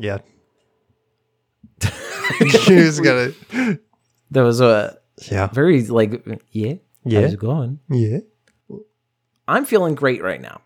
Yeah. 0.00 0.18
he 2.66 2.74
was 2.74 3.00
gonna. 3.00 3.32
There 4.30 4.44
was 4.44 4.60
a 4.60 4.98
Yeah. 5.30 5.46
very 5.48 5.82
like 5.86 6.24
yeah. 6.52 6.74
Yeah. 7.04 7.22
How's 7.22 7.34
it 7.34 7.40
going? 7.40 7.80
Yeah. 7.90 8.18
I'm 9.48 9.64
feeling 9.64 9.94
great 9.94 10.22
right 10.22 10.40
now. 10.40 10.60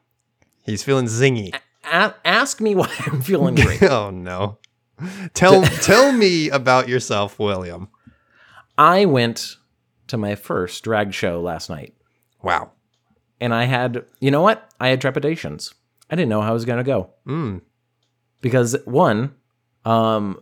He's 0.62 0.82
feeling 0.82 1.06
zingy. 1.06 1.54
A- 1.90 2.14
ask 2.24 2.60
me 2.60 2.74
why 2.74 2.90
I'm 3.06 3.20
feeling 3.22 3.54
great. 3.54 3.82
oh 3.90 4.10
no. 4.10 4.58
Tell 5.34 5.62
tell 5.62 6.12
me 6.12 6.48
about 6.50 6.88
yourself, 6.88 7.38
William. 7.38 7.88
I 8.78 9.04
went 9.06 9.56
to 10.08 10.16
my 10.16 10.34
first 10.34 10.82
drag 10.84 11.14
show 11.14 11.40
last 11.40 11.70
night, 11.70 11.94
Wow. 12.42 12.72
and 13.40 13.54
I 13.54 13.64
had 13.64 14.04
you 14.20 14.30
know 14.30 14.42
what? 14.42 14.68
I 14.80 14.88
had 14.88 15.00
trepidations. 15.00 15.72
I 16.10 16.16
didn't 16.16 16.28
know 16.28 16.42
how 16.42 16.50
I 16.50 16.52
was 16.52 16.64
gonna 16.64 16.84
go 16.84 17.10
Mm. 17.26 17.62
Because 18.44 18.76
one, 18.84 19.34
um, 19.84 20.38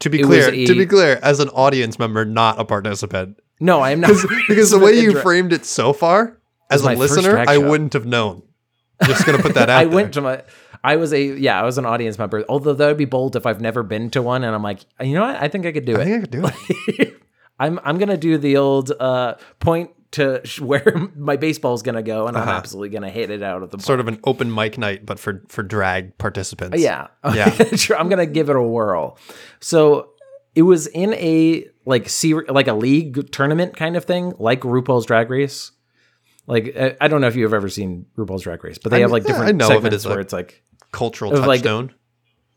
To 0.00 0.10
be 0.10 0.18
clear, 0.22 0.50
was 0.50 0.68
to 0.68 0.74
be 0.76 0.84
clear, 0.84 1.18
as 1.22 1.40
an 1.40 1.48
audience 1.50 1.98
member, 1.98 2.24
not 2.26 2.60
a 2.60 2.64
participant, 2.64 3.38
no, 3.60 3.80
I'm 3.80 4.00
not 4.00 4.10
because 4.48 4.70
the 4.76 4.78
way 4.78 5.00
you 5.00 5.18
framed 5.20 5.52
it 5.52 5.64
so 5.64 5.92
far, 5.92 6.36
as 6.70 6.82
a 6.82 6.90
listener, 6.92 7.38
I 7.48 7.56
wouldn't 7.58 7.92
have 7.94 8.04
known. 8.06 8.42
Just 9.04 9.24
gonna 9.24 9.38
put 9.38 9.54
that 9.54 9.70
out 9.74 9.80
I 9.80 9.84
there. 9.84 9.94
went 9.94 10.14
to 10.14 10.20
my. 10.20 10.42
I 10.84 10.96
was 10.96 11.12
a 11.12 11.20
yeah. 11.22 11.60
I 11.60 11.64
was 11.64 11.78
an 11.78 11.86
audience 11.86 12.18
member. 12.18 12.44
Although 12.48 12.74
that 12.74 12.86
would 12.86 12.96
be 12.98 13.04
bold 13.04 13.34
if 13.36 13.46
I've 13.46 13.60
never 13.60 13.82
been 13.82 14.10
to 14.10 14.22
one, 14.22 14.44
and 14.44 14.54
I'm 14.54 14.62
like, 14.62 14.80
you 15.00 15.14
know 15.14 15.22
what? 15.22 15.36
I 15.42 15.48
think 15.48 15.66
I 15.66 15.72
could 15.72 15.84
do 15.84 15.96
I 15.96 16.02
it. 16.02 16.04
think 16.04 16.16
I 16.16 16.20
could 16.20 16.30
do 16.30 17.02
it. 17.04 17.22
I'm 17.60 17.80
I'm 17.84 17.98
gonna 17.98 18.16
do 18.16 18.38
the 18.38 18.56
old 18.58 18.92
uh, 18.92 19.34
point 19.58 19.90
to 20.12 20.42
where 20.60 21.10
my 21.16 21.36
baseball's 21.36 21.82
gonna 21.82 22.02
go, 22.02 22.26
and 22.26 22.36
I'm 22.36 22.42
Uh-huh. 22.44 22.52
absolutely 22.58 22.90
gonna 22.90 23.10
hit 23.10 23.30
it 23.30 23.42
out 23.42 23.62
of 23.62 23.70
the. 23.70 23.78
Sort 23.80 24.00
of 24.00 24.08
an 24.08 24.18
open 24.24 24.52
mic 24.54 24.78
night, 24.78 25.04
but 25.06 25.18
for 25.18 25.42
for 25.48 25.62
drag 25.62 26.16
participants. 26.18 26.80
Yeah. 26.80 27.08
Yeah. 27.34 27.54
I'm 27.98 28.08
gonna 28.08 28.26
give 28.26 28.48
it 28.50 28.56
a 28.56 28.62
whirl. 28.62 29.18
So 29.60 30.10
it 30.54 30.62
was 30.62 30.86
in 30.88 31.14
a 31.14 31.66
like 31.84 32.08
ser- 32.08 32.46
like 32.48 32.68
a 32.68 32.72
league 32.74 33.30
tournament 33.32 33.76
kind 33.76 33.96
of 33.96 34.04
thing, 34.04 34.32
like 34.38 34.60
RuPaul's 34.62 35.06
Drag 35.06 35.30
Race. 35.30 35.72
Like 36.46 36.74
I- 37.00 37.08
don't 37.08 37.20
know 37.20 37.26
if 37.28 37.36
you've 37.36 37.52
ever 37.54 37.68
seen 37.68 38.06
RuPaul's 38.16 38.42
Drag 38.42 38.62
Race, 38.64 38.78
but 38.78 38.90
they 38.90 38.96
I 38.98 39.00
have 39.00 39.10
like 39.12 39.24
different 39.24 39.60
it 39.60 39.64
segments 39.66 39.94
as 39.96 40.06
where 40.06 40.20
it's 40.20 40.32
like 40.32 40.62
Cultural 40.90 41.32
Of, 41.34 41.40
like, 41.46 41.60
touchstone. 41.60 41.92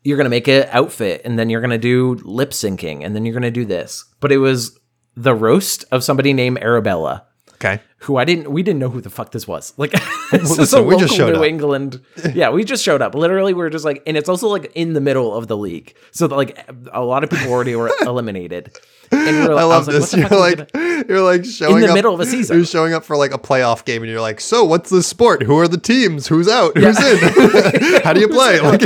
you're 0.04 0.16
gonna 0.18 0.30
make 0.30 0.48
an 0.48 0.68
outfit 0.72 1.22
and 1.26 1.38
then 1.38 1.50
you're 1.50 1.60
gonna 1.60 1.78
do 1.78 2.14
lip 2.24 2.52
syncing 2.52 3.04
and 3.04 3.14
then 3.14 3.26
you're 3.26 3.34
gonna 3.34 3.52
do 3.52 3.66
this. 3.66 4.06
But 4.22 4.32
it 4.32 4.38
was 4.38 4.80
the 5.18 5.36
roast 5.36 5.84
of 5.92 6.02
somebody 6.06 6.32
named 6.32 6.60
Arabella. 6.60 7.26
Okay. 7.64 7.82
who 8.00 8.18
I 8.18 8.26
didn't 8.26 8.52
we 8.52 8.64
didn't 8.64 8.80
know 8.80 8.90
who 8.90 9.02
the 9.02 9.10
fuck 9.10 9.32
this 9.32 9.48
was. 9.48 9.74
Like 9.78 9.92
this 10.32 10.44
is 10.52 10.58
a 10.58 10.62
listen, 10.62 10.80
we 10.86 10.94
local 10.96 11.00
just 11.08 11.16
showed 11.16 11.34
New 11.34 11.40
up. 11.42 11.46
England. 11.46 12.02
Yeah, 12.34 12.50
we 12.50 12.64
just 12.64 12.84
showed 12.84 13.02
up. 13.02 13.14
Literally, 13.16 13.54
we 13.54 13.64
are 13.64 13.70
just 13.70 13.84
like, 13.86 14.02
and 14.08 14.16
it's 14.18 14.30
also 14.30 14.48
like 14.48 14.72
in 14.76 14.94
the 14.94 15.02
middle 15.02 15.34
of 15.36 15.48
the 15.48 15.58
league, 15.58 15.96
so 16.12 16.28
that, 16.28 16.36
like 16.36 16.58
a 16.94 17.02
lot 17.04 17.24
of 17.24 17.30
people 17.30 17.52
already 17.52 17.76
were 17.76 17.92
eliminated. 18.02 18.72
And 19.14 19.38
we 19.42 19.48
were, 19.48 19.60
I 19.60 19.64
love 19.64 19.88
was 19.88 19.96
this. 19.96 20.12
the 20.12 20.20
You're 20.20 20.28
fuck 20.30 20.32
are 20.32 20.36
we 20.36 20.56
like 20.56 20.72
gonna- 20.74 21.06
you're 21.10 21.22
like 21.22 21.46
showing 21.46 21.82
the 21.82 21.90
up 21.90 21.94
middle 21.96 22.14
of 22.14 22.20
a 22.22 22.26
season. 22.26 22.56
You're 22.56 22.66
showing 22.66 22.94
up 22.94 23.04
for 23.04 23.18
like 23.18 23.34
a 23.34 23.38
playoff 23.38 23.84
game, 23.86 24.04
and 24.04 24.10
you're 24.12 24.22
like, 24.22 24.40
"So, 24.40 24.64
what's 24.64 24.90
the 24.90 25.04
sport? 25.04 25.44
Who 25.44 25.58
are 25.60 25.68
the 25.68 25.78
teams? 25.80 26.28
Who's 26.28 26.48
out? 26.48 26.78
Who's 26.78 26.98
in? 27.04 28.02
How 28.04 28.14
do 28.14 28.22
you 28.22 28.30
play?" 28.30 28.60
Like, 28.62 28.84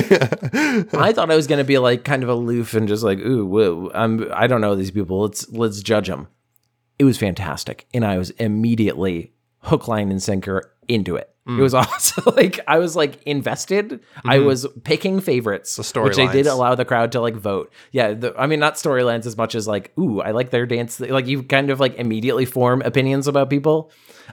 I 0.96 1.14
thought 1.14 1.30
I 1.30 1.35
was 1.35 1.46
gonna 1.47 1.64
be 1.64 1.78
like 1.78 2.03
kind 2.03 2.24
of 2.24 2.30
aloof 2.30 2.74
and 2.74 2.88
just 2.88 3.03
like, 3.03 3.19
ooh, 3.19 3.46
whoa, 3.46 3.91
I'm 3.94 4.31
I 4.34 4.47
don't 4.47 4.62
know 4.62 4.75
these 4.75 4.91
people. 4.91 5.22
Let's 5.22 5.47
let's 5.52 5.81
judge 5.81 6.08
them. 6.08 6.28
It 6.97 7.03
was 7.03 7.17
fantastic, 7.17 7.88
and 7.94 8.06
I 8.06 8.17
was 8.17 8.29
immediately 8.31 9.33
hook, 9.59 9.88
line, 9.88 10.11
and 10.11 10.22
sinker 10.22 10.72
into 10.88 11.16
it. 11.16 11.35
Mm. 11.47 11.59
It 11.59 11.61
was 11.61 11.73
awesome. 11.73 12.33
like 12.35 12.59
I 12.67 12.79
was 12.79 12.95
like 12.95 13.22
invested. 13.23 14.00
I 14.23 14.39
was 14.39 14.66
picking 14.83 15.19
favorites, 15.19 15.78
Mm-hmm. 15.78 16.00
The 16.00 16.03
which 16.03 16.16
they 16.16 16.28
did 16.28 16.47
allow 16.47 16.75
the 16.75 16.85
crowd 16.85 17.11
to 17.13 17.22
like 17.22 17.35
vote. 17.35 17.72
Yeah, 17.91 18.13
the, 18.13 18.35
I 18.38 18.47
mean 18.47 18.59
not 18.59 18.75
storylines 18.75 19.25
as 19.25 19.38
much 19.38 19.53
as 19.53 19.67
like, 19.67 19.91
ooh, 20.00 20.22
I 20.22 20.31
like 20.31 20.50
their 20.50 20.66
dance. 20.66 21.00
Like 21.00 21.28
you 21.28 21.44
kind 21.44 21.69
of 21.69 21.79
like 21.79 21.95
immediately 21.95 22.45
form 22.45 22.81
opinions 22.81 23.28
about 23.28 23.50
people. 23.50 23.91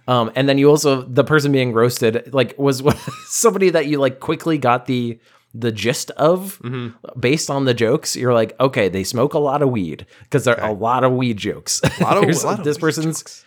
Um, 0.09 0.33
and 0.35 0.49
then 0.49 0.57
you 0.57 0.71
also 0.71 1.03
the 1.03 1.25
person 1.25 1.53
being 1.53 1.73
roasted 1.73 2.33
like 2.33 2.59
was 2.59 2.83
somebody 3.27 3.71
that 3.71 3.87
you 3.87 3.99
like 3.99 4.21
quickly 4.21 4.57
got 4.57 4.87
the 4.87 5.21
the 5.55 5.71
gist 5.73 6.11
of 6.13 6.59
Mm-hmm. 6.63 7.19
based 7.21 7.51
on 7.51 7.65
the 7.67 7.75
jokes. 7.75 8.17
You're 8.17 8.33
like, 8.35 8.59
okay, 8.61 8.89
they 8.89 9.05
smoke 9.05 9.35
a 9.35 9.39
lot 9.39 9.61
of 9.63 9.71
weed 9.71 10.07
because 10.25 10.45
there 10.45 10.59
are 10.61 10.71
a 10.71 10.75
lot 10.75 11.05
of 11.05 11.13
weed 11.13 11.37
jokes. 11.37 11.83
lot 12.01 12.17
of- 12.17 12.23
There's- 12.25 12.45
lot 12.45 12.59
of 12.59 12.65
this 12.65 12.79
person's 12.79 13.45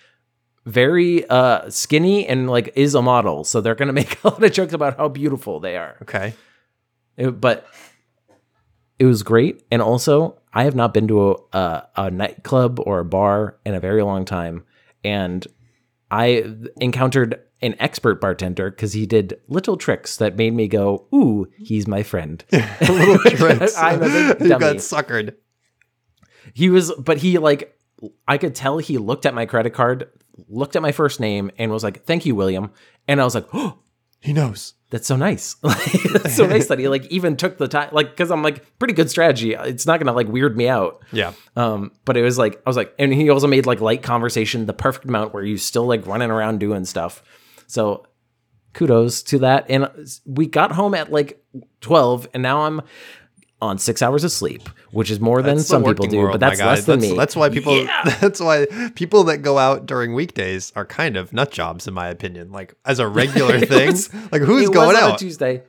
very 0.66 1.28
uh 1.30 1.70
skinny 1.70 2.26
and 2.28 2.50
like 2.50 2.72
is 2.76 2.96
a 2.96 3.02
model, 3.02 3.44
so 3.44 3.62
they're 3.62 3.76
gonna 3.76 3.94
make 4.02 4.24
a 4.24 4.30
lot 4.30 4.44
of 4.44 4.52
jokes 4.52 4.74
about 4.74 4.98
how 4.98 5.08
beautiful 5.10 5.60
they 5.60 5.78
are. 5.78 5.96
okay. 6.04 6.34
It- 7.18 7.40
but 7.40 7.68
it 8.98 9.06
was 9.06 9.24
great, 9.24 9.64
and 9.72 9.82
also 9.82 10.38
I 10.54 10.64
have 10.64 10.76
not 10.76 10.94
been 10.94 11.08
to 11.10 11.32
a, 11.32 11.36
a, 11.58 11.88
a 11.98 12.12
nightclub 12.12 12.80
or 12.80 13.00
a 13.00 13.06
bar 13.06 13.58
in 13.66 13.74
a 13.74 13.80
very 13.80 14.02
long 14.04 14.24
time, 14.26 14.64
and 15.04 15.46
I 16.10 16.46
encountered 16.80 17.42
an 17.66 17.76
expert 17.80 18.22
bartender 18.22 18.70
because 18.70 18.94
he 18.94 19.06
did 19.06 19.40
little 19.48 19.78
tricks 19.78 20.18
that 20.18 20.38
made 20.38 20.54
me 20.54 20.68
go, 20.68 21.08
"Ooh, 21.14 21.48
he's 21.58 21.88
my 21.88 22.04
friend." 22.04 22.44
Little 22.82 23.18
tricks. 23.20 23.76
I'm 23.78 24.02
a 24.04 24.36
big 24.36 24.50
got 24.60 24.78
suckered. 24.78 25.36
He 26.54 26.70
was, 26.70 26.92
but 26.94 27.18
he 27.18 27.38
like, 27.38 27.78
I 28.28 28.38
could 28.38 28.56
tell 28.56 28.78
he 28.78 28.98
looked 28.98 29.26
at 29.26 29.34
my 29.34 29.46
credit 29.46 29.72
card, 29.72 30.10
looked 30.48 30.76
at 30.76 30.82
my 30.82 30.92
first 30.92 31.20
name, 31.20 31.52
and 31.58 31.72
was 31.72 31.84
like, 31.84 32.06
"Thank 32.06 32.26
you, 32.26 32.36
William," 32.36 32.72
and 33.08 33.20
I 33.20 33.24
was 33.24 33.36
like, 33.36 33.48
"Oh." 33.54 33.80
He 34.22 34.34
knows. 34.34 34.74
that's 34.90 35.06
so 35.06 35.16
nice. 35.16 35.56
That's 35.62 36.36
so 36.36 36.48
nice 36.48 36.68
that 36.70 36.80
he 36.80 36.88
like 36.88 37.06
even 37.12 37.38
took 37.38 37.60
the 37.60 37.68
time, 37.68 37.90
like, 37.92 38.10
because 38.10 38.32
I'm 38.32 38.42
like 38.42 38.80
pretty 38.80 38.96
good 38.96 39.12
strategy. 39.12 39.54
It's 39.54 39.86
not 39.86 40.00
gonna 40.00 40.14
like 40.14 40.28
weird 40.28 40.58
me 40.58 40.68
out. 40.68 41.04
Yeah. 41.12 41.34
Um, 41.56 41.92
but 42.06 42.18
it 42.18 42.24
was 42.24 42.40
like 42.40 42.60
I 42.66 42.70
was 42.70 42.76
like, 42.76 42.92
and 42.98 43.14
he 43.14 43.30
also 43.30 43.46
made 43.46 43.68
like 43.68 43.82
light 43.82 44.02
conversation 44.02 44.66
the 44.66 44.74
perfect 44.74 45.06
amount 45.06 45.32
where 45.32 45.44
you 45.44 45.58
still 45.58 45.86
like 45.86 46.08
running 46.08 46.32
around 46.32 46.60
doing 46.60 46.86
stuff. 46.86 47.22
So 47.68 48.06
kudos 48.74 49.24
to 49.24 49.40
that. 49.40 49.66
And 49.70 49.90
we 50.26 50.48
got 50.48 50.72
home 50.72 50.94
at 50.94 51.12
like 51.12 51.44
twelve, 51.82 52.28
and 52.34 52.44
now 52.44 52.62
I'm 52.64 52.82
on 53.62 53.78
six 53.78 54.02
hours 54.02 54.24
of 54.24 54.32
sleep, 54.32 54.68
which 54.92 55.10
is 55.10 55.20
more 55.20 55.42
than 55.42 55.56
That's 55.56 55.68
the 55.68 55.72
some 55.76 55.84
people 55.84 56.08
do, 56.08 56.18
world, 56.18 56.34
but 56.34 56.40
that's 56.42 56.60
less 56.60 56.86
than 56.86 57.00
that's, 57.00 57.12
me. 57.12 57.18
That's 57.18 57.36
why 57.36 57.50
people. 57.50 57.82
Yeah. 57.84 58.04
That's 58.22 58.40
why 58.40 58.68
people 58.96 59.24
that 59.26 59.38
go 59.40 59.58
out 59.58 59.86
during 59.86 60.14
weekdays 60.14 60.74
are 60.76 60.86
kind 60.86 61.16
of 61.18 61.32
nut 61.34 61.52
jobs, 61.52 61.88
in 61.88 61.94
my 61.94 62.08
opinion. 62.08 62.52
Like 62.52 62.76
as 62.86 63.00
a 63.00 63.08
regular 63.22 63.60
thing, 63.60 63.92
was- 63.92 64.14
like 64.32 64.42
who's 64.42 64.70
going 64.70 64.88
was 64.90 64.98
on 64.98 65.04
a 65.04 65.14
out? 65.14 65.20
Tuesday. 65.20 65.64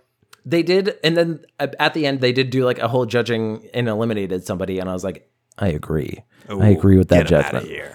They 0.45 0.63
did, 0.63 0.97
and 1.03 1.17
then 1.17 1.45
at 1.59 1.93
the 1.95 2.07
end 2.07 2.21
they 2.21 2.33
did 2.33 2.51
do 2.51 2.65
like 2.65 2.79
a 2.79 2.87
whole 2.87 3.05
judging 3.07 3.69
and 3.75 3.89
eliminated 3.89 4.45
somebody, 4.47 4.79
and 4.79 4.89
I 4.89 4.93
was 4.93 5.03
like, 5.03 5.29
I 5.59 5.69
agree, 5.69 6.23
I 6.49 6.69
agree 6.69 6.99
with 6.99 7.09
that 7.09 7.29
Get 7.29 7.33
'em 7.33 7.39
outta 7.57 7.67
judgment. 7.67 7.95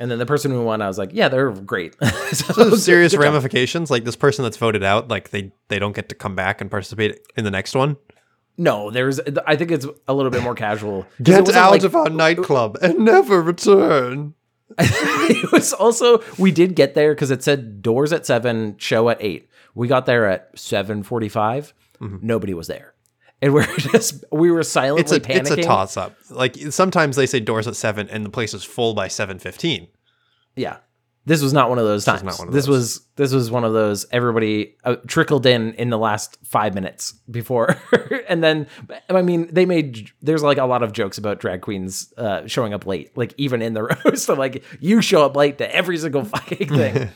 And 0.00 0.10
then 0.10 0.18
the 0.18 0.26
person 0.26 0.50
who 0.50 0.64
won, 0.64 0.82
I 0.82 0.88
was 0.88 0.98
like, 0.98 1.10
yeah, 1.12 1.28
they're 1.28 1.50
great. 1.52 1.94
so, 2.32 2.52
So 2.52 2.76
serious 2.76 3.12
good 3.12 3.18
job. 3.18 3.24
ramifications, 3.24 3.90
like 3.90 4.04
this 4.04 4.16
person 4.16 4.42
that's 4.42 4.56
voted 4.56 4.82
out, 4.82 5.08
like 5.08 5.30
they 5.30 5.52
they 5.68 5.78
don't 5.78 5.94
get 5.94 6.08
to 6.08 6.14
come 6.14 6.34
back 6.34 6.60
and 6.60 6.70
participate 6.70 7.20
in 7.36 7.44
the 7.44 7.50
next 7.50 7.74
one. 7.74 7.96
No, 8.56 8.90
there's. 8.90 9.20
I 9.46 9.56
think 9.56 9.70
it's 9.70 9.86
a 10.06 10.14
little 10.14 10.30
bit 10.30 10.42
more 10.42 10.54
casual. 10.54 11.06
Get 11.22 11.48
out 11.54 11.70
like- 11.72 11.82
of 11.82 11.94
our 11.94 12.10
nightclub 12.10 12.78
and 12.82 13.00
never 13.00 13.42
return. 13.42 14.34
it 14.78 15.52
was 15.52 15.72
also 15.72 16.22
we 16.38 16.50
did 16.50 16.74
get 16.74 16.94
there 16.94 17.14
because 17.14 17.30
it 17.30 17.42
said 17.44 17.82
doors 17.82 18.12
at 18.12 18.26
seven, 18.26 18.76
show 18.78 19.08
at 19.08 19.18
eight. 19.20 19.48
We 19.74 19.88
got 19.88 20.06
there 20.06 20.26
at 20.28 20.50
seven 20.58 21.04
mm-hmm. 21.04 22.16
Nobody 22.22 22.54
was 22.54 22.66
there, 22.66 22.93
and 23.42 23.52
we're 23.54 23.66
just 23.76 24.24
we 24.32 24.50
were 24.50 24.62
silently 24.62 25.00
It's 25.02 25.12
a 25.12 25.20
panicking. 25.20 25.40
it's 25.40 25.50
a 25.50 25.62
toss 25.62 25.96
up. 25.96 26.16
Like 26.30 26.56
sometimes 26.70 27.16
they 27.16 27.26
say 27.26 27.40
doors 27.40 27.66
at 27.68 27.76
seven 27.76 28.08
and 28.08 28.24
the 28.24 28.30
place 28.30 28.54
is 28.54 28.64
full 28.64 28.94
by 28.94 29.08
seven 29.08 29.38
fifteen. 29.38 29.88
Yeah, 30.56 30.76
This 31.26 31.42
was 31.42 31.52
not 31.52 31.68
one 31.68 31.78
of 31.80 31.84
those 31.84 32.04
times. 32.04 32.22
one 32.38 32.48
of 32.48 32.54
this 32.54 32.68
was 32.68 33.04
this 33.16 33.32
was 33.32 33.50
one 33.50 33.64
of 33.64 33.72
those 33.72 34.06
everybody 34.12 34.76
uh, 34.84 34.96
trickled 35.08 35.46
in 35.46 35.72
in 35.74 35.90
the 35.90 35.98
last 35.98 36.38
five 36.44 36.74
minutes 36.74 37.12
before, 37.30 37.76
and 38.28 38.42
then 38.42 38.66
I 39.10 39.22
mean 39.22 39.48
they 39.52 39.66
made 39.66 40.10
there's 40.22 40.42
like 40.44 40.58
a 40.58 40.64
lot 40.66 40.82
of 40.84 40.92
jokes 40.92 41.18
about 41.18 41.40
drag 41.40 41.60
queens 41.62 42.12
uh, 42.16 42.46
showing 42.46 42.72
up 42.72 42.86
late, 42.86 43.16
like 43.16 43.34
even 43.36 43.62
in 43.62 43.74
the 43.74 43.82
roast. 44.04 44.28
I'm 44.30 44.38
like 44.38 44.62
you 44.80 45.02
show 45.02 45.24
up 45.24 45.34
late 45.36 45.58
to 45.58 45.74
every 45.74 45.98
single 45.98 46.24
fucking 46.24 46.68
thing. 46.68 47.08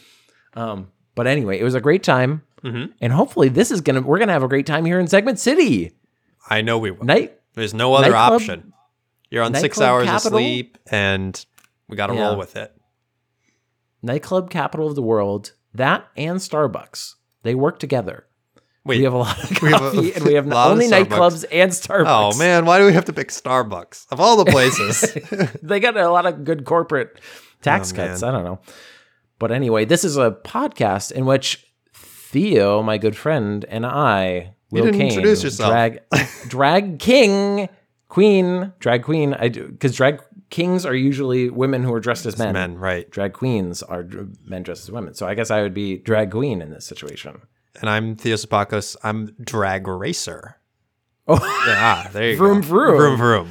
um, 0.54 0.88
but 1.14 1.26
anyway, 1.26 1.58
it 1.58 1.64
was 1.64 1.74
a 1.74 1.80
great 1.80 2.02
time, 2.02 2.42
Mhm. 2.64 2.92
and 3.00 3.12
hopefully 3.12 3.48
this 3.48 3.70
is 3.70 3.80
gonna 3.80 4.00
we're 4.02 4.18
gonna 4.18 4.32
have 4.32 4.42
a 4.42 4.48
great 4.48 4.66
time 4.66 4.84
here 4.84 4.98
in 4.98 5.06
Segment 5.06 5.38
City 5.38 5.92
I 6.48 6.62
know 6.62 6.78
we 6.78 6.90
will. 6.90 7.04
night. 7.04 7.38
There's 7.54 7.74
no 7.74 7.94
other 7.94 8.10
Nightclub- 8.10 8.40
option. 8.40 8.72
You're 9.30 9.42
on 9.42 9.54
six 9.54 9.80
hours 9.80 10.06
capital? 10.06 10.38
of 10.38 10.42
sleep, 10.42 10.78
and 10.90 11.44
we 11.88 11.96
got 11.96 12.06
to 12.06 12.14
Yeah. 12.14 12.28
roll 12.28 12.36
with 12.36 12.56
it. 12.56 12.72
Nightclub 14.02 14.50
capital 14.50 14.86
of 14.88 14.94
the 14.94 15.02
world. 15.02 15.52
That 15.74 16.06
and 16.16 16.38
Starbucks 16.38 17.14
they 17.42 17.54
work 17.54 17.78
together. 17.78 18.24
Wait, 18.84 18.98
we 18.98 19.04
have 19.04 19.12
a 19.12 19.18
lot 19.18 19.38
of 19.50 19.50
we 19.62 19.70
have 19.70 19.82
a 19.82 19.90
coffee, 19.90 20.12
and 20.14 20.24
we 20.24 20.34
have 20.34 20.50
only 20.52 20.88
nightclubs 20.88 21.44
and 21.52 21.70
Starbucks. 21.72 22.34
oh 22.34 22.38
man, 22.38 22.64
why 22.64 22.78
do 22.78 22.86
we 22.86 22.92
have 22.92 23.04
to 23.06 23.12
pick 23.12 23.28
Starbucks 23.28 24.06
of 24.10 24.20
all 24.20 24.42
the 24.42 24.50
places? 24.50 25.02
they 25.62 25.78
got 25.80 25.96
a 25.96 26.08
lot 26.10 26.24
of 26.26 26.44
good 26.44 26.64
corporate 26.64 27.10
oh, 27.16 27.20
tax 27.62 27.92
Oh, 27.92 27.96
cuts. 27.96 28.22
man. 28.22 28.28
I 28.30 28.32
don't 28.36 28.44
know. 28.44 28.60
But 29.38 29.52
anyway, 29.52 29.84
this 29.84 30.04
is 30.04 30.16
a 30.16 30.30
podcast 30.30 31.12
in 31.12 31.26
which 31.26 31.66
Theo, 31.94 32.82
my 32.82 32.98
good 32.98 33.16
friend, 33.16 33.64
and 33.68 33.84
I, 33.84 34.54
You 34.70 34.82
didn't 34.82 34.98
Kane, 35.00 35.08
introduce 35.08 35.42
yourself. 35.42 35.70
drag, 35.72 36.00
drag 36.48 36.98
king, 36.98 37.68
queen, 38.08 38.72
drag 38.80 39.02
queen. 39.02 39.34
I 39.34 39.48
do 39.48 39.68
because 39.68 39.96
drag 39.96 40.20
kings 40.50 40.84
are 40.84 40.94
usually 40.94 41.48
women 41.50 41.82
who 41.82 41.92
are 41.94 42.00
dressed 42.00 42.26
as 42.26 42.38
men. 42.38 42.52
Men, 42.52 42.76
right? 42.78 43.10
Drag 43.10 43.32
queens 43.32 43.82
are 43.82 44.04
men 44.44 44.62
dressed 44.62 44.82
as 44.84 44.90
women. 44.90 45.14
So 45.14 45.26
I 45.26 45.34
guess 45.34 45.50
I 45.50 45.62
would 45.62 45.74
be 45.74 45.98
drag 45.98 46.30
queen 46.30 46.60
in 46.60 46.70
this 46.70 46.84
situation. 46.86 47.40
And 47.80 47.88
I'm 47.88 48.16
Theo 48.16 48.36
Sapakos. 48.36 48.96
I'm 49.02 49.34
drag 49.42 49.86
racer. 49.88 50.56
Oh, 51.26 51.38
Ah, 51.42 52.08
there 52.12 52.30
you 52.30 52.36
Vroom, 52.38 52.60
go. 52.60 52.66
vroom. 52.66 52.96
vroom, 52.96 53.16
vroom. 53.16 53.50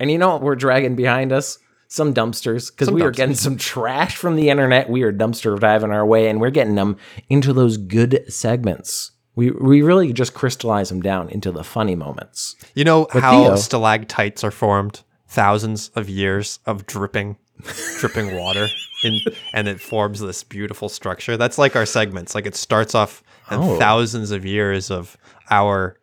And 0.00 0.10
you 0.10 0.18
know 0.18 0.30
what 0.30 0.42
we're 0.42 0.56
dragging 0.56 0.96
behind 0.96 1.32
us? 1.32 1.58
Some 1.88 2.12
dumpsters 2.12 2.70
because 2.72 2.90
we 2.90 3.02
are 3.02 3.12
getting 3.12 3.36
some 3.36 3.56
trash 3.56 4.16
from 4.16 4.34
the 4.36 4.48
internet. 4.48 4.90
We 4.90 5.02
are 5.02 5.12
dumpster 5.12 5.58
diving 5.60 5.92
our 5.92 6.04
way, 6.04 6.28
and 6.28 6.40
we're 6.40 6.50
getting 6.50 6.74
them 6.74 6.96
into 7.28 7.52
those 7.52 7.76
good 7.76 8.24
segments. 8.28 9.12
We 9.36 9.50
we 9.50 9.82
really 9.82 10.12
just 10.12 10.34
crystallize 10.34 10.88
them 10.90 11.00
down 11.02 11.28
into 11.30 11.50
the 11.50 11.64
funny 11.64 11.94
moments. 11.94 12.54
You 12.74 12.84
know 12.84 13.08
But 13.12 13.22
how 13.22 13.42
Theo- 13.44 13.56
stalactites 13.56 14.44
are 14.44 14.50
formed? 14.50 15.02
Thousands 15.28 15.90
of 15.96 16.08
years 16.08 16.60
of 16.66 16.86
dripping, 16.86 17.36
dripping 17.98 18.36
water, 18.36 18.68
in, 19.02 19.18
and 19.52 19.66
it 19.66 19.80
forms 19.80 20.20
this 20.20 20.44
beautiful 20.44 20.88
structure. 20.88 21.36
That's 21.36 21.58
like 21.58 21.74
our 21.74 21.86
segments. 21.86 22.34
Like 22.36 22.46
it 22.46 22.54
starts 22.54 22.94
off 22.94 23.22
and 23.50 23.60
Oh. 23.62 23.78
thousands 23.78 24.30
of 24.30 24.44
years 24.44 24.90
of 24.92 25.16
our 25.50 25.98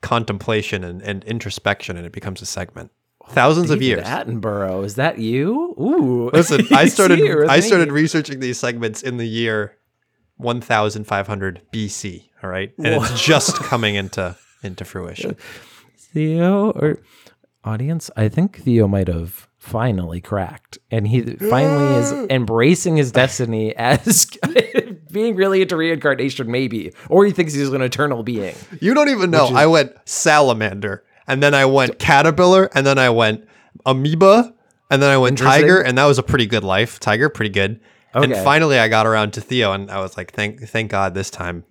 contemplation 0.00 0.82
and, 0.84 1.00
and 1.02 1.22
introspection, 1.24 1.96
and 1.96 2.04
it 2.06 2.12
becomes 2.12 2.42
a 2.42 2.46
segment. 2.46 2.90
Thousands 3.30 3.70
of 3.70 3.82
years. 3.82 4.04
Attenborough, 4.04 4.84
is 4.84 4.94
that 4.96 5.18
you? 5.18 5.74
Ooh, 5.78 6.30
Listen, 6.32 6.62
I 6.72 6.88
started 6.88 7.20
I 7.48 7.60
started 7.60 7.92
researching 7.92 8.40
these 8.40 8.58
segments 8.58 9.02
in 9.02 9.18
the 9.18 9.26
year 9.28 9.76
1500 10.38 11.62
BC, 11.72 12.27
all 12.42 12.50
right? 12.50 12.72
And 12.78 13.02
it's 13.02 13.24
just 13.24 13.56
coming 13.62 13.94
into 13.94 14.36
into 14.62 14.84
fruition. 14.84 15.36
Theo 15.96 16.70
or 16.70 16.98
audience, 17.64 18.10
I 18.16 18.28
think 18.28 18.58
Theo 18.58 18.88
might 18.88 19.08
have 19.08 19.48
finally 19.58 20.20
cracked, 20.20 20.78
and 20.90 21.06
he 21.06 21.22
finally 21.22 21.96
is 21.96 22.12
embracing 22.30 22.96
his 22.96 23.12
destiny 23.12 23.74
as 23.76 24.30
being 25.12 25.36
really 25.36 25.62
into 25.62 25.76
reincarnation, 25.76 26.50
maybe, 26.50 26.92
or 27.08 27.24
he 27.24 27.32
thinks 27.32 27.52
he's 27.54 27.68
an 27.68 27.82
eternal 27.82 28.22
being. 28.22 28.54
You 28.80 28.94
don't 28.94 29.10
even 29.10 29.30
know. 29.30 29.48
I 29.48 29.66
went 29.66 29.92
salamander, 30.06 31.04
and 31.26 31.42
then 31.42 31.54
I 31.54 31.66
went 31.66 31.98
caterpillar, 31.98 32.70
and 32.74 32.86
then 32.86 32.98
I 32.98 33.10
went 33.10 33.46
amoeba, 33.84 34.54
and 34.90 35.02
then 35.02 35.10
I 35.10 35.18
went 35.18 35.38
tiger, 35.38 35.80
and 35.80 35.98
that 35.98 36.06
was 36.06 36.18
a 36.18 36.22
pretty 36.22 36.46
good 36.46 36.64
life. 36.64 36.98
Tiger, 37.00 37.28
pretty 37.28 37.50
good. 37.50 37.80
And 38.14 38.34
finally, 38.36 38.78
I 38.78 38.88
got 38.88 39.06
around 39.06 39.32
to 39.34 39.40
Theo, 39.40 39.72
and 39.72 39.90
I 39.90 40.00
was 40.00 40.16
like, 40.16 40.32
"Thank, 40.32 40.60
thank 40.62 40.90
God, 40.90 41.14
this 41.14 41.30
time 41.30 41.64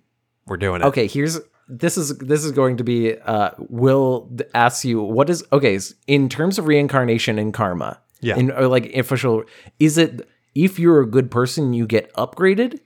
we're 0.48 0.56
doing 0.56 0.80
it." 0.82 0.86
Okay, 0.86 1.06
here's 1.06 1.38
this 1.68 1.98
is 1.98 2.16
this 2.18 2.44
is 2.44 2.52
going 2.52 2.76
to 2.78 2.84
be 2.84 3.18
uh 3.20 3.50
will 3.58 4.30
ask 4.54 4.84
you 4.84 5.02
what 5.02 5.28
is 5.28 5.44
okay 5.52 5.78
in 6.06 6.28
terms 6.28 6.58
of 6.58 6.66
reincarnation 6.66 7.38
and 7.38 7.52
karma 7.52 8.00
Yeah. 8.22 8.36
in 8.36 8.50
or 8.50 8.66
like 8.68 8.94
official 8.96 9.44
is 9.78 9.98
it 9.98 10.26
if 10.54 10.78
you're 10.78 11.00
a 11.00 11.06
good 11.06 11.30
person 11.30 11.74
you 11.74 11.86
get 11.86 12.12
upgraded 12.14 12.80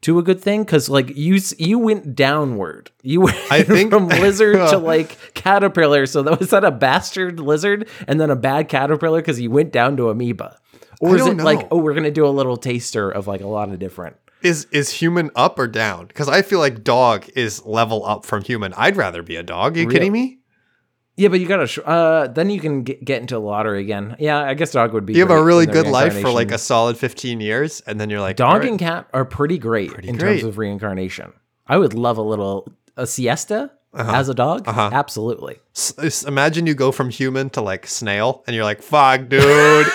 to 0.00 0.18
a 0.18 0.22
good 0.22 0.40
thing? 0.40 0.64
Because 0.64 0.88
like 0.88 1.14
you 1.16 1.38
you 1.58 1.78
went 1.78 2.14
downward. 2.16 2.90
You 3.02 3.20
went 3.20 3.36
I 3.50 3.62
think- 3.74 3.90
from 3.92 4.08
lizard 4.08 4.56
to 4.70 4.78
like 4.92 5.16
caterpillar. 5.34 6.06
So 6.06 6.22
that 6.22 6.40
was 6.40 6.50
that 6.50 6.64
a 6.64 6.70
bastard 6.70 7.38
lizard 7.38 7.86
and 8.08 8.18
then 8.20 8.30
a 8.30 8.34
bad 8.36 8.68
caterpillar 8.68 9.20
because 9.20 9.38
you 9.40 9.50
went 9.50 9.72
down 9.72 9.96
to 9.98 10.08
amoeba? 10.08 10.58
Or 11.00 11.10
I 11.10 11.14
is 11.20 11.26
it 11.26 11.36
like 11.36 11.68
oh 11.70 11.76
we're 11.78 11.94
gonna 11.94 12.10
do 12.10 12.26
a 12.26 12.30
little 12.30 12.56
taster 12.56 13.10
of 13.10 13.26
like 13.26 13.42
a 13.42 13.46
lot 13.46 13.68
of 13.70 13.78
different 13.78 14.16
Is 14.42 14.66
is 14.72 14.90
human 14.90 15.30
up 15.36 15.58
or 15.58 15.66
down? 15.66 16.06
Because 16.06 16.28
I 16.28 16.42
feel 16.42 16.58
like 16.58 16.84
dog 16.84 17.26
is 17.36 17.64
level 17.64 18.04
up 18.06 18.24
from 18.24 18.42
human. 18.42 18.72
I'd 18.76 18.96
rather 18.96 19.22
be 19.22 19.36
a 19.36 19.42
dog. 19.42 19.76
Are 19.76 19.80
you 19.80 19.86
Real- 19.86 19.92
kidding 19.94 20.12
me? 20.12 20.38
Yeah, 21.16 21.28
but 21.28 21.40
you 21.40 21.46
gotta. 21.46 21.66
Sh- 21.66 21.78
uh, 21.84 22.28
then 22.28 22.48
you 22.48 22.58
can 22.58 22.84
get, 22.84 23.04
get 23.04 23.20
into 23.20 23.34
the 23.34 23.40
lottery 23.40 23.82
again. 23.82 24.16
Yeah, 24.18 24.38
I 24.38 24.54
guess 24.54 24.72
dog 24.72 24.94
would 24.94 25.04
be. 25.04 25.12
You 25.12 25.20
have 25.20 25.30
a 25.30 25.42
really 25.42 25.66
good 25.66 25.86
life 25.86 26.18
for 26.18 26.30
like 26.30 26.50
a 26.50 26.58
solid 26.58 26.96
15 26.96 27.40
years, 27.40 27.82
and 27.86 28.00
then 28.00 28.08
you're 28.08 28.20
like, 28.20 28.36
dog 28.36 28.48
"All 28.48 28.58
right, 28.60 28.68
and 28.68 28.78
cat 28.78 29.08
are 29.12 29.26
pretty 29.26 29.58
great 29.58 29.92
in 29.92 30.16
great. 30.16 30.40
terms 30.40 30.44
of 30.44 30.56
reincarnation. 30.56 31.32
I 31.66 31.76
would 31.76 31.92
love 31.92 32.16
a 32.16 32.22
little 32.22 32.66
a 32.96 33.06
siesta 33.06 33.70
as 33.94 34.28
a 34.28 34.34
dog. 34.34 34.66
Uh-huh. 34.66 34.90
Absolutely. 34.92 35.58
s- 35.76 35.94
s- 35.98 36.24
imagine 36.24 36.66
you 36.66 36.74
go 36.74 36.92
from 36.92 37.10
human 37.10 37.50
to 37.50 37.60
like 37.60 37.86
snail, 37.86 38.42
and 38.46 38.56
you're 38.56 38.64
like, 38.64 38.82
fuck, 38.82 39.28
dude. 39.28 39.86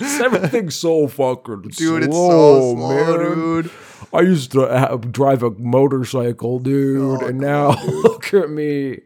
Everything's 0.00 0.74
so 0.76 1.06
fucking 1.08 1.62
dude, 1.76 2.04
it's 2.04 2.14
so 2.16 2.74
slow, 2.74 3.18
dude. 3.62 3.70
I 4.12 4.20
used 4.20 4.52
to 4.52 4.60
have, 4.68 5.10
drive 5.12 5.42
a 5.42 5.50
motorcycle, 5.52 6.58
dude, 6.58 7.22
Oh, 7.22 7.26
and 7.26 7.38
now 7.40 7.82
look 7.86 8.34
at 8.34 8.50
me. 8.50 8.98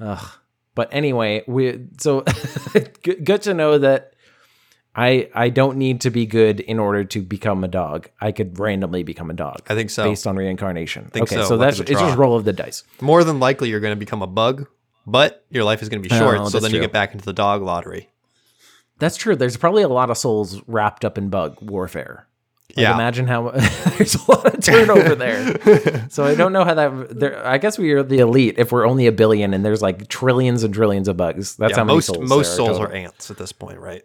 Ugh. 0.00 0.28
But 0.74 0.88
anyway, 0.90 1.44
we 1.46 1.84
so 1.98 2.22
good, 3.02 3.24
good 3.24 3.42
to 3.42 3.54
know 3.54 3.78
that 3.78 4.11
I 4.94 5.30
I 5.34 5.48
don't 5.48 5.78
need 5.78 6.02
to 6.02 6.10
be 6.10 6.26
good 6.26 6.60
in 6.60 6.78
order 6.78 7.04
to 7.04 7.22
become 7.22 7.64
a 7.64 7.68
dog. 7.68 8.08
I 8.20 8.32
could 8.32 8.58
randomly 8.58 9.02
become 9.02 9.30
a 9.30 9.34
dog. 9.34 9.62
I 9.68 9.74
think 9.74 9.90
so. 9.90 10.04
based 10.04 10.26
on 10.26 10.36
reincarnation. 10.36 11.10
Okay, 11.14 11.34
so. 11.34 11.44
so, 11.44 11.56
that's 11.56 11.80
it's 11.80 11.90
just 11.90 12.18
roll 12.18 12.36
of 12.36 12.44
the 12.44 12.52
dice. 12.52 12.84
More 13.00 13.24
than 13.24 13.40
likely, 13.40 13.70
you're 13.70 13.80
going 13.80 13.92
to 13.92 13.98
become 13.98 14.20
a 14.22 14.26
bug, 14.26 14.66
but 15.06 15.44
your 15.50 15.64
life 15.64 15.82
is 15.82 15.88
going 15.88 16.02
to 16.02 16.08
be 16.08 16.14
Oh, 16.14 16.18
short. 16.18 16.38
so 16.38 16.44
that's 16.58 16.64
then 16.64 16.74
you 16.74 16.80
get 16.80 16.92
back 16.92 17.12
into 17.12 17.24
the 17.24 17.32
dog 17.32 17.62
lottery. 17.62 18.10
That's 18.98 19.16
true. 19.16 19.34
There's 19.34 19.56
probably 19.56 19.82
a 19.82 19.88
lot 19.88 20.10
of 20.10 20.18
souls 20.18 20.62
wrapped 20.66 21.04
up 21.04 21.16
in 21.16 21.30
bug 21.30 21.56
warfare. 21.62 22.28
Like, 22.68 22.82
Yeah. 22.82 22.94
Imagine 22.94 23.26
how 23.26 23.50
there's 23.96 24.14
a 24.14 24.30
lot 24.30 24.54
of 24.54 24.62
turnover 24.62 25.14
there. 25.14 26.06
So 26.10 26.24
I 26.24 26.34
don't 26.34 26.52
know 26.52 26.64
how 26.64 26.74
that. 26.74 27.18
There, 27.18 27.46
I 27.46 27.56
guess 27.56 27.78
we 27.78 27.92
are 27.92 28.02
the 28.02 28.18
elite 28.18 28.56
if 28.58 28.70
we're 28.70 28.86
only 28.86 29.06
a 29.06 29.12
billion 29.12 29.54
and 29.54 29.64
there's 29.64 29.80
like 29.80 30.08
trillions 30.08 30.62
and 30.62 30.74
trillions 30.74 31.08
of 31.08 31.16
bugs. 31.16 31.56
That's 31.56 31.70
yeah, 31.70 31.76
how 31.78 31.84
many 31.84 31.96
most 31.96 32.06
souls. 32.06 32.28
most 32.28 32.56
souls 32.56 32.78
total. 32.78 32.92
are 32.92 32.92
ants 32.92 33.30
at 33.30 33.38
this 33.38 33.52
point, 33.52 33.78
right? 33.78 34.02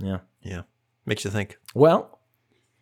Yeah. 0.00 0.18
Yeah, 0.42 0.62
makes 1.04 1.24
you 1.24 1.30
think. 1.30 1.58
Well, 1.74 2.18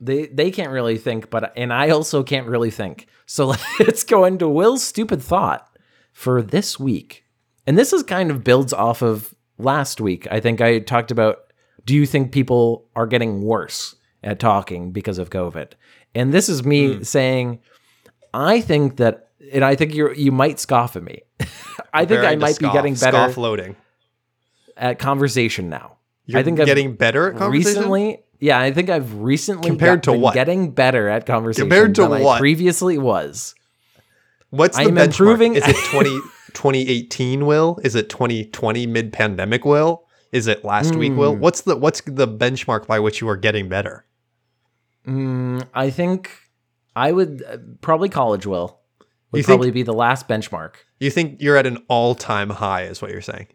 they 0.00 0.26
they 0.26 0.50
can't 0.52 0.70
really 0.70 0.96
think, 0.96 1.28
but 1.28 1.52
and 1.56 1.72
I 1.72 1.90
also 1.90 2.22
can't 2.22 2.46
really 2.46 2.70
think. 2.70 3.08
So 3.26 3.46
let's 3.80 4.04
go 4.04 4.24
into 4.24 4.48
Will's 4.48 4.84
stupid 4.84 5.20
thought 5.22 5.68
for 6.12 6.40
this 6.40 6.78
week. 6.78 7.24
And 7.66 7.76
this 7.76 7.92
is 7.92 8.02
kind 8.04 8.30
of 8.30 8.44
builds 8.44 8.72
off 8.72 9.02
of 9.02 9.34
last 9.58 10.00
week. 10.00 10.26
I 10.30 10.40
think 10.40 10.60
I 10.60 10.78
talked 10.78 11.10
about 11.10 11.38
do 11.84 11.94
you 11.94 12.06
think 12.06 12.32
people 12.32 12.86
are 12.94 13.06
getting 13.06 13.42
worse 13.42 13.96
at 14.22 14.38
talking 14.38 14.92
because 14.92 15.18
of 15.18 15.30
COVID? 15.30 15.72
And 16.14 16.32
this 16.32 16.48
is 16.48 16.64
me 16.64 16.94
Hmm. 16.94 17.02
saying 17.02 17.58
I 18.32 18.60
think 18.60 18.98
that 18.98 19.30
and 19.52 19.64
I 19.64 19.74
think 19.74 19.94
you 19.94 20.12
you 20.14 20.30
might 20.30 20.60
scoff 20.60 20.94
at 20.94 21.02
me. 21.02 21.22
I 21.92 22.04
think 22.04 22.20
I 22.20 22.36
might 22.36 22.58
be 22.58 22.70
getting 22.70 22.94
better 22.94 23.16
Scoff 23.16 23.36
loading. 23.36 23.74
at 24.76 24.98
conversation 25.00 25.68
now. 25.68 25.97
You're 26.28 26.38
I 26.40 26.42
think 26.44 26.60
I've 26.60 26.66
getting 26.66 26.94
better 26.94 27.32
at 27.32 27.38
conversation. 27.38 27.78
recently 27.80 28.22
yeah 28.38 28.60
i 28.60 28.70
think 28.72 28.88
i've 28.90 29.12
recently 29.14 29.68
Compared 29.68 29.98
got- 29.98 30.02
to 30.04 30.12
been 30.12 30.20
what? 30.20 30.34
getting 30.34 30.70
better 30.70 31.08
at 31.08 31.26
conversation 31.26 31.68
Compared 31.68 31.94
to 31.96 32.02
than 32.02 32.12
I 32.12 32.20
what? 32.22 32.38
previously 32.38 32.96
was 32.98 33.54
What's 34.50 34.76
the 34.76 34.84
I 34.84 34.86
am 34.86 34.94
benchmark? 34.94 35.04
improving- 35.06 35.54
Is 35.56 35.64
it 35.66 35.76
20, 35.90 36.10
2018 36.54 37.44
will? 37.46 37.78
Is 37.82 37.94
it 37.94 38.08
2020 38.08 38.86
mid 38.86 39.12
pandemic 39.12 39.64
will? 39.64 40.04
Is 40.32 40.46
it 40.46 40.64
last 40.64 40.94
week 40.94 41.14
will? 41.16 41.34
Hmm. 41.34 41.40
What's 41.40 41.62
the 41.62 41.76
what's 41.76 42.00
the 42.02 42.28
benchmark 42.28 42.86
by 42.86 42.98
which 43.00 43.20
you 43.20 43.28
are 43.28 43.36
getting 43.36 43.68
better? 43.68 44.04
mm, 45.06 45.66
i 45.74 45.88
think 45.90 46.30
i 46.94 47.10
would 47.12 47.42
uh, 47.50 47.56
probably 47.80 48.08
college 48.10 48.44
will 48.46 48.78
would 49.32 49.38
You 49.38 49.42
think- 49.42 49.46
probably 49.58 49.70
be 49.70 49.82
the 49.82 49.92
last 49.94 50.28
benchmark 50.28 50.74
You 51.00 51.10
think 51.10 51.40
you're 51.42 51.56
at 51.56 51.66
an 51.66 51.78
all 51.88 52.14
time 52.14 52.50
high? 52.50 52.82
Is 52.84 53.00
what 53.02 53.10
you're 53.10 53.20
saying? 53.22 53.46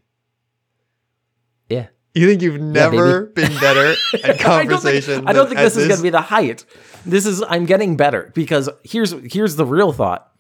yeah 1.69 1.87
You 2.15 2.27
think 2.27 2.41
you've 2.43 2.61
never 2.61 3.25
been 3.27 3.51
better 3.59 3.95
at 4.13 4.23
I 4.23 4.27
don't 4.27 4.39
conversation? 4.39 5.15
think, 5.15 5.29
I 5.29 5.33
don't 5.33 5.47
think 5.47 5.59
at 5.59 5.63
this 5.63 5.77
is 5.77 5.87
going 5.87 5.97
to 5.97 6.03
be 6.03 6.09
the 6.11 6.21
height. 6.21 6.63
This 7.05 7.25
is 7.25 7.43
I'm 7.49 7.65
getting 7.65 7.97
better 7.97 8.31
because 8.35 8.69
here's 8.83 9.13
here's 9.31 9.55
the 9.55 9.65
real 9.65 9.91
thought. 9.91 10.31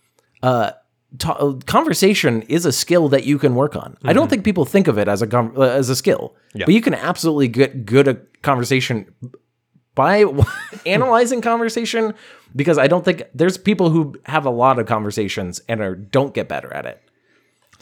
Uh, 0.43 0.71
conversation 1.65 2.41
is 2.43 2.65
a 2.65 2.71
skill 2.71 3.09
that 3.09 3.23
you 3.25 3.37
can 3.37 3.55
work 3.55 3.75
on. 3.75 3.97
I 4.03 4.13
don't 4.13 4.29
think 4.29 4.43
people 4.43 4.65
think 4.65 4.87
of 4.87 4.97
it 4.97 5.07
as 5.07 5.21
a 5.21 5.27
com- 5.27 5.53
uh, 5.57 5.61
as 5.61 5.89
a 5.89 5.95
skill, 5.95 6.35
Yeah. 6.53 6.65
but 6.65 6.73
you 6.73 6.81
can 6.81 6.93
absolutely 6.93 7.47
get 7.47 7.85
good 7.85 8.07
at 8.07 8.41
conversation 8.41 9.13
by 9.95 10.25
analyzing 10.85 11.41
conversation. 11.41 12.13
Because 12.55 12.77
I 12.77 12.85
don't 12.87 13.03
think 13.03 13.23
there's 13.33 13.57
people 13.57 13.89
who 13.89 14.13
have 14.25 14.45
a 14.45 14.51
lot 14.51 14.77
of 14.77 14.85
conversations 14.85 15.59
and 15.67 15.81
are 15.81 15.95
don't 15.95 16.35
get 16.35 16.47
better 16.47 16.71
at 16.71 16.85
it. 16.85 17.01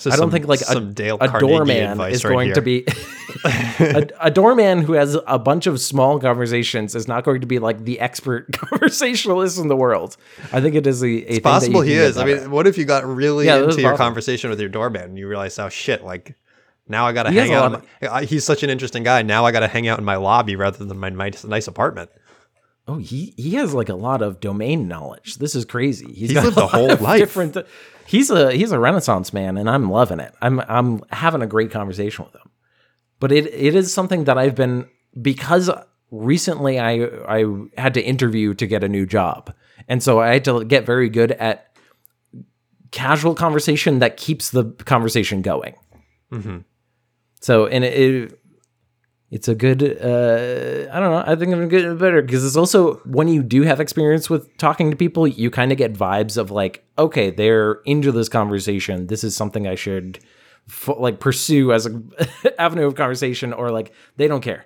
So 0.02 0.10
I 0.10 0.16
don't 0.16 0.24
some- 0.24 0.32
think 0.32 0.48
like 0.48 0.62
a, 0.68 0.80
Dale 0.80 1.18
a 1.22 1.40
doorman 1.40 2.00
is 2.10 2.24
right 2.24 2.32
going 2.32 2.48
here. 2.48 2.56
to 2.56 2.62
be 2.62 2.86
a, 3.46 4.08
a 4.22 4.32
doorman 4.32 4.82
who 4.82 4.94
has 4.94 5.16
a 5.28 5.38
bunch 5.40 5.68
of 5.68 5.80
small 5.80 6.20
conversations 6.20 6.96
is 6.96 7.08
not 7.08 7.24
going 7.24 7.42
to 7.42 7.48
be 7.48 7.60
like 7.60 7.84
the 7.86 8.00
expert 8.00 8.52
conversationalist 8.54 9.60
in 9.60 9.68
the 9.68 9.76
world. 9.76 10.18
I 10.52 10.60
think 10.60 10.76
it 10.76 10.88
is 10.88 11.04
a, 11.04 11.08
a 11.08 11.34
that 11.36 11.44
possible 11.44 11.82
he 11.82 11.94
is. 11.94 12.18
I 12.18 12.26
mean, 12.26 12.52
what 12.52 12.68
if 12.68 12.78
you 12.78 12.86
got 12.86 13.06
really 13.06 13.46
Yeah, 13.46 13.58
into 13.58 13.80
your 13.82 13.92
possible. 13.92 13.98
conversation 13.98 14.50
with 14.50 14.60
your 14.60 14.70
doorman 14.70 15.02
and 15.04 15.18
you 15.18 15.28
realize, 15.28 15.58
oh 15.60 15.70
shit, 15.70 16.04
like 16.04 16.36
now 16.88 17.06
I 17.06 17.14
got 17.14 17.24
to 17.24 17.32
hang 17.32 17.54
out. 17.54 17.72
my- 18.02 18.08
uh, 18.08 18.22
he's 18.26 18.44
such 18.44 18.64
an 18.64 18.70
interesting 18.70 19.04
guy. 19.04 19.22
Now 19.22 19.46
I 19.46 19.52
got 19.52 19.62
to 19.62 19.68
hang 19.68 19.88
out 19.88 20.00
in 20.00 20.06
my 20.06 20.16
lobby 20.18 20.56
rather 20.56 20.84
than 20.84 20.98
my 20.98 21.10
nice, 21.10 21.44
nice 21.44 21.68
apartment. 21.68 22.10
Oh, 22.88 22.98
he 22.98 23.36
he 23.38 23.52
has 23.56 23.76
like 23.76 23.90
a 23.90 23.96
lot 23.96 24.24
of 24.24 24.40
domain 24.40 24.88
knowledge. 24.88 25.36
This 25.38 25.54
is 25.56 25.64
crazy. 25.66 26.12
He's 26.12 26.34
got 26.34 26.44
lived 26.46 26.58
a 26.58 26.64
a 26.64 26.68
whole 26.68 26.96
life. 26.98 27.20
Different. 27.20 27.56
He's 28.12 28.30
a 28.30 28.52
he's 28.52 28.74
a 28.74 28.80
renaissance 28.80 29.32
man, 29.32 29.56
and 29.56 29.70
I'm 29.70 29.90
loving 29.90 30.20
it. 30.20 30.34
I'm 30.42 30.60
I'm 30.68 31.02
having 31.12 31.42
a 31.42 31.48
great 31.48 31.72
conversation 31.72 32.26
with 32.26 32.36
him. 32.36 32.52
But 33.22 33.32
it 33.32 33.46
it 33.46 33.74
is 33.74 33.94
something 33.94 34.26
that 34.26 34.38
I've 34.38 34.54
been 34.54 34.86
because 35.22 35.70
recently 36.12 36.78
I 36.78 37.06
I 37.26 37.46
had 37.78 37.94
to 37.94 38.02
interview 38.02 38.54
to 38.56 38.68
get 38.68 38.84
a 38.84 38.90
new 38.90 39.06
job, 39.06 39.56
and 39.88 40.04
so 40.04 40.20
I 40.20 40.34
had 40.34 40.44
to 40.44 40.66
get 40.66 40.86
very 40.86 41.08
good 41.08 41.32
at 41.32 41.74
casual 42.92 43.34
conversation 43.34 44.00
that 44.00 44.18
keeps 44.18 44.52
the 44.52 44.66
conversation 44.84 45.42
going. 45.42 45.76
Mm-hmm. 46.34 46.58
So 47.40 47.68
and 47.68 47.86
it, 47.86 47.94
it 47.94 48.41
it's 49.32 49.48
a 49.48 49.56
good 49.56 49.82
uh 49.82 50.92
I 50.94 51.00
don't 51.00 51.12
know, 51.12 51.24
I 51.26 51.36
think 51.36 51.54
I'm 51.54 51.68
getting 51.70 51.98
better 51.98 52.22
because 52.22 52.46
it's 52.46 52.58
also 52.58 52.96
when 53.06 53.28
you 53.28 53.42
do 53.42 53.64
have 53.64 53.80
experience 53.80 54.30
with 54.30 54.56
talking 54.58 54.92
to 54.92 54.98
people, 54.98 55.26
you 55.28 55.50
kind 55.50 55.72
of 55.72 55.78
get 55.78 55.94
vibes 55.94 56.38
of 56.38 56.52
like, 56.52 56.84
okay, 57.00 57.32
they're 57.32 57.76
into 57.86 58.12
this 58.12 58.30
conversation. 58.30 59.08
This 59.08 59.24
is 59.24 59.36
something 59.36 59.68
I 59.68 59.76
should 59.76 60.20
f- 60.70 60.98
like 60.98 61.20
pursue 61.20 61.72
as 61.72 61.86
a 61.88 62.62
avenue 62.62 62.86
of 62.88 62.96
conversation 62.96 63.54
or 63.54 63.72
like 63.72 63.94
they 64.18 64.28
don't 64.28 64.42
care. 64.42 64.66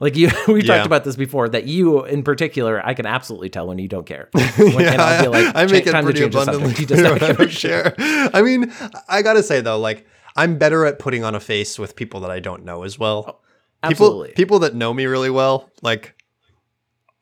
Like 0.00 0.16
you, 0.16 0.30
we 0.48 0.60
Yeah. 0.62 0.74
talked 0.76 0.86
about 0.86 1.04
this 1.04 1.16
before. 1.16 1.48
That 1.50 1.64
you, 1.64 2.04
in 2.06 2.22
particular, 2.22 2.80
I 2.86 2.94
can 2.94 3.04
absolutely 3.06 3.50
tell 3.50 3.66
when 3.66 3.78
you 3.78 3.88
don't 3.88 4.06
care. 4.06 4.28
When, 4.56 4.86
and 4.86 5.00
I'll 5.00 5.22
be 5.22 5.28
like, 5.28 5.54
I 5.54 5.66
make 5.66 5.86
it 5.86 5.92
pretty 6.04 6.22
abundantly. 6.22 6.72
He 6.74 6.86
does 6.86 7.00
clear 7.00 7.12
not 7.12 7.20
when 7.20 7.24
I 7.24 7.32
give 7.32 7.40
a 7.40 7.44
don't 7.44 7.50
shit. 7.50 7.60
share. 7.60 7.94
I 8.32 8.40
mean, 8.42 8.72
I 9.08 9.20
gotta 9.22 9.42
say 9.42 9.60
though, 9.60 9.78
like 9.78 10.06
I'm 10.36 10.56
better 10.58 10.86
at 10.86 10.98
putting 10.98 11.24
on 11.24 11.34
a 11.34 11.40
face 11.40 11.78
with 11.78 11.94
people 11.96 12.20
that 12.20 12.30
I 12.30 12.40
don't 12.40 12.64
know 12.64 12.84
as 12.84 12.98
well. 12.98 13.24
Oh, 13.28 13.38
absolutely. 13.82 14.32
people 14.32 14.60
that 14.60 14.74
know 14.74 14.92
me 14.94 15.06
really 15.06 15.30
well, 15.30 15.70
like 15.82 16.14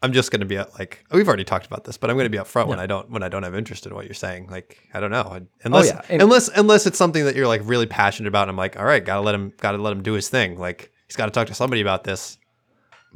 I'm 0.02 0.12
just 0.12 0.30
gonna 0.30 0.46
be 0.46 0.56
at, 0.56 0.78
like 0.78 1.04
we've 1.12 1.28
already 1.28 1.44
talked 1.44 1.66
about 1.66 1.84
this, 1.84 1.96
but 1.98 2.08
I'm 2.10 2.16
gonna 2.16 2.30
be 2.30 2.38
upfront 2.38 2.68
when 2.68 2.78
I 2.80 2.86
don't 2.86 3.10
when 3.10 3.22
I 3.22 3.28
don't 3.28 3.42
have 3.42 3.54
interest 3.54 3.84
in 3.86 3.94
what 3.94 4.06
you're 4.06 4.14
saying. 4.14 4.48
Like 4.48 4.78
I 4.94 5.00
don't 5.00 5.10
know, 5.10 5.28
oh, 5.42 5.46
unless 5.64 5.90
Oh, 5.90 5.94
yeah. 5.94 6.02
And- 6.08 6.22
unless 6.22 6.48
unless 6.48 6.86
it's 6.86 6.96
something 6.98 7.24
that 7.26 7.36
you're 7.36 7.46
like 7.48 7.60
really 7.64 7.86
passionate 7.86 8.28
about. 8.28 8.42
And 8.42 8.50
I'm 8.50 8.56
like, 8.56 8.78
all 8.78 8.84
right, 8.84 9.04
gotta 9.04 9.20
let 9.20 9.34
him 9.34 9.52
gotta 9.58 9.78
let 9.78 9.92
him 9.92 10.02
do 10.02 10.14
his 10.14 10.28
thing. 10.28 10.58
Like 10.58 10.90
he's 11.06 11.16
got 11.16 11.26
to 11.26 11.32
talk 11.32 11.48
to 11.48 11.54
somebody 11.54 11.82
about 11.82 12.04
this. 12.04 12.38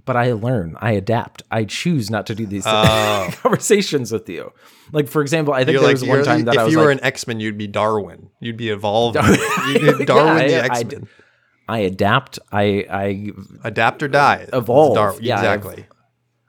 but 0.04 0.16
I 0.16 0.32
learn, 0.32 0.76
I 0.80 0.90
adapt, 0.92 1.42
I 1.50 1.64
choose 1.64 2.10
not 2.10 2.26
to 2.26 2.34
do 2.34 2.44
these 2.44 2.64
Oh. 2.66 3.30
conversations 3.42 4.10
with 4.12 4.28
you. 4.28 4.52
Like 4.92 5.08
for 5.08 5.22
example, 5.22 5.54
I 5.54 5.64
think 5.64 5.74
You're 5.74 5.80
there 5.82 5.88
like, 5.88 6.00
was 6.00 6.04
one 6.08 6.24
time 6.24 6.44
that 6.46 6.54
if 6.56 6.60
I 6.60 6.64
was 6.64 6.72
you 6.72 6.80
were 6.80 6.86
like, 6.88 6.98
an 6.98 7.04
X 7.04 7.26
Men, 7.26 7.40
you'd 7.40 7.56
be 7.56 7.66
Darwin. 7.68 8.28
You'd 8.40 8.56
be 8.58 8.68
evolved. 8.78 9.16
You'd 9.16 9.98
be 9.98 10.04
Darwin 10.04 10.50
Yeah, 10.50 10.62
the 10.62 10.64
X 10.64 10.84
Men. 10.84 11.08
I 11.68 11.78
adapt, 11.80 12.38
I 12.52 12.84
I 12.90 13.32
Adapt 13.64 14.02
or 14.02 14.08
die. 14.08 14.46
Evolve. 14.52 14.94
Dar- 14.94 15.14
Yeah, 15.20 15.36
exactly. 15.36 15.86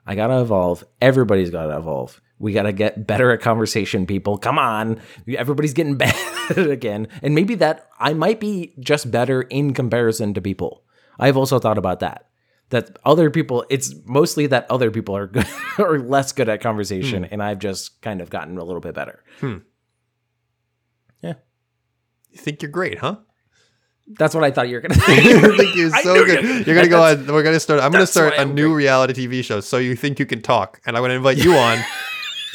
I 0.06 0.14
gotta 0.14 0.40
evolve. 0.40 0.84
Everybody's 1.00 1.50
gotta 1.50 1.76
evolve. 1.76 2.20
We 2.38 2.52
gotta 2.52 2.72
get 2.72 3.06
better 3.06 3.30
at 3.32 3.40
conversation, 3.40 4.06
people. 4.06 4.36
Come 4.36 4.58
on, 4.58 5.00
everybody's 5.26 5.72
getting 5.72 5.96
better 5.96 6.70
again, 6.70 7.08
and 7.22 7.34
maybe 7.34 7.54
that 7.56 7.88
I 7.98 8.12
might 8.12 8.38
be 8.40 8.74
just 8.78 9.10
better 9.10 9.42
in 9.42 9.72
comparison 9.74 10.34
to 10.34 10.40
people. 10.42 10.84
I've 11.18 11.36
also 11.38 11.58
thought 11.58 11.78
about 11.78 12.00
that. 12.00 12.28
That 12.70 12.98
other 13.04 13.30
people, 13.30 13.64
it's 13.70 13.94
mostly 14.04 14.46
that 14.48 14.70
other 14.70 14.90
people 14.90 15.16
are 15.16 15.26
good 15.28 15.46
or 15.78 15.98
less 15.98 16.32
good 16.32 16.48
at 16.48 16.60
conversation, 16.60 17.24
and 17.24 17.42
I've 17.42 17.58
just 17.60 18.02
kind 18.02 18.20
of 18.20 18.28
gotten 18.28 18.58
a 18.58 18.64
little 18.64 18.80
bit 18.82 18.94
better. 18.94 19.24
Hmm. 19.40 19.58
Yeah, 21.22 21.34
You 22.30 22.38
think 22.38 22.60
you're 22.60 22.70
great, 22.70 22.98
huh? 22.98 23.16
That's 24.08 24.34
what 24.34 24.44
I 24.44 24.50
thought 24.50 24.68
you 24.68 24.76
were 24.76 24.80
gonna. 24.80 24.94
you 25.08 25.56
think 25.56 25.74
you're 25.74 25.90
so 25.90 26.24
good. 26.24 26.44
you- 26.44 26.54
You're 26.64 26.74
gonna 26.76 26.88
go 26.88 27.02
on. 27.02 27.26
We're 27.26 27.42
gonna 27.42 27.60
start. 27.60 27.80
I'm 27.80 27.90
gonna 27.92 28.06
start 28.06 28.34
a 28.38 28.44
new 28.44 28.74
reality 28.74 29.26
TV 29.26 29.42
show. 29.44 29.60
So 29.60 29.78
you 29.78 29.96
think 29.96 30.18
you 30.18 30.26
can 30.26 30.42
talk, 30.42 30.80
and 30.86 30.96
I'm 30.96 31.02
gonna 31.02 31.14
invite 31.14 31.38
you 31.38 31.54
on. 31.54 31.78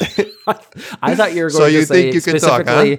I 1.02 1.14
thought 1.14 1.34
you 1.34 1.44
were 1.44 1.50
going 1.50 1.50
to 1.50 1.50
say, 1.50 1.52
So 1.52 1.66
to 1.66 1.72
you 1.72 1.82
say 1.84 2.02
think 2.02 2.14
you 2.14 2.20
can 2.20 2.40
talk, 2.40 2.66
huh? 2.66 2.96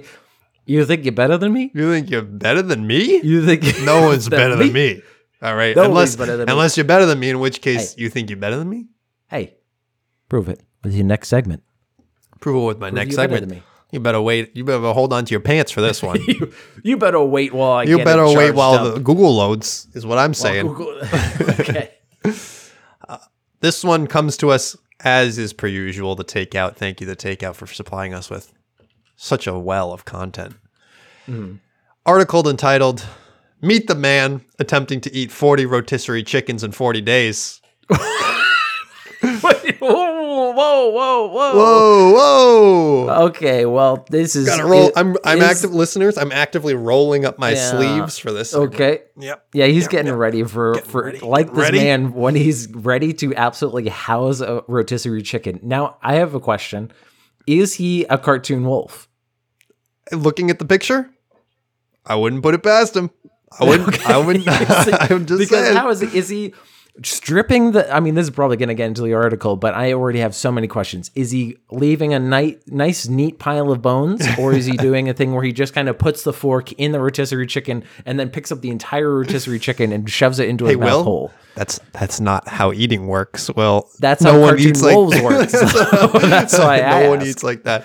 You 0.66 0.86
think 0.86 1.04
you're 1.04 1.12
better 1.12 1.36
than 1.36 1.52
me? 1.52 1.70
You 1.74 1.90
think 1.92 2.08
you're 2.08 2.22
better 2.22 2.62
than 2.62 2.86
me? 2.86 3.20
You 3.22 3.44
think 3.44 3.62
No 3.84 4.02
one's 4.06 4.28
better 4.28 4.56
than 4.56 4.72
me. 4.72 5.02
All 5.42 5.54
right, 5.54 5.76
unless 5.76 6.16
than 6.16 6.38
me. 6.38 6.44
unless 6.48 6.78
you're 6.78 6.84
better 6.86 7.04
than 7.04 7.18
me, 7.20 7.28
in 7.28 7.38
which 7.40 7.60
case 7.60 7.98
you 7.98 8.08
think 8.08 8.30
you're 8.30 8.38
better 8.38 8.56
than 8.56 8.70
me. 8.70 8.86
Hey, 9.28 9.56
prove 10.30 10.48
it 10.48 10.62
with 10.82 10.94
your 10.94 11.04
next 11.04 11.28
segment. 11.28 11.62
Prove 12.40 12.62
it 12.62 12.66
with 12.66 12.78
my 12.78 12.88
next 12.88 13.10
you 13.10 13.16
better 13.18 13.38
segment. 13.38 13.62
You 13.94 14.00
better 14.00 14.20
wait. 14.20 14.56
You 14.56 14.64
better 14.64 14.92
hold 14.92 15.12
on 15.12 15.24
to 15.24 15.30
your 15.30 15.38
pants 15.38 15.70
for 15.70 15.80
this 15.80 16.02
one. 16.02 16.18
You, 16.26 16.52
you 16.82 16.96
better 16.96 17.22
wait 17.22 17.54
while 17.54 17.70
I 17.70 17.84
you 17.84 17.98
better 17.98 18.24
it 18.24 18.36
wait 18.36 18.50
while 18.56 18.74
up. 18.74 18.94
the 18.94 19.00
Google 19.00 19.36
loads. 19.36 19.86
Is 19.94 20.04
what 20.04 20.18
I'm 20.18 20.34
saying. 20.34 20.66
Google- 20.66 20.98
okay. 21.60 21.94
Uh, 23.08 23.18
this 23.60 23.84
one 23.84 24.08
comes 24.08 24.36
to 24.38 24.50
us 24.50 24.76
as 25.04 25.38
is 25.38 25.52
per 25.52 25.68
usual. 25.68 26.16
The 26.16 26.24
takeout. 26.24 26.74
Thank 26.74 27.00
you, 27.00 27.06
the 27.06 27.14
takeout, 27.14 27.54
for 27.54 27.68
supplying 27.68 28.12
us 28.12 28.28
with 28.28 28.52
such 29.14 29.46
a 29.46 29.56
well 29.56 29.92
of 29.92 30.04
content. 30.04 30.56
Hmm. 31.26 31.54
Article 32.04 32.48
entitled 32.48 33.06
"Meet 33.60 33.86
the 33.86 33.94
Man 33.94 34.44
Attempting 34.58 35.00
to 35.02 35.14
Eat 35.14 35.30
40 35.30 35.66
Rotisserie 35.66 36.24
Chickens 36.24 36.64
in 36.64 36.72
40 36.72 37.00
Days." 37.00 37.60
Wait, 39.22 39.80
whoa, 40.34 40.50
whoa, 40.52 40.90
whoa, 40.90 41.26
whoa. 41.28 41.54
Whoa, 41.54 42.12
whoa! 42.14 43.24
Okay, 43.26 43.66
well, 43.66 44.04
this 44.10 44.34
is 44.36 44.46
Gotta 44.46 44.64
roll. 44.64 44.88
it 44.88 44.92
I'm 44.96 45.16
I'm 45.24 45.38
is- 45.38 45.44
active 45.44 45.74
listeners. 45.74 46.16
I'm 46.18 46.32
actively 46.32 46.74
rolling 46.74 47.24
up 47.24 47.38
my 47.38 47.50
Yeah. 47.50 47.70
sleeves 47.70 48.18
for 48.18 48.32
this. 48.32 48.50
segment. 48.50 48.74
Okay. 48.74 49.02
Yep. 49.18 49.46
Yeah, 49.52 49.66
he's 49.66 49.88
getting 49.88 50.12
ready 50.12 50.42
for 50.44 50.76
for 50.82 51.04
ready. 51.04 51.20
like 51.20 51.48
this 51.50 51.58
Ready? 51.58 51.78
man 51.78 52.12
when 52.12 52.34
he's 52.34 52.68
ready 52.72 53.12
to 53.14 53.34
absolutely 53.34 53.88
house 53.88 54.40
a 54.40 54.62
rotisserie 54.68 55.22
chicken. 55.22 55.60
Now, 55.62 55.96
I 56.02 56.14
have 56.16 56.34
a 56.34 56.40
question: 56.40 56.90
Is 57.46 57.74
he 57.74 58.04
a 58.04 58.18
cartoon 58.18 58.64
wolf? 58.66 59.08
Looking 60.12 60.50
at 60.50 60.58
the 60.58 60.64
picture, 60.66 61.10
I 62.04 62.14
wouldn't 62.16 62.42
put 62.42 62.54
it 62.54 62.62
past 62.62 62.94
him. 62.96 63.10
I 63.58 63.64
wouldn't. 63.64 64.06
I 64.10 64.18
wouldn't. 64.18 64.46
I'm 64.48 65.26
just 65.26 65.38
because 65.38 65.64
saying. 65.64 65.76
how 65.76 65.88
is 65.90 66.00
he, 66.00 66.18
is 66.18 66.28
he 66.28 66.52
stripping 67.02 67.72
the? 67.72 67.92
I 67.94 68.00
mean, 68.00 68.14
this 68.14 68.24
is 68.24 68.30
probably 68.30 68.56
going 68.56 68.68
to 68.68 68.74
get 68.74 68.86
into 68.86 69.02
the 69.02 69.14
article, 69.14 69.56
but 69.56 69.74
I 69.74 69.92
already 69.92 70.20
have 70.20 70.34
so 70.34 70.52
many 70.52 70.66
questions. 70.68 71.10
Is 71.14 71.30
he 71.30 71.56
leaving 71.70 72.14
a 72.14 72.18
nice, 72.18 72.56
nice, 72.66 73.08
neat 73.08 73.38
pile 73.38 73.70
of 73.72 73.82
bones, 73.82 74.26
or 74.38 74.52
is 74.52 74.66
he 74.66 74.76
doing 74.76 75.08
a 75.08 75.14
thing 75.14 75.34
where 75.34 75.42
he 75.42 75.52
just 75.52 75.74
kind 75.74 75.88
of 75.88 75.98
puts 75.98 76.22
the 76.22 76.32
fork 76.32 76.72
in 76.72 76.92
the 76.92 77.00
rotisserie 77.00 77.46
chicken 77.46 77.84
and 78.06 78.18
then 78.20 78.30
picks 78.30 78.52
up 78.52 78.60
the 78.60 78.70
entire 78.70 79.10
rotisserie 79.18 79.58
chicken 79.58 79.92
and 79.92 80.08
shoves 80.10 80.38
it 80.38 80.48
into 80.48 80.64
his 80.66 80.74
Hey, 80.74 80.80
mouth 80.80 81.04
hole? 81.04 81.32
that's 81.54 81.78
that's 81.92 82.20
not 82.20 82.48
how 82.48 82.72
eating 82.72 83.06
works. 83.06 83.50
Well, 83.54 83.88
That's 84.00 84.22
how 84.24 84.32
cartoon 84.32 84.72
wolves 84.80 85.20
work. 85.20 85.48
So 85.50 85.66
that's 86.20 86.58
why 86.58 86.80
I 86.82 87.02
no 87.02 87.10
one 87.10 87.20
asked. 87.20 87.28
eats 87.28 87.42
like 87.42 87.62
that. 87.64 87.84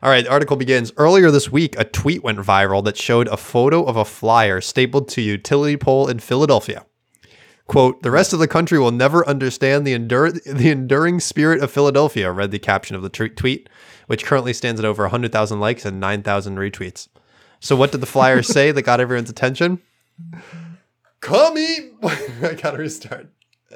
All 0.00 0.10
right, 0.10 0.24
the 0.24 0.30
article 0.30 0.56
begins. 0.56 0.92
Earlier 0.96 1.32
this 1.32 1.50
week, 1.50 1.74
a 1.76 1.82
tweet 1.84 2.22
went 2.22 2.38
viral 2.38 2.84
that 2.84 2.96
showed 2.96 3.26
a 3.28 3.36
photo 3.36 3.82
of 3.82 3.96
a 3.96 4.04
flyer 4.04 4.60
stapled 4.60 5.08
to 5.08 5.20
a 5.20 5.24
utility 5.24 5.76
pole 5.76 6.06
in 6.06 6.20
Philadelphia. 6.20 6.86
Quote, 7.68 8.02
the 8.02 8.10
rest 8.10 8.32
of 8.32 8.38
the 8.38 8.48
country 8.48 8.78
will 8.78 8.90
never 8.90 9.28
understand 9.28 9.86
the, 9.86 9.92
endure- 9.92 10.32
the 10.32 10.70
enduring 10.70 11.20
spirit 11.20 11.62
of 11.62 11.70
Philadelphia, 11.70 12.32
read 12.32 12.50
the 12.50 12.58
caption 12.58 12.96
of 12.96 13.02
the 13.02 13.10
tw- 13.10 13.36
tweet, 13.36 13.68
which 14.06 14.24
currently 14.24 14.54
stands 14.54 14.80
at 14.80 14.86
over 14.86 15.04
100,000 15.04 15.60
likes 15.60 15.84
and 15.84 16.00
9,000 16.00 16.56
retweets. 16.56 17.08
So, 17.60 17.76
what 17.76 17.92
did 17.92 18.00
the 18.00 18.06
flyer 18.06 18.42
say 18.54 18.72
that 18.72 18.82
got 18.82 19.00
everyone's 19.00 19.30
attention? 19.30 19.80
Come 21.20 21.58
eat. 21.58 21.92
I 22.02 22.54
gotta 22.54 22.78
restart. 22.78 23.28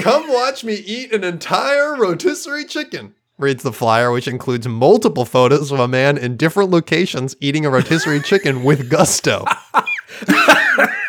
Come 0.00 0.30
watch 0.30 0.62
me 0.64 0.74
eat 0.74 1.14
an 1.14 1.24
entire 1.24 1.96
rotisserie 1.96 2.66
chicken. 2.66 3.14
Reads 3.38 3.62
the 3.62 3.72
flyer, 3.72 4.10
which 4.12 4.28
includes 4.28 4.68
multiple 4.68 5.24
photos 5.24 5.72
of 5.72 5.78
a 5.78 5.88
man 5.88 6.18
in 6.18 6.36
different 6.36 6.70
locations 6.70 7.36
eating 7.40 7.64
a 7.64 7.70
rotisserie 7.70 8.20
chicken 8.20 8.64
with 8.64 8.90
gusto. 8.90 9.44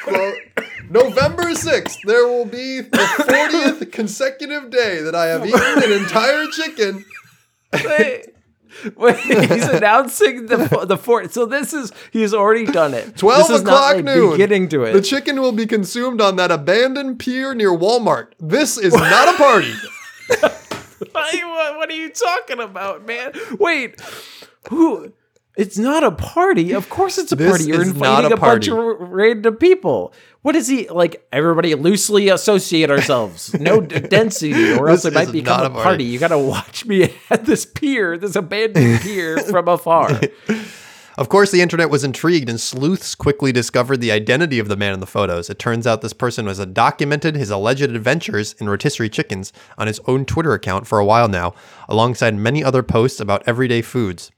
Quote, 0.04 0.36
November 0.90 1.44
6th, 1.44 1.98
there 2.06 2.28
will 2.28 2.46
be 2.46 2.82
the 2.82 2.98
40th 2.98 3.92
consecutive 3.92 4.70
day 4.70 5.02
that 5.02 5.16
I 5.16 5.28
have 5.28 5.46
eaten 5.46 5.84
an 5.84 5.92
entire 5.92 6.46
chicken. 6.48 7.06
Wait, 7.74 8.26
wait, 8.96 9.18
he's 9.18 9.68
announcing 9.70 10.48
the 10.48 10.86
the 10.88 10.98
fourth. 10.98 11.34
So 11.34 11.46
this 11.46 11.74
is 11.74 11.92
he's 12.12 12.34
already 12.34 12.66
done 12.66 12.94
it. 12.94 13.18
12 13.18 13.38
this 13.38 13.50
is 13.50 13.62
o'clock 13.62 13.82
not, 13.82 13.96
like, 13.98 14.06
noon. 14.06 14.38
Getting 14.38 14.70
to 14.70 14.84
it. 14.84 14.94
The 14.94 15.02
chicken 15.02 15.42
will 15.42 15.52
be 15.52 15.66
consumed 15.66 16.22
on 16.22 16.36
that 16.38 16.52
abandoned 16.52 17.20
pier 17.20 17.54
near 17.54 17.72
Walmart. 17.72 18.34
This 18.40 18.78
is 18.78 18.94
not 18.94 19.36
a 19.36 19.38
party. 19.38 19.74
what, 21.12 21.78
what 21.78 21.90
are 21.90 21.96
you 21.96 22.10
talking 22.10 22.60
about, 22.60 23.06
man? 23.06 23.34
Wait, 23.60 24.02
who? 24.70 25.14
It's 25.58 25.78
not 25.78 26.04
a 26.04 26.12
party. 26.12 26.72
Of 26.72 26.90
course, 26.90 27.18
it's 27.18 27.32
a 27.34 27.36
This 27.36 27.50
party. 27.50 27.66
You're 27.66 27.82
is 27.82 27.88
not 27.94 28.24
inviting 28.24 28.32
a 28.32 28.36
a, 28.36 28.38
bunch 28.38 28.70
party. 28.70 28.72
of 28.72 28.78
r- 28.78 28.94
random 28.94 29.56
people. 29.58 30.14
What 30.42 30.56
is 30.56 30.68
he 30.70 30.88
like? 30.88 31.28
Everybody 31.34 31.76
loosely 31.76 32.30
associate 32.30 32.90
ourselves. 32.90 33.54
No 33.60 33.82
d- 33.82 34.00
density, 34.16 34.72
or 34.74 34.88
else 34.90 35.04
This 35.04 35.12
it 35.12 35.16
might 35.16 35.28
is 35.28 35.32
become 35.34 35.58
not 35.58 35.66
a 35.66 35.70
a 35.72 35.74
party. 35.74 35.84
party. 35.84 36.04
You 36.06 36.20
got 36.20 36.30
to 36.30 36.38
watch 36.40 36.86
me 36.86 37.14
at 37.30 37.46
this 37.46 37.66
pier, 37.66 38.18
this 38.18 38.36
abandoned 38.38 39.02
pier 39.02 39.38
from 39.50 39.68
afar. 39.68 40.22
Of 41.18 41.28
course, 41.28 41.52
the 41.52 41.62
internet 41.62 41.90
was 41.90 42.06
intrigued, 42.06 42.48
and 42.48 42.62
sleuths 42.62 43.14
quickly 43.14 43.52
discovered 43.52 43.98
the 43.98 44.14
identity 44.14 44.60
of 44.60 44.70
the 44.70 44.78
man 44.78 44.94
in 44.94 45.02
the 45.02 45.06
photos. 45.06 45.50
It 45.50 45.60
turns 45.60 45.86
out 45.86 46.02
this 46.02 46.14
person 46.14 46.46
was 46.46 46.66
documented 46.68 47.36
his 47.36 47.50
alleged 47.50 47.82
adventures 47.82 48.54
in 48.62 48.70
rotisserie 48.70 49.10
chickens 49.10 49.52
on 49.78 49.88
his 49.88 50.00
own 50.08 50.24
Twitter 50.24 50.54
account 50.54 50.88
for 50.88 51.00
a 51.00 51.06
while 51.06 51.28
now, 51.28 51.54
alongside 51.90 52.36
many 52.36 52.64
other 52.64 52.84
posts 52.84 53.20
about 53.20 53.44
everyday 53.46 53.82
foods. 53.82 54.32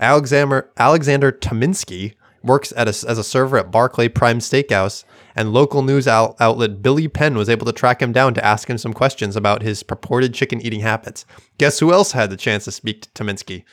Alexander 0.00 0.70
Alexander 0.76 1.32
Tominsky 1.32 2.14
works 2.42 2.72
at 2.76 2.88
a, 2.88 3.08
as 3.08 3.18
a 3.18 3.24
server 3.24 3.56
at 3.58 3.70
Barclay 3.70 4.08
Prime 4.08 4.38
Steakhouse, 4.40 5.04
and 5.36 5.52
local 5.52 5.82
news 5.82 6.08
out- 6.08 6.36
outlet 6.40 6.82
Billy 6.82 7.08
Penn 7.08 7.36
was 7.36 7.48
able 7.48 7.66
to 7.66 7.72
track 7.72 8.02
him 8.02 8.12
down 8.12 8.34
to 8.34 8.44
ask 8.44 8.68
him 8.68 8.78
some 8.78 8.92
questions 8.92 9.36
about 9.36 9.62
his 9.62 9.82
purported 9.82 10.34
chicken 10.34 10.60
eating 10.60 10.80
habits. 10.80 11.24
Guess 11.58 11.78
who 11.78 11.92
else 11.92 12.12
had 12.12 12.30
the 12.30 12.36
chance 12.36 12.64
to 12.64 12.72
speak 12.72 13.02
to 13.02 13.08
Tominsky? 13.10 13.64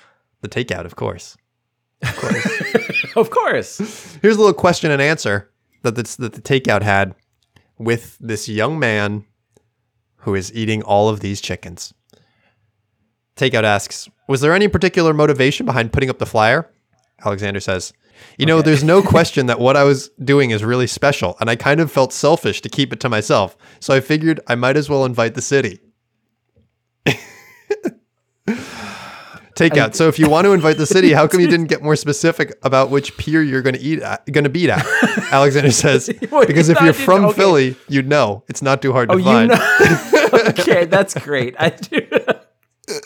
The 0.41 0.49
takeout, 0.49 0.85
of 0.85 0.95
course. 0.95 1.35
of 3.15 3.29
course. 3.29 3.77
Here's 4.21 4.35
a 4.35 4.39
little 4.39 4.53
question 4.53 4.91
and 4.91 5.01
answer 5.01 5.51
that 5.81 5.95
the, 5.95 6.03
that 6.19 6.33
the 6.33 6.41
takeout 6.41 6.81
had 6.81 7.15
with 7.77 8.17
this 8.19 8.47
young 8.47 8.79
man 8.79 9.25
who 10.17 10.35
is 10.35 10.53
eating 10.53 10.81
all 10.83 11.09
of 11.09 11.21
these 11.21 11.41
chickens. 11.41 11.93
Takeout 13.35 13.63
asks, 13.63 14.09
Was 14.29 14.41
there 14.41 14.53
any 14.53 14.67
particular 14.67 15.11
motivation 15.11 15.65
behind 15.65 15.91
putting 15.91 16.07
up 16.07 16.19
the 16.19 16.25
flyer? 16.27 16.69
Alexander 17.25 17.59
says, 17.59 17.93
You 18.37 18.45
know, 18.45 18.61
there's 18.61 18.83
no 18.83 19.01
question 19.15 19.47
that 19.47 19.59
what 19.59 19.75
I 19.75 19.83
was 19.83 20.09
doing 20.23 20.51
is 20.51 20.63
really 20.63 20.85
special, 20.85 21.35
and 21.39 21.49
I 21.49 21.55
kind 21.55 21.81
of 21.81 21.91
felt 21.91 22.13
selfish 22.13 22.61
to 22.61 22.69
keep 22.69 22.93
it 22.93 22.99
to 22.99 23.09
myself, 23.09 23.57
so 23.79 23.91
I 23.91 24.01
figured 24.01 24.39
I 24.45 24.53
might 24.53 24.77
as 24.77 24.87
well 24.87 25.03
invite 25.03 25.33
the 25.33 25.41
city. 25.41 25.79
Takeout. 29.55 29.95
So 29.95 30.07
if 30.07 30.19
you 30.19 30.29
want 30.29 30.45
to 30.45 30.53
invite 30.53 30.77
the 30.77 30.85
city, 30.85 31.11
how 31.11 31.27
come 31.27 31.41
you 31.41 31.47
didn't 31.47 31.65
get 31.65 31.81
more 31.81 31.95
specific 31.95 32.53
about 32.61 32.91
which 32.91 33.17
pier 33.17 33.41
you're 33.41 33.63
going 33.63 33.75
to 33.75 33.81
eat 33.81 33.99
at, 34.03 34.25
going 34.31 34.43
to 34.43 34.49
beat 34.49 34.69
at? 34.69 34.85
Alexander 35.33 35.71
says, 35.71 36.07
because 36.19 36.69
if 36.69 36.79
you're 36.81 36.93
from 36.93 37.25
okay. 37.25 37.35
Philly, 37.35 37.75
you'd 37.87 38.07
know. 38.07 38.43
It's 38.47 38.61
not 38.61 38.81
too 38.81 38.93
hard 38.93 39.09
oh, 39.09 39.17
to 39.17 39.23
Oh, 39.27 39.41
you 39.41 39.49
find. 39.49 39.49
know. 39.49 40.49
okay, 40.49 40.85
that's 40.85 41.15
great. 41.15 41.55
I 41.57 41.71
do. 41.71 42.07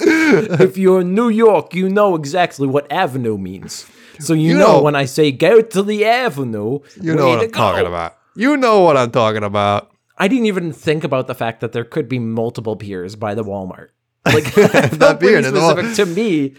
if 0.62 0.78
you're 0.78 1.02
in 1.02 1.14
New 1.14 1.30
York, 1.30 1.74
you 1.76 1.90
know 1.90 2.16
exactly 2.16 2.68
what 2.68 2.92
avenue 2.92 3.38
means. 3.38 3.86
So 4.20 4.34
you, 4.34 4.52
You 4.54 4.58
know, 4.58 4.74
know- 4.78 4.82
when 4.84 4.96
I 4.96 5.06
say 5.06 5.32
go 5.32 5.62
to 5.62 5.84
the 5.84 6.06
avenue, 6.06 6.80
You 7.02 7.16
know 7.16 7.28
what 7.30 7.40
I'm 7.44 7.52
talking 7.52 7.86
about. 7.88 8.18
You 8.36 8.58
know 8.58 8.82
what 8.82 8.98
I'm 8.98 9.12
talking 9.12 9.44
about. 9.44 9.92
I 10.18 10.28
didn't 10.28 10.46
even 10.46 10.72
think 10.74 11.04
about 11.04 11.28
the 11.28 11.36
fact 11.36 11.62
that 11.62 11.72
there 11.72 11.84
could 11.84 12.08
be 12.08 12.20
multiple 12.20 12.76
piers 12.76 13.16
by 13.16 13.34
the 13.36 13.44
Walmart. 13.44 13.90
Like 14.26 14.54
that 14.54 15.18
beer, 15.20 15.38
all- 15.56 15.72
specific 15.76 15.96
to 15.98 16.06
me. 16.06 16.54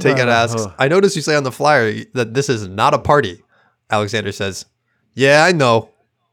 Takeout 0.00 0.26
Uh, 0.28 0.30
asks, 0.30 0.66
I 0.78 0.88
noticed 0.88 1.14
you 1.16 1.22
say 1.22 1.34
on 1.36 1.42
the 1.44 1.52
flyer 1.52 2.04
that 2.14 2.34
this 2.34 2.48
is 2.48 2.66
not 2.68 2.94
a 2.94 2.98
party. 2.98 3.42
Alexander 3.90 4.32
says, 4.32 4.64
Yeah, 5.14 5.44
I 5.44 5.52
know. 5.52 5.90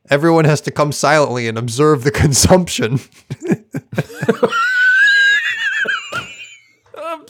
Everyone 0.09 0.45
has 0.45 0.61
to 0.61 0.71
come 0.71 0.91
silently 0.91 1.47
and 1.47 1.57
observe 1.57 2.03
the 2.03 2.11
consumption. 2.11 2.99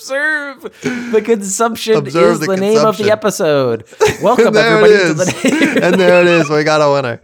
Observe 0.05 0.61
the 1.11 1.19
consumption 1.25 1.95
Observe 1.95 2.33
is 2.33 2.39
the 2.41 2.45
the, 2.45 2.57
name 2.57 2.85
of 2.85 2.95
the 2.99 3.09
episode. 3.09 3.85
Welcome 4.21 4.53
there 4.53 4.77
everybody 4.77 4.93
it 4.93 5.07
to 5.07 5.13
the 5.15 5.49
name. 5.49 5.77
and 5.83 5.99
there 5.99 6.21
it 6.21 6.27
is. 6.27 6.47
We 6.47 6.63
got 6.63 6.79
a 6.79 6.93
winner. 6.93 7.17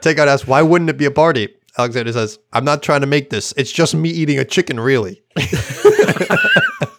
Takeout 0.00 0.26
asks, 0.26 0.44
Why 0.44 0.62
wouldn't 0.62 0.90
it 0.90 0.98
be 0.98 1.04
a 1.04 1.12
party? 1.12 1.54
Alexander 1.78 2.12
says, 2.12 2.38
I'm 2.52 2.64
not 2.64 2.82
trying 2.82 3.02
to 3.02 3.06
make 3.06 3.30
this. 3.30 3.54
It's 3.56 3.70
just 3.70 3.94
me 3.94 4.10
eating 4.10 4.38
a 4.38 4.44
chicken, 4.44 4.80
really. 4.80 5.22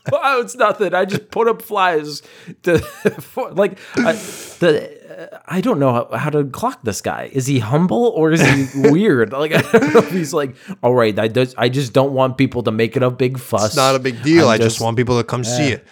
oh, 0.14 0.42
it's 0.42 0.56
nothing. 0.56 0.94
I 0.94 1.06
just 1.06 1.32
put 1.32 1.48
up 1.48 1.62
flies 1.62 2.22
to 2.64 2.80
for, 3.20 3.52
like 3.52 3.78
I, 3.98 4.14
the. 4.60 5.00
Uh, 5.34 5.40
I 5.48 5.62
don't 5.62 5.80
know 5.80 5.92
how, 5.92 6.18
how 6.18 6.30
to 6.30 6.46
clock 6.46 6.82
this 6.84 7.02
guy. 7.02 7.30
Is 7.34 7.46
he 7.46 7.60
humble 7.60 8.08
or 8.16 8.32
is 8.32 8.42
he 8.42 8.90
weird? 8.90 9.34
Like 9.34 9.54
I 9.54 9.62
don't 9.62 9.94
know 9.94 10.02
he's 10.02 10.34
like, 10.34 10.56
all 10.84 10.94
right, 10.94 11.18
I 11.18 11.28
does. 11.28 11.56
I 11.58 11.70
just 11.70 11.94
don't 11.94 12.14
want 12.14 12.38
people 12.38 12.64
to 12.64 12.72
make 12.72 12.96
it 12.96 13.04
a 13.04 13.10
big 13.10 13.40
fuss. 13.40 13.68
It's 13.68 13.76
not 13.76 13.96
a 13.96 14.00
big 14.00 14.22
deal. 14.24 14.46
I'm 14.46 14.54
I 14.54 14.58
just, 14.58 14.82
want 14.82 14.98
people 14.98 15.18
to 15.18 15.24
come 15.24 15.44
see 15.44 15.70
it. 15.70 15.86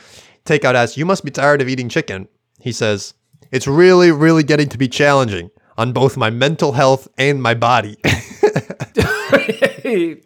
Takeout 0.45 0.75
asks, 0.75 0.97
You 0.97 1.05
must 1.05 1.25
be 1.25 1.31
tired 1.31 1.61
of 1.61 1.67
eating 1.67 1.89
chicken. 1.89 2.27
He 2.59 2.71
says, 2.71 3.13
It's 3.51 3.67
really, 3.67 4.11
really 4.11 4.43
getting 4.43 4.69
to 4.69 4.77
be 4.77 4.87
challenging 4.87 5.49
on 5.77 5.93
both 5.93 6.17
my 6.17 6.29
mental 6.29 6.71
health 6.71 7.07
and 7.17 7.41
my 7.41 7.53
body. 7.53 7.97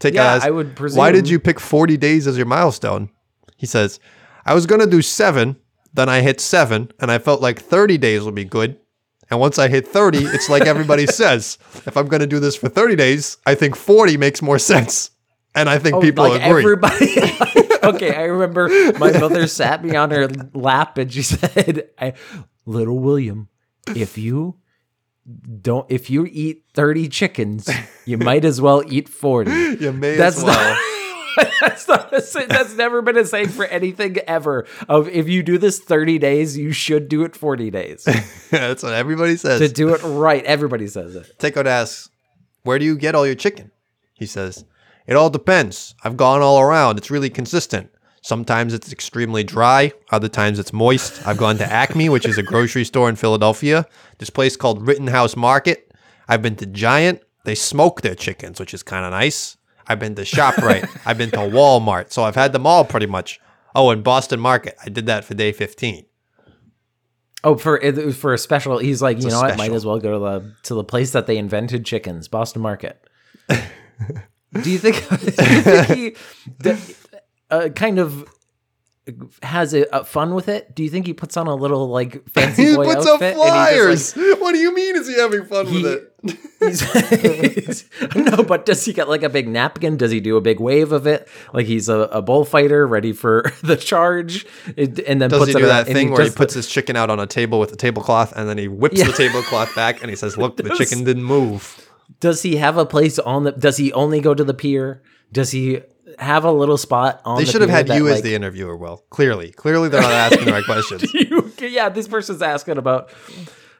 Takeout 0.00 0.12
Yeah, 0.14 0.40
I 0.42 0.50
would 0.50 0.78
Why 0.94 1.12
did 1.12 1.28
you 1.28 1.38
pick 1.38 1.60
40 1.60 1.96
days 1.96 2.26
as 2.26 2.36
your 2.36 2.46
milestone? 2.46 3.10
He 3.56 3.66
says, 3.66 4.00
I 4.44 4.54
was 4.54 4.66
going 4.66 4.80
to 4.80 4.86
do 4.86 5.00
seven, 5.02 5.56
then 5.92 6.08
I 6.08 6.20
hit 6.20 6.40
seven, 6.40 6.90
and 7.00 7.10
I 7.10 7.18
felt 7.18 7.40
like 7.40 7.60
30 7.60 7.98
days 7.98 8.22
would 8.24 8.34
be 8.34 8.44
good. 8.44 8.78
And 9.30 9.40
once 9.40 9.58
I 9.58 9.68
hit 9.68 9.88
30, 9.88 10.18
it's 10.18 10.50
like 10.50 10.66
everybody 10.66 11.06
says, 11.20 11.58
if 11.86 11.96
I'm 11.96 12.08
going 12.08 12.20
to 12.20 12.26
do 12.26 12.40
this 12.40 12.56
for 12.56 12.68
30 12.68 12.96
days, 12.96 13.38
I 13.46 13.54
think 13.54 13.74
40 13.76 14.16
makes 14.18 14.42
more 14.42 14.58
sense. 14.58 15.10
And 15.54 15.70
I 15.70 15.78
think 15.78 15.96
oh, 15.96 16.00
people 16.00 16.24
Oh, 16.26 16.30
like 16.30 16.42
agree. 16.42 16.62
everybody. 16.62 17.14
okay, 17.84 18.14
I 18.14 18.24
remember 18.24 18.68
my 18.98 19.12
mother 19.18 19.46
sat 19.46 19.84
me 19.84 19.94
on 19.96 20.10
her 20.10 20.28
lap 20.52 20.98
and 20.98 21.12
she 21.12 21.22
said, 21.22 21.88
I, 21.98 22.14
"Little 22.66 22.98
William, 22.98 23.48
if 23.94 24.18
you 24.18 24.56
don't, 25.62 25.90
if 25.90 26.10
you 26.10 26.26
eat 26.30 26.64
thirty 26.74 27.08
chickens, 27.08 27.68
you 28.04 28.18
might 28.18 28.44
as 28.44 28.60
well 28.60 28.82
eat 28.86 29.08
40. 29.08 29.50
You 29.80 29.92
may 29.92 30.16
That's 30.16 30.38
as 30.38 30.44
well. 30.44 30.74
not. 30.74 30.78
That's 31.60 31.88
not 31.88 32.12
a 32.12 32.46
that's 32.46 32.76
never 32.76 33.02
been 33.02 33.16
a 33.16 33.24
saying 33.24 33.48
for 33.48 33.64
anything 33.64 34.18
ever. 34.28 34.66
Of 34.88 35.08
if 35.08 35.28
you 35.28 35.42
do 35.42 35.58
this 35.58 35.80
30 35.80 36.18
days, 36.18 36.56
you 36.56 36.72
should 36.72 37.08
do 37.08 37.24
it 37.24 37.34
40 37.34 37.70
days. 37.70 38.04
That's 38.50 38.82
what 38.82 38.92
everybody 38.92 39.36
says. 39.36 39.60
to 39.60 39.68
do 39.68 39.94
it 39.94 40.02
right, 40.04 40.44
everybody 40.44 40.86
says 40.86 41.16
it. 41.16 41.32
Takeout 41.38 41.66
asks, 41.66 42.08
Where 42.62 42.78
do 42.78 42.84
you 42.84 42.96
get 42.96 43.14
all 43.16 43.26
your 43.26 43.34
chicken? 43.34 43.72
He 44.12 44.26
says, 44.26 44.64
It 45.08 45.16
all 45.16 45.30
depends. 45.30 45.94
I've 46.04 46.16
gone 46.16 46.40
all 46.40 46.60
around. 46.60 46.98
It's 46.98 47.10
really 47.10 47.30
consistent. 47.30 47.90
Sometimes 48.24 48.72
it's 48.72 48.90
extremely 48.90 49.44
dry, 49.44 49.92
other 50.10 50.30
times 50.30 50.58
it's 50.58 50.72
moist. 50.72 51.26
I've 51.26 51.36
gone 51.36 51.58
to 51.58 51.70
Acme, 51.70 52.08
which 52.08 52.24
is 52.24 52.38
a 52.38 52.42
grocery 52.42 52.82
store 52.82 53.10
in 53.10 53.16
Philadelphia, 53.16 53.84
this 54.16 54.30
place 54.30 54.56
called 54.56 54.86
Rittenhouse 54.86 55.36
Market. 55.36 55.92
I've 56.26 56.40
been 56.40 56.56
to 56.56 56.64
Giant. 56.64 57.20
They 57.44 57.54
smoke 57.54 58.00
their 58.00 58.14
chickens, 58.14 58.58
which 58.58 58.72
is 58.72 58.82
kind 58.82 59.04
of 59.04 59.10
nice. 59.10 59.58
I've 59.86 59.98
been 59.98 60.14
to 60.14 60.22
ShopRite. 60.22 60.88
I've 61.06 61.18
been 61.18 61.32
to 61.32 61.36
Walmart. 61.36 62.12
So 62.12 62.22
I've 62.22 62.34
had 62.34 62.54
them 62.54 62.66
all 62.66 62.86
pretty 62.86 63.04
much. 63.04 63.40
Oh, 63.74 63.90
and 63.90 64.02
Boston 64.02 64.40
Market. 64.40 64.74
I 64.82 64.88
did 64.88 65.04
that 65.04 65.26
for 65.26 65.34
day 65.34 65.52
15. 65.52 66.06
Oh, 67.44 67.56
for 67.56 67.78
it 67.78 67.94
was 67.96 68.16
for 68.16 68.32
a 68.32 68.38
special. 68.38 68.78
He's 68.78 69.02
like, 69.02 69.20
you 69.20 69.28
know 69.28 69.42
what? 69.42 69.58
Might 69.58 69.72
as 69.72 69.84
well 69.84 69.98
go 69.98 70.12
to 70.12 70.18
the 70.18 70.54
to 70.62 70.74
the 70.74 70.84
place 70.84 71.10
that 71.10 71.26
they 71.26 71.36
invented 71.36 71.84
chickens, 71.84 72.26
Boston 72.26 72.62
Market. 72.62 73.06
do 73.48 74.70
you 74.70 74.78
think? 74.78 75.06
do 75.10 75.26
you 75.26 75.60
think 75.60 75.88
he 75.88 76.16
uh, 77.50 77.68
kind 77.74 77.98
of 77.98 78.28
has 79.42 79.74
a, 79.74 79.84
a 79.92 80.02
fun 80.04 80.34
with 80.34 80.48
it? 80.48 80.74
Do 80.74 80.82
you 80.82 80.88
think 80.88 81.06
he 81.06 81.12
puts 81.12 81.36
on 81.36 81.46
a 81.46 81.54
little 81.54 81.88
like 81.88 82.26
fancy 82.30 82.70
He 82.70 82.74
boy 82.76 82.86
puts 82.86 83.06
outfit? 83.06 83.34
he 83.34 83.38
flyers. 83.40 84.12
what 84.14 84.52
do 84.52 84.58
you 84.58 84.74
mean 84.74 84.96
is 84.96 85.06
he 85.06 85.14
having 85.18 85.44
fun 85.44 85.66
He- 85.66 85.82
with 85.82 85.92
it? 85.92 86.10
like, 86.24 87.20
he's- 87.20 87.84
no, 88.16 88.42
but 88.42 88.64
does 88.64 88.82
he 88.84 88.94
get 88.94 89.10
like 89.10 89.22
a 89.22 89.28
big 89.28 89.46
napkin? 89.46 89.98
Does 89.98 90.10
he 90.10 90.20
do 90.20 90.38
a 90.38 90.40
big 90.40 90.58
wave 90.58 90.90
of 90.92 91.06
it? 91.06 91.28
Like 91.52 91.66
he's 91.66 91.90
a, 91.90 91.98
a 92.12 92.22
bullfighter 92.22 92.86
ready 92.86 93.12
for 93.12 93.52
the 93.62 93.76
charge, 93.76 94.46
It- 94.74 95.00
and 95.00 95.20
then 95.20 95.28
Does 95.28 95.38
puts 95.40 95.52
he 95.52 95.58
it 95.58 95.60
do 95.60 95.66
that 95.66 95.86
thing 95.86 96.10
where 96.10 96.20
he 96.22 96.24
does 96.28 96.34
the- 96.34 96.38
puts 96.38 96.54
his 96.54 96.66
chicken 96.66 96.96
out 96.96 97.10
on 97.10 97.20
a 97.20 97.26
table 97.26 97.60
with 97.60 97.72
a 97.72 97.76
tablecloth 97.76 98.32
and 98.34 98.48
then 98.48 98.56
he 98.56 98.68
whips 98.68 98.98
Yeah. 98.98 99.06
the 99.08 99.12
tablecloth 99.12 99.74
back 99.74 100.00
and 100.00 100.08
he 100.08 100.16
says, 100.16 100.38
Look, 100.38 100.56
the 100.56 100.74
chicken 100.78 101.04
didn't 101.04 101.24
move. 101.24 101.86
Does 102.20 102.40
he 102.40 102.56
have 102.56 102.78
a 102.78 102.86
place 102.86 103.18
on 103.18 103.44
the? 103.44 103.52
Does 103.52 103.76
he 103.76 103.92
only 103.92 104.20
go 104.22 104.32
to 104.34 104.44
the 104.44 104.54
pier? 104.54 105.02
Does 105.32 105.50
he 105.50 105.80
have 106.18 106.44
a 106.44 106.52
little 106.52 106.76
spot 106.78 107.20
on? 107.24 107.38
They 107.38 107.44
the 107.44 107.52
should 107.52 107.60
have 107.60 107.70
had 107.70 107.86
that, 107.88 107.96
you 107.96 108.08
as 108.08 108.16
like, 108.16 108.24
the 108.24 108.34
interviewer, 108.34 108.76
Well, 108.76 109.04
Clearly. 109.10 109.50
Clearly 109.52 109.88
they're 109.88 110.00
not 110.02 110.12
asking 110.12 110.44
the 110.46 110.52
right 110.52 110.64
questions. 110.72 111.12
you, 111.14 111.52
yeah, 111.60 111.88
this 111.88 112.08
person's 112.08 112.42
asking 112.42 112.78
about 112.78 113.10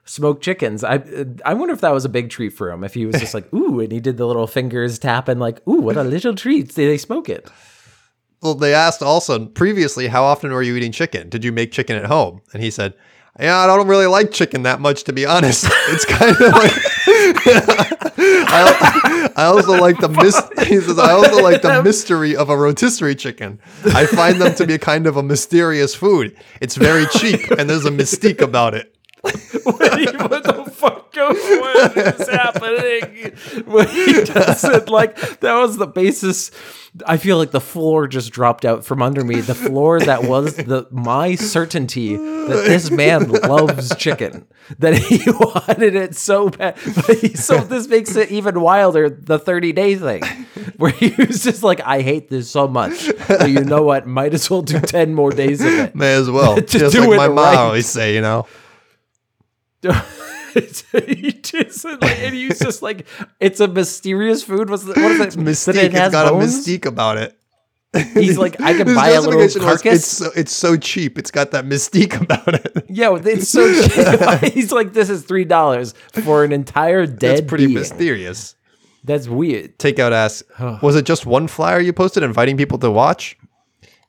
smoked 0.04 0.42
chickens. 0.42 0.84
I 0.84 1.02
I 1.44 1.54
wonder 1.54 1.72
if 1.74 1.80
that 1.80 1.92
was 1.92 2.04
a 2.04 2.08
big 2.08 2.30
treat 2.30 2.50
for 2.50 2.70
him. 2.70 2.84
If 2.84 2.94
he 2.94 3.06
was 3.06 3.18
just 3.20 3.34
like, 3.34 3.52
ooh, 3.54 3.80
and 3.80 3.90
he 3.92 4.00
did 4.00 4.16
the 4.16 4.26
little 4.26 4.46
fingers 4.46 4.98
tap 4.98 5.28
and 5.28 5.40
like, 5.40 5.66
ooh, 5.68 5.80
what 5.80 5.96
a 5.96 6.04
little 6.04 6.34
treat. 6.34 6.74
Did 6.74 6.88
they 6.90 6.98
smoke 6.98 7.28
it? 7.28 7.48
Well, 8.42 8.54
they 8.54 8.74
asked 8.74 9.02
also 9.02 9.46
previously, 9.46 10.08
how 10.08 10.24
often 10.24 10.52
were 10.52 10.62
you 10.62 10.76
eating 10.76 10.92
chicken? 10.92 11.30
Did 11.30 11.44
you 11.44 11.52
make 11.52 11.72
chicken 11.72 11.96
at 11.96 12.04
home? 12.04 12.42
And 12.52 12.62
he 12.62 12.70
said, 12.70 12.92
Yeah, 13.40 13.56
I 13.58 13.66
don't 13.66 13.88
really 13.88 14.06
like 14.06 14.32
chicken 14.32 14.64
that 14.64 14.80
much, 14.80 15.04
to 15.04 15.12
be 15.14 15.24
honest. 15.24 15.66
It's 15.88 16.04
kind 16.04 16.36
of 16.36 16.52
like. 16.52 16.72
I, 17.36 19.30
I 19.36 19.44
also 19.44 19.80
like 19.80 19.98
the 19.98 20.08
mis- 20.08 20.68
he 20.68 20.80
says, 20.80 20.98
I 20.98 21.12
also 21.12 21.42
like 21.42 21.62
the 21.62 21.82
mystery 21.84 22.36
of 22.36 22.50
a 22.50 22.56
rotisserie 22.56 23.14
chicken. 23.14 23.60
I 23.86 24.06
find 24.06 24.40
them 24.40 24.54
to 24.56 24.66
be 24.66 24.74
a 24.74 24.78
kind 24.78 25.06
of 25.06 25.16
a 25.16 25.22
mysterious 25.22 25.94
food. 25.94 26.36
It's 26.60 26.76
very 26.76 27.06
cheap, 27.06 27.50
and 27.50 27.68
there's 27.68 27.84
a 27.84 27.90
mystique 27.90 28.40
about 28.40 28.74
it. 28.74 28.94
Wait, 29.24 30.20
what 30.20 30.44
the 30.44 30.63
fuck 30.84 31.12
goes 31.12 31.36
what 31.36 31.96
is 31.96 32.28
happening? 32.28 33.32
When 33.66 33.88
he 33.88 34.24
does 34.24 34.64
it 34.64 34.88
like 34.88 35.40
that 35.40 35.54
was 35.54 35.76
the 35.76 35.86
basis. 35.86 36.50
I 37.06 37.16
feel 37.16 37.38
like 37.38 37.50
the 37.50 37.60
floor 37.60 38.06
just 38.06 38.30
dropped 38.30 38.64
out 38.64 38.84
from 38.84 39.02
under 39.02 39.24
me. 39.24 39.40
The 39.40 39.54
floor 39.54 39.98
that 40.00 40.24
was 40.24 40.56
the 40.56 40.86
my 40.90 41.34
certainty 41.34 42.16
that 42.16 42.64
this 42.66 42.90
man 42.90 43.30
loves 43.30 43.94
chicken. 43.96 44.46
That 44.78 44.94
he 44.94 45.22
wanted 45.30 45.94
it 45.96 46.14
so 46.14 46.50
bad. 46.50 46.78
But 47.06 47.18
he, 47.18 47.34
so 47.34 47.58
this 47.58 47.88
makes 47.88 48.14
it 48.16 48.30
even 48.30 48.60
wilder, 48.60 49.10
the 49.10 49.38
30 49.38 49.72
day 49.72 49.96
thing. 49.96 50.22
Where 50.76 50.90
he 50.92 51.10
was 51.10 51.42
just 51.42 51.62
like, 51.62 51.80
I 51.80 52.00
hate 52.02 52.28
this 52.28 52.50
so 52.50 52.68
much. 52.68 53.10
But 53.28 53.50
you 53.50 53.64
know 53.64 53.82
what? 53.82 54.06
Might 54.06 54.34
as 54.34 54.48
well 54.48 54.62
do 54.62 54.78
10 54.80 55.14
more 55.14 55.30
days 55.30 55.60
of 55.60 55.66
it. 55.72 55.94
May 55.94 56.14
as 56.14 56.30
well. 56.30 56.54
To 56.64 56.78
Just 56.78 56.94
do 56.94 57.00
like 57.00 57.10
it 57.10 57.16
my 57.16 57.28
mom 57.28 57.36
right. 57.36 57.56
always 57.56 57.86
say, 57.86 58.14
you 58.14 58.20
know. 58.20 58.46
He 60.54 61.32
just 61.42 61.84
like, 61.84 62.02
and 62.02 62.34
he's 62.34 62.58
just 62.58 62.82
like 62.82 63.06
it's 63.40 63.60
a 63.60 63.68
mysterious 63.68 64.42
food. 64.42 64.70
What's 64.70 64.84
the, 64.84 64.94
what 64.94 65.12
is 65.12 65.36
it? 65.36 65.40
Mystique. 65.40 65.74
That 65.74 65.84
it 65.84 65.92
has 65.92 66.06
it's 66.06 66.12
got 66.12 66.30
bones? 66.30 66.54
a 66.54 66.70
mystique 66.70 66.86
about 66.86 67.18
it. 67.18 67.38
He's 68.12 68.38
like, 68.38 68.60
I 68.60 68.74
can 68.74 68.92
buy 68.92 69.10
a 69.10 69.20
little 69.20 69.38
was, 69.38 69.56
carcass. 69.56 69.94
It's 69.94 70.06
so, 70.06 70.30
it's 70.34 70.52
so 70.52 70.76
cheap. 70.76 71.16
It's 71.16 71.30
got 71.30 71.52
that 71.52 71.64
mystique 71.64 72.20
about 72.20 72.54
it. 72.54 72.86
Yeah, 72.88 73.16
it's 73.24 73.48
so 73.48 73.72
cheap. 73.88 74.52
he's 74.52 74.72
like, 74.72 74.92
this 74.92 75.08
is 75.10 75.22
three 75.24 75.44
dollars 75.44 75.94
for 76.12 76.42
an 76.44 76.52
entire 76.52 77.06
dead 77.06 77.18
That's 77.38 77.48
pretty 77.48 77.66
being. 77.66 77.78
mysterious. 77.78 78.56
That's 79.04 79.28
weird. 79.28 79.78
Takeout 79.78 80.12
asks, 80.12 80.42
was 80.82 80.96
it 80.96 81.04
just 81.04 81.26
one 81.26 81.46
flyer 81.46 81.78
you 81.78 81.92
posted 81.92 82.22
inviting 82.22 82.56
people 82.56 82.78
to 82.78 82.90
watch? 82.90 83.36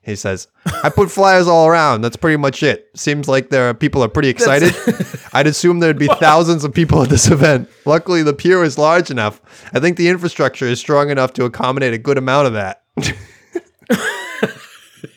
He 0.05 0.15
says, 0.15 0.47
I 0.83 0.89
put 0.89 1.09
flyers 1.09 1.47
all 1.47 1.67
around. 1.67 2.01
That's 2.01 2.15
pretty 2.15 2.37
much 2.37 2.61
it. 2.61 2.91
Seems 2.93 3.27
like 3.27 3.49
there 3.49 3.69
are 3.69 3.73
people 3.73 4.03
are 4.03 4.07
pretty 4.07 4.29
excited. 4.29 4.75
I'd 5.33 5.47
assume 5.47 5.79
there'd 5.79 5.97
be 5.97 6.05
thousands 6.19 6.63
of 6.63 6.75
people 6.75 7.01
at 7.01 7.09
this 7.09 7.31
event. 7.31 7.67
Luckily, 7.85 8.21
the 8.21 8.33
pier 8.33 8.63
is 8.63 8.77
large 8.77 9.09
enough. 9.09 9.41
I 9.73 9.79
think 9.79 9.97
the 9.97 10.07
infrastructure 10.07 10.67
is 10.67 10.79
strong 10.79 11.09
enough 11.09 11.33
to 11.33 11.45
accommodate 11.45 11.95
a 11.95 11.97
good 11.97 12.19
amount 12.19 12.45
of 12.45 12.53
that. 12.53 12.83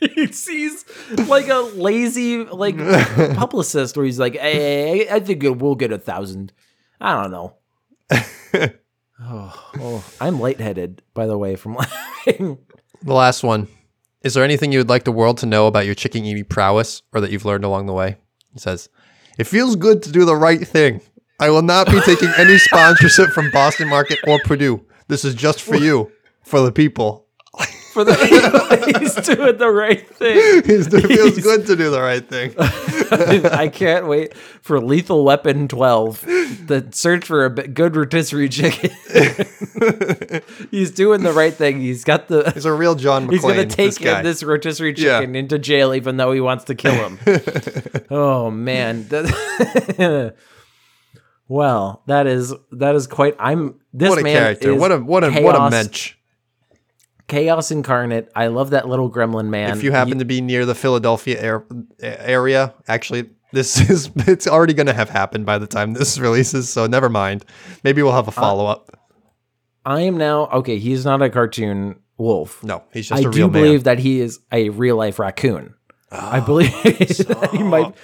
he 0.15 0.29
sees 0.33 0.87
like 1.27 1.49
a 1.49 1.59
lazy 1.59 2.45
like 2.45 2.79
publicist 3.37 3.95
where 3.95 4.07
he's 4.07 4.19
like, 4.19 4.37
hey, 4.37 5.07
I 5.11 5.21
think 5.21 5.43
we'll 5.61 5.75
get 5.75 5.93
a 5.93 5.99
thousand. 5.99 6.51
I 6.99 7.13
don't 7.21 7.31
know. 7.31 7.57
oh, 9.21 9.71
oh, 9.81 10.05
I'm 10.19 10.41
lightheaded, 10.41 11.03
by 11.13 11.27
the 11.27 11.37
way, 11.37 11.57
from 11.57 11.75
laughing. 11.75 12.57
The 13.03 13.13
last 13.13 13.43
one. 13.43 13.69
Is 14.23 14.35
there 14.35 14.43
anything 14.43 14.73
you 14.73 14.81
would 14.81 14.89
like 14.89 15.05
the 15.05 15.13
world 15.13 15.39
to 15.39 15.47
know 15.47 15.69
about 15.69 15.87
your 15.87 15.95
chicken 15.95 16.25
eating 16.25 16.45
prowess 16.45 17.03
or 17.13 17.21
that 17.21 17.31
you've 17.31 17.45
learned 17.45 17.65
along 17.65 17.87
the 17.87 17.93
way? 17.93 18.17
He 18.53 18.59
says, 18.59 18.89
It 19.39 19.45
feels 19.45 19.77
good 19.77 20.03
to 20.03 20.13
do 20.13 20.25
the 20.25 20.35
right 20.35 20.67
thing. 20.67 21.01
I 21.39 21.51
will 21.51 21.63
not 21.63 21.87
be 21.87 22.01
taking 22.01 22.33
any 22.37 22.59
sponsorship 22.59 23.31
from 23.31 23.53
Boston 23.53 23.89
Market 23.89 24.19
or 24.27 24.41
Perdue. 24.41 24.85
This 25.07 25.25
is 25.25 25.37
just 25.37 25.63
for 25.63 25.77
you, 25.77 26.11
for 26.43 26.61
the 26.61 26.73
people. 26.73 27.28
For 27.99 28.05
the 28.05 28.95
he's 29.01 29.15
doing 29.27 29.57
the 29.59 29.69
right 29.73 30.09
thing. 30.09 30.63
He's, 30.65 30.87
It 30.87 31.05
feels 31.09 31.35
He's- 31.35 31.43
good 31.43 31.67
to 31.67 31.75
do 31.75 31.91
the 31.91 32.01
right 32.01 32.25
thing. 32.25 32.55
I 33.53 33.67
can't 33.67 34.07
wait 34.07 34.37
for 34.37 34.79
Lethal 34.81 35.25
Weapon 35.25 35.67
12, 35.67 36.21
the 36.21 36.87
search 36.93 37.25
for 37.25 37.45
a 37.47 37.51
good 37.51 37.97
rotisserie 37.97 38.49
chicken. 38.51 38.91
he's 40.71 40.93
doing 40.93 41.25
the 41.25 41.33
right 41.35 41.53
thing. 41.53 41.81
He's 41.81 42.05
got 42.05 42.29
the. 42.29 42.53
He's 42.53 42.67
a 42.67 42.73
real 42.73 42.95
John 42.95 43.27
McClane. 43.27 43.33
He's 43.33 43.43
gonna 43.43 43.67
take 43.67 43.95
this 43.97 44.23
this 44.23 44.43
rotisserie 44.45 44.95
Yeah. 44.97 45.19
chicken 45.19 45.35
into 45.35 45.59
jail, 45.59 45.93
even 45.93 46.19
though 46.19 46.31
he 46.31 46.41
wants 46.41 46.63
to 46.67 46.77
kill 46.77 46.93
him. 46.95 47.19
oh 48.11 48.49
man, 48.53 49.09
well, 51.49 52.03
that 52.07 52.29
is 52.29 52.55
that 52.73 52.95
is 52.95 53.09
quite. 53.09 53.35
I'm 53.41 53.81
this 53.93 54.11
what 54.11 54.21
a 54.21 54.23
man 54.23 54.37
character. 54.37 54.73
is 54.75 54.81
What 54.81 54.93
a 54.93 54.99
what 54.99 55.25
a 55.25 55.33
what 55.43 55.57
a 55.57 55.69
mensch. 55.69 56.15
Chaos 57.29 57.71
incarnate. 57.71 58.31
I 58.35 58.47
love 58.49 58.71
that 58.71 58.89
little 58.89 59.11
gremlin 59.11 59.49
man. 59.49 59.77
If 59.77 59.83
you 59.85 59.93
happen 59.93 60.19
to 60.19 60.25
be 60.25 60.41
near 60.41 60.65
the 60.67 60.75
Philadelphia 60.75 61.41
air, 61.41 61.65
area, 62.01 62.75
actually, 62.89 63.29
this 63.53 63.79
is 63.91 64.11
it's 64.17 64.47
already 64.47 64.75
going 64.75 64.87
to 64.87 64.95
have 64.95 65.11
happened 65.11 65.47
by 65.47 65.59
the 65.59 65.67
time 65.67 65.93
this 65.93 66.19
releases. 66.27 66.69
So 66.69 66.87
never 66.87 67.09
mind. 67.09 67.45
Maybe 67.85 68.03
we'll 68.03 68.13
Uh, 68.13 68.17
have 68.17 68.29
a 68.29 68.33
follow 68.33 68.67
up. 68.67 68.91
I 69.85 70.01
am 70.03 70.17
now 70.19 70.47
okay. 70.49 70.79
He's 70.79 71.05
not 71.05 71.23
a 71.23 71.31
cartoon 71.31 72.01
wolf. 72.17 72.63
no, 72.65 72.83
he's 72.93 73.09
just 73.09 73.25
I 73.25 73.31
do 73.31 73.49
believe 73.49 73.81
man. 73.81 73.97
that 73.97 73.99
he 74.01 74.21
is 74.21 74.41
a 74.51 74.71
real 74.71 74.97
life 74.97 75.19
raccoon. 75.19 75.75
Oh, 76.11 76.19
I 76.21 76.41
believe 76.41 76.73
that 76.83 77.51
he 77.53 77.63
might 77.63 77.95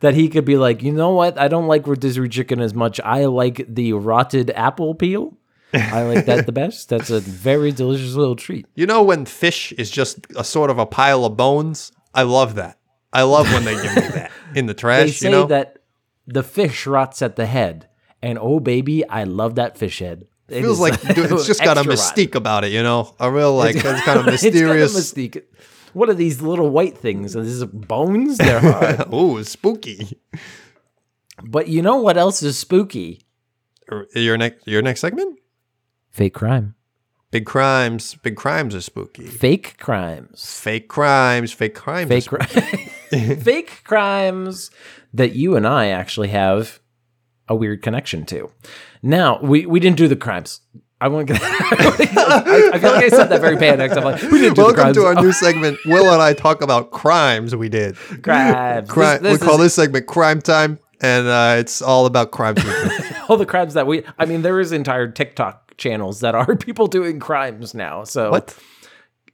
that 0.00 0.14
he 0.14 0.28
could 0.28 0.44
be 0.44 0.56
like, 0.56 0.82
you 0.82 0.92
know 0.92 1.10
what? 1.10 1.38
I 1.38 1.48
don't 1.48 1.66
like 1.66 1.86
rotisserie 1.86 2.28
chicken 2.28 2.60
as 2.60 2.74
much. 2.74 3.00
I 3.00 3.24
like 3.26 3.64
the 3.68 3.92
rotted 3.94 4.50
apple 4.50 4.94
peel. 4.94 5.36
I 5.74 6.02
like 6.02 6.26
that 6.26 6.46
the 6.46 6.52
best. 6.52 6.88
That's 6.88 7.10
a 7.10 7.20
very 7.20 7.72
delicious 7.72 8.14
little 8.14 8.36
treat. 8.36 8.66
You 8.74 8.86
know 8.86 9.02
when 9.02 9.26
fish 9.26 9.72
is 9.72 9.90
just 9.90 10.26
a 10.36 10.44
sort 10.44 10.70
of 10.70 10.78
a 10.78 10.86
pile 10.86 11.24
of 11.24 11.36
bones? 11.36 11.92
I 12.14 12.22
love 12.22 12.54
that. 12.54 12.78
I 13.12 13.22
love 13.22 13.52
when 13.52 13.64
they 13.64 13.74
give 13.74 13.94
me 13.94 14.00
that 14.02 14.30
in 14.54 14.66
the 14.66 14.74
trash. 14.74 15.06
They 15.06 15.10
say 15.12 15.26
you 15.28 15.32
know, 15.32 15.46
that 15.46 15.78
the 16.26 16.42
fish 16.42 16.86
rots 16.86 17.22
at 17.22 17.36
the 17.36 17.46
head, 17.46 17.88
and 18.22 18.38
oh 18.40 18.60
baby, 18.60 19.06
I 19.08 19.24
love 19.24 19.54
that 19.56 19.76
fish 19.78 19.98
head. 20.00 20.26
It 20.48 20.60
feels 20.60 20.80
like 20.80 21.00
dude, 21.00 21.30
it's 21.32 21.46
just 21.52 21.62
got 21.62 21.76
a 21.76 21.80
extra 21.80 21.94
rotten. 21.96 22.24
mystique 22.24 22.34
about 22.34 22.64
it. 22.64 22.72
You 22.72 22.82
know, 22.82 23.14
a 23.20 23.30
real 23.30 23.54
like 23.56 23.76
it's 23.76 23.82
kind 24.02 24.18
of 24.18 24.26
It's 24.28 24.42
got 24.42 24.52
a 24.52 24.52
mysterious. 24.52 24.94
mystique. 24.94 25.42
What 25.92 26.08
are 26.08 26.14
these 26.14 26.42
little 26.42 26.70
white 26.70 26.98
things? 26.98 27.36
Is 27.36 27.60
this 27.60 27.68
bones? 27.70 28.38
They're 28.38 28.58
hard. 28.60 29.14
Ooh, 29.14 29.42
spooky. 29.44 30.18
but 31.42 31.68
you 31.68 31.82
know 31.82 31.96
what 31.96 32.16
else 32.16 32.42
is 32.42 32.58
spooky? 32.58 33.22
Er, 33.90 34.06
your 34.14 34.36
next 34.36 34.66
your 34.66 34.82
next 34.82 35.00
segment? 35.00 35.38
Fake 36.14 36.32
crime. 36.34 36.76
Big 37.32 37.44
crimes. 37.44 38.14
Big 38.22 38.36
crimes 38.36 38.72
are 38.76 38.80
spooky. 38.80 39.26
Fake 39.26 39.76
crimes. 39.78 40.60
Fake 40.60 40.86
crimes. 40.86 41.52
Fake 41.52 41.74
crimes. 41.74 42.08
Fake 42.08 42.28
cri- 42.28 43.34
fake 43.34 43.82
crimes 43.82 44.70
that 45.12 45.34
you 45.34 45.56
and 45.56 45.66
I 45.66 45.88
actually 45.88 46.28
have 46.28 46.78
a 47.48 47.56
weird 47.56 47.82
connection 47.82 48.24
to. 48.26 48.48
Now, 49.02 49.40
we, 49.42 49.66
we 49.66 49.80
didn't 49.80 49.96
do 49.96 50.06
the 50.06 50.14
crimes. 50.14 50.60
I 51.00 51.08
want 51.08 51.26
to 51.26 51.34
I, 51.34 52.70
I 52.74 52.78
feel 52.78 52.92
like 52.92 53.04
I 53.04 53.08
said 53.08 53.24
that 53.26 53.40
very 53.40 53.56
panicked. 53.56 53.96
I'm 53.96 54.04
like, 54.04 54.22
we 54.22 54.38
didn't 54.38 54.56
Welcome 54.56 54.92
to 54.94 55.06
our 55.06 55.16
new 55.16 55.32
segment. 55.44 55.78
Will 55.84 56.12
and 56.12 56.22
I 56.22 56.32
talk 56.32 56.62
about 56.62 56.92
crimes 56.92 57.56
we 57.56 57.68
did. 57.68 57.96
crimes. 58.22 58.88
Crime. 58.88 59.20
This- 59.20 59.40
we 59.40 59.44
call 59.44 59.56
is 59.56 59.62
this 59.62 59.74
segment 59.74 60.06
Crime 60.06 60.40
Time, 60.40 60.78
and 61.00 61.26
uh, 61.26 61.56
it's 61.58 61.82
all 61.82 62.06
about 62.06 62.30
crimes 62.30 62.60
all 63.28 63.36
the 63.36 63.44
crimes 63.44 63.74
that 63.74 63.88
we. 63.88 64.04
I 64.16 64.26
mean, 64.26 64.42
there 64.42 64.60
is 64.60 64.70
entire 64.70 65.08
TikTok 65.10 65.63
channels 65.76 66.20
that 66.20 66.34
are 66.34 66.56
people 66.66 66.86
doing 66.86 67.18
crimes 67.20 67.74
now. 67.74 68.04
So 68.04 68.30
what? 68.30 68.56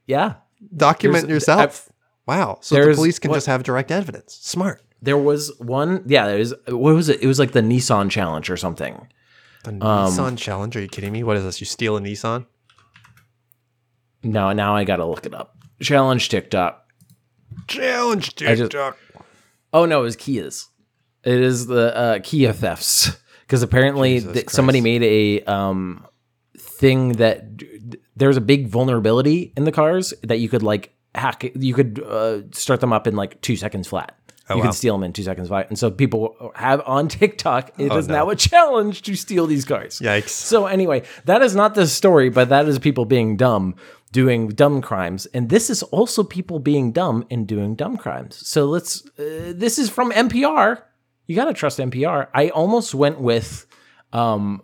Yeah, 0.07 0.35
Document 0.75 1.27
There's- 1.27 1.41
yourself. 1.47 1.89
wow. 2.27 2.57
So 2.61 2.75
the 2.83 2.93
police 2.95 3.19
can 3.19 3.29
what- 3.31 3.37
just 3.37 3.47
have 3.47 3.63
direct 3.63 3.91
evidence. 3.91 4.39
Smart. 4.41 4.81
there 5.01 5.17
was 5.17 5.51
one. 5.59 6.03
Yeah, 6.05 6.27
there's. 6.27 6.53
What 6.67 6.95
was 6.95 7.09
it? 7.09 7.21
It 7.21 7.27
was 7.27 7.39
like 7.39 7.51
the 7.53 7.61
Nissan 7.61 8.09
challenge 8.11 8.49
or 8.49 8.57
something. 8.57 9.07
The 9.63 9.71
Um, 9.71 9.79
Nissan 9.79 10.37
challenge? 10.37 10.75
Are 10.75 10.81
you 10.81 10.87
kidding 10.87 11.11
me? 11.13 11.23
What 11.23 11.37
is 11.37 11.43
this? 11.43 11.59
You 11.61 11.65
steal 11.65 11.95
a 11.97 11.99
Nissan? 12.01 12.45
No, 14.23 14.51
now 14.51 14.75
I 14.75 14.83
gotta 14.83 15.05
look 15.05 15.25
it 15.25 15.33
up. 15.33 15.55
Challenge 15.81 16.27
TikTok. 16.29 16.85
Challenge 17.67 18.33
I 18.43 18.55
just- 18.55 18.71
TikTok. 18.71 18.97
Oh 19.73 19.85
no, 19.85 20.01
it 20.01 20.03
was 20.03 20.15
Kia's. 20.15 20.67
It 21.23 21.39
is 21.39 21.67
the 21.67 21.95
uh, 21.95 22.19
Kia 22.23 22.51
thefts 22.53 23.11
because 23.41 23.61
apparently 23.63 24.19
th- 24.21 24.49
somebody 24.49 24.81
made 24.81 25.03
a 25.03 25.43
um, 25.51 26.05
thing 26.81 27.13
that 27.23 27.37
there's 28.15 28.37
a 28.37 28.41
big 28.53 28.67
vulnerability 28.67 29.53
in 29.55 29.63
the 29.63 29.71
cars 29.71 30.13
that 30.23 30.39
you 30.39 30.49
could 30.49 30.63
like 30.63 30.93
hack. 31.15 31.39
You 31.55 31.73
could 31.73 32.03
uh, 32.03 32.41
start 32.51 32.79
them 32.81 32.91
up 32.93 33.07
in 33.07 33.15
like 33.15 33.39
two 33.41 33.55
seconds 33.55 33.87
flat. 33.87 34.11
you 34.49 34.55
Oh, 34.55 34.57
wow. 34.57 34.63
could 34.65 34.73
steal 34.73 34.95
them 34.95 35.03
in 35.03 35.13
two 35.13 35.23
seconds 35.23 35.47
flat, 35.47 35.69
and 35.69 35.77
so 35.79 35.89
people 35.91 36.21
have 36.55 36.81
on 36.85 37.07
TikTok. 37.07 37.71
It 37.77 37.91
is 37.99 38.05
Oh, 38.09 38.11
no. 38.11 38.13
now 38.25 38.29
a 38.29 38.35
challenge 38.35 39.01
to 39.03 39.15
steal 39.15 39.45
these 39.47 39.63
cars. 39.65 39.99
Yikes. 39.99 40.29
So 40.51 40.65
anyway, 40.65 41.03
that 41.25 41.41
is 41.41 41.55
not 41.55 41.75
the 41.75 41.87
story, 41.87 42.29
but 42.29 42.49
that 42.49 42.67
is 42.67 42.77
people 42.79 43.05
being 43.05 43.37
dumb, 43.37 43.75
doing 44.11 44.49
dumb 44.49 44.81
crimes, 44.81 45.25
and 45.33 45.49
this 45.49 45.69
is 45.69 45.83
also 45.97 46.23
people 46.23 46.59
being 46.59 46.91
dumb 46.91 47.25
and 47.31 47.47
doing 47.47 47.75
dumb 47.75 47.95
crimes. 47.95 48.35
So 48.45 48.65
let's. 48.65 49.05
Uh, 49.19 49.53
this 49.63 49.77
is 49.79 49.89
from 49.89 50.11
NPR. 50.11 50.81
you 51.27 51.35
got 51.35 51.45
to 51.45 51.53
trust 51.53 51.79
NPR. 51.79 52.27
I 52.33 52.49
almost 52.49 52.93
went 52.93 53.21
with 53.21 53.65
um, 54.11 54.61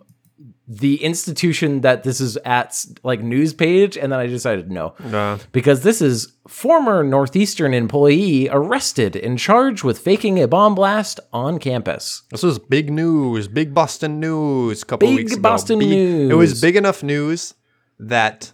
the 0.68 1.02
institution 1.02 1.80
that 1.80 2.02
this 2.04 2.20
is 2.20 2.36
at, 2.44 2.84
like 3.02 3.20
news 3.22 3.52
page, 3.54 3.96
and 3.96 4.12
then 4.12 4.20
I 4.20 4.26
decided 4.26 4.70
no, 4.70 4.94
Nah. 5.04 5.38
because 5.50 5.82
this 5.82 6.00
is 6.00 6.34
former 6.46 7.02
Northeastern 7.02 7.74
employee 7.74 8.48
arrested 8.50 9.16
and 9.16 9.38
charged 9.38 9.82
with 9.82 9.98
faking 9.98 10.40
a 10.40 10.46
bomb 10.46 10.74
blast 10.74 11.18
on 11.32 11.58
campus. 11.58 12.22
This 12.30 12.42
was 12.42 12.58
big 12.58 12.90
news, 12.92 13.48
big 13.48 13.74
Boston 13.74 14.20
news 14.20 14.82
a 14.82 14.86
couple 14.86 15.08
Big 15.08 15.16
weeks 15.16 15.32
ago. 15.32 15.42
Boston 15.42 15.78
news. 15.80 16.30
It 16.30 16.34
was 16.34 16.60
big 16.60 16.76
enough 16.76 17.02
news 17.02 17.54
that 17.98 18.52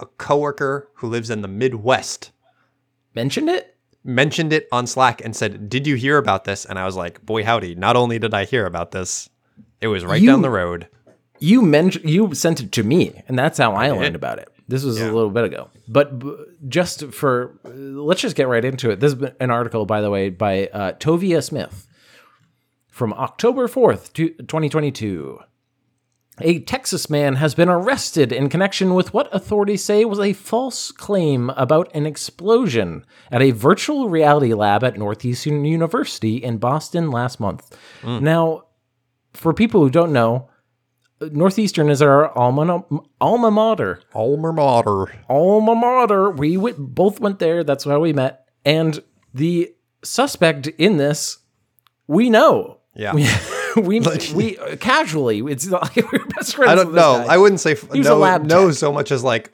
a 0.00 0.06
coworker 0.06 0.88
who 0.96 1.08
lives 1.08 1.30
in 1.30 1.42
the 1.42 1.48
Midwest 1.48 2.32
Mentioned 3.14 3.48
it. 3.50 3.76
mentioned 4.02 4.52
it 4.52 4.66
on 4.72 4.86
Slack 4.86 5.22
and 5.24 5.36
said, 5.36 5.68
"Did 5.68 5.86
you 5.86 5.94
hear 5.96 6.16
about 6.18 6.44
this?" 6.44 6.64
And 6.64 6.78
I 6.78 6.86
was 6.86 6.96
like, 6.96 7.24
"Boy, 7.24 7.44
howdy! 7.44 7.74
Not 7.76 7.94
only 7.94 8.18
did 8.18 8.34
I 8.34 8.44
hear 8.46 8.66
about 8.66 8.90
this, 8.90 9.28
it 9.80 9.86
was 9.88 10.04
right 10.04 10.20
You- 10.20 10.30
down 10.30 10.42
the 10.42 10.50
road." 10.50 10.88
You 11.42 11.60
mentioned 11.62 12.08
you 12.08 12.32
sent 12.34 12.60
it 12.60 12.70
to 12.72 12.82
me 12.82 13.20
and 13.28 13.38
that's 13.38 13.58
how 13.58 13.72
i 13.74 13.90
learned 13.90 14.14
about 14.16 14.38
it. 14.38 14.48
This 14.68 14.84
was 14.84 15.00
a 15.00 15.12
little 15.12 15.28
bit 15.30 15.44
ago. 15.44 15.68
But 15.88 16.18
b- 16.20 16.36
just 16.68 17.12
for 17.12 17.58
let's 17.64 18.22
just 18.22 18.36
get 18.36 18.48
right 18.48 18.64
into 18.64 18.90
it. 18.90 19.00
This 19.00 19.12
is 19.12 19.22
an 19.40 19.50
article 19.50 19.84
by 19.84 20.00
the 20.00 20.08
way 20.10 20.30
by 20.30 20.68
uh, 20.68 20.92
tovia 20.92 21.42
smith 21.42 21.86
from 22.88 23.12
october 23.14 23.66
4th 23.68 24.12
2022 24.12 25.40
a 26.40 26.60
Texas 26.60 27.10
man 27.10 27.36
has 27.36 27.54
been 27.54 27.68
arrested 27.68 28.32
in 28.32 28.48
connection 28.48 28.94
with 28.94 29.12
what 29.12 29.28
authorities 29.34 29.84
say 29.84 30.04
was 30.06 30.18
a 30.18 30.32
false 30.32 30.90
claim 30.90 31.50
about 31.50 31.94
an 31.94 32.06
explosion 32.06 33.04
at 33.30 33.42
a 33.42 33.50
virtual 33.50 34.08
reality 34.08 34.54
lab 34.54 34.82
at 34.82 34.96
Northeastern 34.98 35.64
University 35.66 36.36
in 36.36 36.56
Boston 36.56 37.10
last 37.10 37.38
month. 37.38 37.76
Now, 38.02 38.64
for 39.34 39.52
people 39.52 39.82
who 39.82 39.90
don't 39.90 40.12
know, 40.12 40.48
Northeastern 41.32 41.88
is 41.90 42.00
our 42.02 42.36
alma, 42.36 42.84
alma 43.20 43.50
mater. 43.50 44.00
Alma 44.14 44.52
mater. 44.52 45.06
Alma 45.28 45.74
mater. 45.74 46.30
We 46.30 46.56
w- 46.56 46.74
both 46.78 47.20
went 47.20 47.38
there. 47.38 47.62
That's 47.64 47.84
how 47.84 48.00
we 48.00 48.12
met. 48.12 48.46
And 48.64 49.02
the 49.34 49.72
suspect 50.02 50.66
in 50.66 50.96
this, 50.96 51.38
we 52.06 52.30
know. 52.30 52.78
Yeah. 52.94 53.12
we 53.76 54.00
we 54.34 54.56
casually. 54.80 55.38
It's 55.50 55.66
not 55.66 55.82
like 55.96 56.12
we're 56.12 56.24
best 56.26 56.56
friends. 56.56 56.70
I 56.72 56.74
don't 56.74 56.92
know. 56.94 57.24
guy. 57.26 57.34
I 57.34 57.38
wouldn't 57.38 57.60
say 57.60 57.72
f- 57.72 57.90
He 57.92 57.98
was 57.98 58.06
a 58.08 58.10
no, 58.10 58.36
no 58.38 58.66
tech. 58.68 58.76
so 58.76 58.92
much 58.92 59.10
as 59.10 59.24
like 59.24 59.52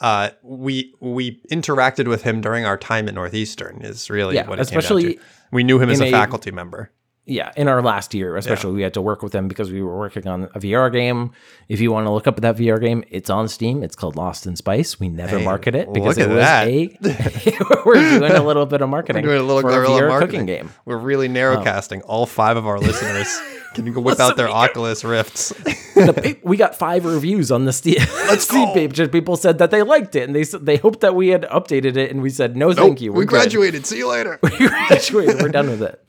uh, 0.00 0.30
we 0.42 0.94
we 1.00 1.40
interacted 1.50 2.08
with 2.08 2.22
him 2.22 2.40
during 2.40 2.64
our 2.64 2.76
time 2.76 3.08
at 3.08 3.14
Northeastern 3.14 3.82
is 3.82 4.08
really 4.10 4.36
Yeah, 4.36 4.48
what 4.48 4.58
it 4.58 4.62
especially 4.62 5.02
came 5.02 5.12
down 5.12 5.20
to. 5.20 5.26
We 5.52 5.64
knew 5.64 5.78
him 5.78 5.90
as 5.90 6.00
a 6.00 6.06
a- 6.06 6.10
faculty 6.10 6.50
member. 6.50 6.90
Yeah, 7.26 7.50
in 7.56 7.66
our 7.66 7.82
last 7.82 8.14
year, 8.14 8.36
especially, 8.36 8.72
we 8.72 8.82
had 8.82 8.94
to 8.94 9.02
work 9.02 9.20
with 9.20 9.32
them 9.32 9.48
because 9.48 9.72
we 9.72 9.82
were 9.82 9.98
working 9.98 10.28
on 10.28 10.44
a 10.54 10.60
VR 10.60 10.92
game. 10.92 11.32
If 11.68 11.80
you 11.80 11.90
want 11.90 12.06
to 12.06 12.10
look 12.10 12.28
up 12.28 12.40
that 12.40 12.56
VR 12.56 12.80
game, 12.80 13.02
it's 13.10 13.28
on 13.28 13.48
Steam. 13.48 13.82
It's 13.82 13.96
called 13.96 14.14
Lost 14.14 14.46
in 14.46 14.54
Spice. 14.54 15.00
We 15.00 15.08
never 15.08 15.38
Hey, 15.38 15.44
market 15.44 15.74
it 15.74 15.92
because 15.92 16.18
it 16.18 16.28
was 16.28 16.38
that. 16.38 16.68
a. 16.68 16.96
we're 17.84 17.94
doing 17.94 18.30
a 18.32 18.42
little 18.44 18.64
bit 18.64 18.80
of 18.80 18.88
marketing 18.88 19.24
We're 19.24 19.38
Doing 19.38 19.40
a 19.50 19.54
little 19.54 19.62
for 19.68 19.82
a 19.82 19.86
VR 19.86 20.08
marketing. 20.08 20.40
cooking 20.42 20.46
game. 20.46 20.70
We're 20.84 20.98
really 20.98 21.28
narrowcasting. 21.28 21.96
Um, 21.96 22.02
all 22.06 22.26
five 22.26 22.56
of 22.56 22.66
our 22.66 22.78
listeners 22.80 23.40
can 23.74 23.86
you 23.86 23.92
go 23.92 24.00
whip 24.00 24.20
out 24.20 24.36
their 24.36 24.48
Oculus 24.48 25.04
Rifts. 25.04 25.48
The 25.50 26.38
we 26.42 26.56
got 26.56 26.76
five 26.76 27.04
reviews 27.04 27.50
on 27.50 27.64
the 27.64 27.72
Steam, 27.72 27.98
Steam 28.38 28.72
page. 28.72 28.96
People 29.10 29.36
said 29.36 29.58
that 29.58 29.70
they 29.70 29.82
liked 29.82 30.14
it 30.14 30.22
and 30.22 30.34
they 30.34 30.44
they 30.44 30.76
hoped 30.76 31.00
that 31.00 31.14
we 31.14 31.28
had 31.28 31.42
updated 31.42 31.96
it, 31.96 32.10
and 32.10 32.22
we 32.22 32.30
said 32.30 32.56
no, 32.56 32.72
thank 32.72 33.00
you. 33.00 33.12
we 33.12 33.18
We're 33.18 33.24
good." 33.24 33.30
graduated. 33.40 33.84
See 33.84 33.98
you 33.98 34.08
later. 34.08 34.38
we 34.42 34.50
graduated. 34.56 35.42
We're 35.42 35.48
done 35.48 35.68
with 35.68 35.82
it. 35.82 36.02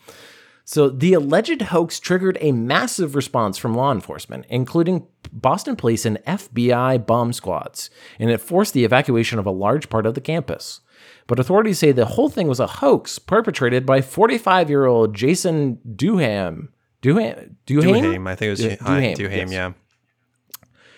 So 0.69 0.89
the 0.89 1.13
alleged 1.13 1.61
hoax 1.61 1.97
triggered 1.97 2.37
a 2.41 2.51
massive 2.51 3.15
response 3.15 3.57
from 3.57 3.73
law 3.73 3.93
enforcement, 3.93 4.45
including 4.49 5.07
Boston 5.31 5.77
Police 5.77 6.05
and 6.05 6.17
FBI 6.27 7.05
bomb 7.05 7.31
squads, 7.31 7.89
and 8.19 8.29
it 8.29 8.41
forced 8.41 8.73
the 8.73 8.83
evacuation 8.83 9.39
of 9.39 9.45
a 9.45 9.51
large 9.51 9.87
part 9.87 10.05
of 10.05 10.13
the 10.13 10.19
campus. 10.19 10.81
But 11.25 11.39
authorities 11.39 11.79
say 11.79 11.93
the 11.93 12.03
whole 12.03 12.27
thing 12.27 12.49
was 12.49 12.59
a 12.59 12.67
hoax 12.67 13.17
perpetrated 13.17 13.85
by 13.85 14.01
45-year-old 14.01 15.15
Jason 15.15 15.77
Duham. 15.95 16.67
Duham? 17.01 17.55
Duham? 17.65 18.01
Duhaime, 18.01 18.29
I 18.29 18.35
think 18.35 18.47
it 18.47 18.49
was 18.49 18.59
Duham. 18.59 19.15
Duhaime, 19.15 19.37
yes. 19.37 19.51
yeah. 19.53 19.71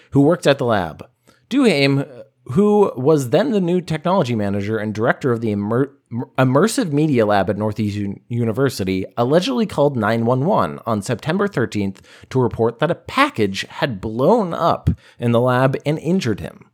who 0.09 0.21
worked 0.21 0.47
at 0.47 0.57
the 0.57 0.65
lab. 0.65 1.07
Duhaime, 1.51 2.18
who 2.51 2.91
was 2.95 3.29
then 3.29 3.51
the 3.51 3.61
new 3.61 3.79
technology 3.79 4.35
manager 4.35 4.77
and 4.77 4.93
director 4.93 5.31
of 5.31 5.41
the 5.41 5.51
Immer- 5.51 5.91
Immersive 6.37 6.91
Media 6.91 7.25
Lab 7.25 7.49
at 7.49 7.57
Northeastern 7.57 8.19
University, 8.27 9.05
allegedly 9.17 9.67
called 9.67 9.95
911 9.95 10.79
on 10.85 11.01
September 11.01 11.47
13th 11.47 11.97
to 12.29 12.41
report 12.41 12.79
that 12.79 12.89
a 12.89 12.95
package 12.95 13.61
had 13.69 14.01
blown 14.01 14.53
up 14.53 14.89
in 15.19 15.31
the 15.31 15.39
lab 15.39 15.77
and 15.85 15.99
injured 15.99 16.39
him. 16.39 16.69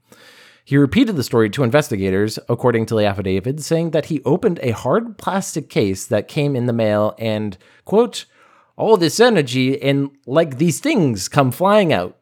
He 0.64 0.78
repeated 0.78 1.16
the 1.18 1.24
story 1.24 1.50
to 1.52 1.64
investigators, 1.64 2.40
according 2.50 2.86
to 2.88 2.96
the 2.96 3.06
affidavit, 3.06 3.62
saying 3.62 3.92
that 3.92 4.06
he 4.06 4.24
opened 4.24 4.60
a 4.64 4.72
hard 4.72 5.18
plastic 5.18 5.70
case 5.70 6.08
that 6.08 6.28
came 6.28 6.56
in 6.56 6.66
the 6.66 6.74
mail 6.74 7.16
and, 7.20 7.58
quote, 7.84 8.26
all 8.78 8.98
this 8.98 9.20
energy 9.20 9.82
and 9.82 10.10
like 10.26 10.58
these 10.58 10.80
things 10.80 11.28
come 11.28 11.52
flying 11.52 11.94
out. 11.94 12.18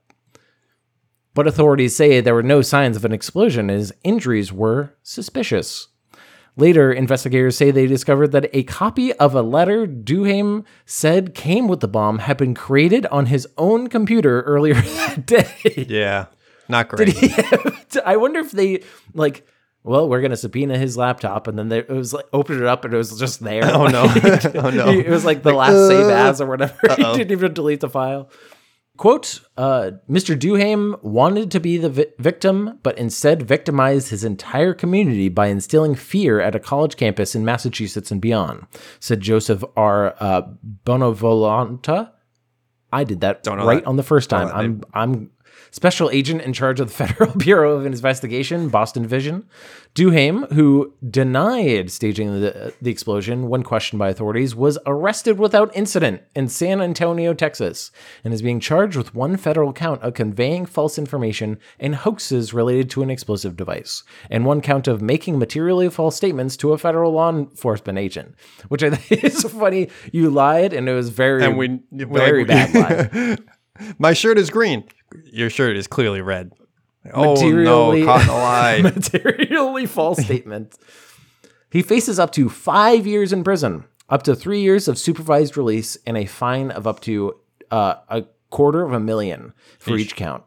But 1.34 1.48
authorities 1.48 1.96
say 1.96 2.22
there 2.22 2.36
were 2.36 2.44
no 2.44 2.62
signs 2.62 2.96
of 2.96 3.06
an 3.06 3.12
explosion 3.12 3.70
as 3.70 3.92
injuries 4.04 4.54
were 4.54 4.96
suspicious. 5.02 5.88
Later, 6.56 6.94
investigators 6.94 7.58
say 7.58 7.72
they 7.72 7.88
discovered 7.88 8.32
that 8.34 8.50
a 8.54 8.62
copy 8.64 9.12
of 9.14 9.34
a 9.34 9.42
letter 9.42 9.88
Duham 9.88 10.66
said 10.86 11.34
came 11.34 11.68
with 11.68 11.80
the 11.80 11.88
bomb 11.88 12.20
had 12.20 12.38
been 12.38 12.54
created 12.54 13.08
on 13.08 13.26
his 13.26 13.48
own 13.58 13.88
computer 13.88 14.42
earlier 14.42 14.76
that 14.82 15.26
day. 15.26 15.86
Yeah. 15.90 16.28
Not 16.70 16.90
great. 16.90 17.16
I 18.06 18.18
wonder 18.18 18.40
if 18.40 18.52
they 18.52 18.84
like. 19.14 19.48
Well, 19.86 20.08
we're 20.08 20.22
gonna 20.22 20.38
subpoena 20.38 20.78
his 20.78 20.96
laptop, 20.96 21.48
and 21.48 21.60
then 21.60 21.68
they, 21.68 21.80
it 21.80 21.90
was 21.90 22.14
like 22.14 22.26
opened 22.32 22.62
it 22.62 22.68
up, 22.68 22.86
and 22.86 22.94
it 22.94 22.98
was 22.98 23.20
just 23.20 23.44
there. 23.44 23.66
Oh, 23.66 23.88
no. 23.88 24.04
Oh, 24.56 24.70
no. 24.70 24.88
It 24.90 25.10
was 25.10 25.26
like 25.26 25.44
the 25.44 25.52
last 25.54 25.90
save 25.90 26.06
uh, 26.06 26.30
as 26.30 26.40
or 26.40 26.48
whatever. 26.48 26.78
he 26.90 27.04
didn't 27.04 27.32
even 27.32 27.54
delete 27.54 27.82
the 27.82 27.90
file. 27.90 28.30
Quote: 28.96 29.42
uh, 29.58 29.92
Mr. 30.08 30.38
Duham 30.38 31.02
wanted 31.02 31.50
to 31.52 31.60
be 31.60 31.78
the 31.78 31.90
vi- 31.90 32.06
victim, 32.20 32.80
but 32.84 32.98
instead 32.98 33.42
victimized 33.42 34.10
his 34.10 34.24
entire 34.24 34.74
community 34.74 35.30
by 35.30 35.48
instilling 35.48 35.96
fear 35.96 36.40
at 36.40 36.54
a 36.54 36.60
college 36.60 36.96
campus 36.96 37.34
in 37.34 37.44
Massachusetts 37.44 38.12
and 38.12 38.22
beyond," 38.22 38.68
said 39.00 39.20
Joseph 39.20 39.64
R. 39.76 40.16
Uh, 40.20 40.44
Bonavolonta. 40.86 42.12
I 42.92 43.04
did 43.04 43.22
that 43.22 43.42
right 43.48 43.84
that. 43.84 43.88
on 43.88 43.96
the 43.96 44.04
first 44.04 44.30
time. 44.30 44.52
I'm 44.54 44.84
I'm 44.94 45.32
special 45.74 46.10
agent 46.12 46.42
in 46.44 46.54
charge 46.54 46.80
of 46.80 46.88
the 46.88 46.94
Federal 47.06 47.36
Bureau 47.36 47.76
of 47.76 47.86
Investigation, 47.86 48.70
Boston 48.70 49.06
Vision. 49.08 49.46
Duhaime, 49.96 50.52
who 50.54 50.94
denied 51.08 51.92
staging 51.92 52.42
the, 52.42 52.74
the 52.82 52.90
explosion 52.90 53.48
when 53.50 53.62
questioned 53.64 54.00
by 54.00 54.10
authorities, 54.10 54.56
was 54.56 54.78
arrested 54.88 55.38
without 55.38 55.76
incident 55.76 56.22
in 56.36 56.48
San 56.48 56.82
Antonio, 56.82 57.34
Texas, 57.34 57.92
and 58.24 58.34
is 58.34 58.42
being 58.42 58.60
charged 58.60 58.98
with 58.98 59.14
one 59.14 59.36
federal 59.38 59.72
count 59.74 60.02
of 60.02 60.14
conveying 60.16 60.66
false 60.66 60.98
information 60.98 61.60
and 61.80 61.94
hoaxes 61.96 62.54
related 62.56 62.90
to 62.92 63.04
an 63.04 63.10
explosive 63.12 63.56
device, 63.56 64.04
and 64.32 64.46
one 64.46 64.62
count 64.62 64.88
of 64.88 65.02
making 65.02 65.38
materially 65.38 65.90
false 65.90 66.16
statements 66.16 66.58
to 66.58 66.74
a 66.74 66.78
federal 66.78 67.12
law 67.12 67.30
enforcement 67.30 68.00
agent. 68.00 68.34
Which 68.70 68.84
I 68.84 68.92
think 68.92 69.24
is 69.24 69.44
funny. 69.44 69.90
You 70.12 70.30
lied, 70.32 70.74
and 70.74 70.88
it 70.90 70.94
was 70.94 71.10
very, 71.10 71.44
And 71.44 71.56
we- 71.58 71.82
very 71.92 72.46
like- 72.46 72.74
bad 72.74 72.74
lie. 72.74 73.38
My 73.98 74.14
shirt 74.14 74.38
is 74.38 74.50
green. 74.50 74.84
Your 75.26 75.50
shirt 75.50 75.76
is 75.78 75.88
clearly 75.88 76.22
red. 76.22 76.52
Oh 77.14 77.34
no, 77.36 78.06
caught 78.06 78.22
in 78.24 78.30
a 78.30 78.34
lie. 78.38 78.82
materially 78.82 79.86
false 79.86 80.24
statement. 80.24 80.76
He 81.70 81.82
faces 81.82 82.20
up 82.20 82.32
to 82.34 82.50
five 82.50 83.06
years 83.08 83.34
in 83.34 83.44
prison, 83.44 83.86
up 84.10 84.24
to 84.24 84.36
three 84.36 84.62
years 84.62 84.88
of 84.88 84.98
supervised 84.98 85.58
release, 85.58 85.98
and 86.06 86.16
a 86.18 86.26
fine 86.26 86.72
of 86.72 86.88
up 86.88 87.00
to 87.02 87.36
uh, 87.72 87.96
a 88.10 88.26
quarter 88.52 88.84
of 88.84 88.94
a 88.94 89.00
million 89.00 89.54
for 89.80 89.98
each 89.98 90.16
count. 90.16 90.44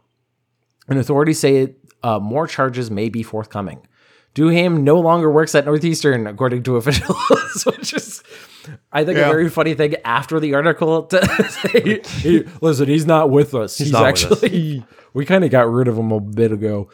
And 0.89 0.99
authorities 0.99 1.41
say 1.41 1.75
uh, 2.03 2.21
more 2.21 2.47
charges 2.47 2.91
may 2.91 3.09
be 3.09 3.23
forthcoming. 3.23 3.87
Duham 4.35 4.83
no 4.85 5.01
longer 5.01 5.31
works 5.31 5.55
at 5.55 5.65
Northeastern, 5.65 6.27
according 6.27 6.63
to 6.65 6.77
officials, 6.77 7.65
which 7.67 7.93
is, 7.93 8.23
I 8.93 9.05
think, 9.05 9.19
Yeah. 9.19 9.29
a 9.29 9.33
very 9.33 9.49
funny 9.49 9.75
thing 9.75 9.97
after 10.05 10.41
the 10.41 10.55
article 10.55 11.03
to 11.07 11.49
say, 11.51 12.01
"Hey, 12.05 12.45
listen, 12.61 12.89
he's 12.89 13.07
not 13.07 13.31
with 13.31 13.55
us. 13.55 13.79
He's, 13.79 13.93
not 13.93 14.13
with 14.13 14.33
us." 14.33 14.43
actually, 14.43 14.85
we 15.15 15.25
kind 15.25 15.45
of 15.45 15.51
got 15.51 15.71
rid 15.71 15.89
of 15.89 15.97
him 15.99 16.13
a 16.13 16.21
bit 16.21 16.53
ago. 16.53 16.89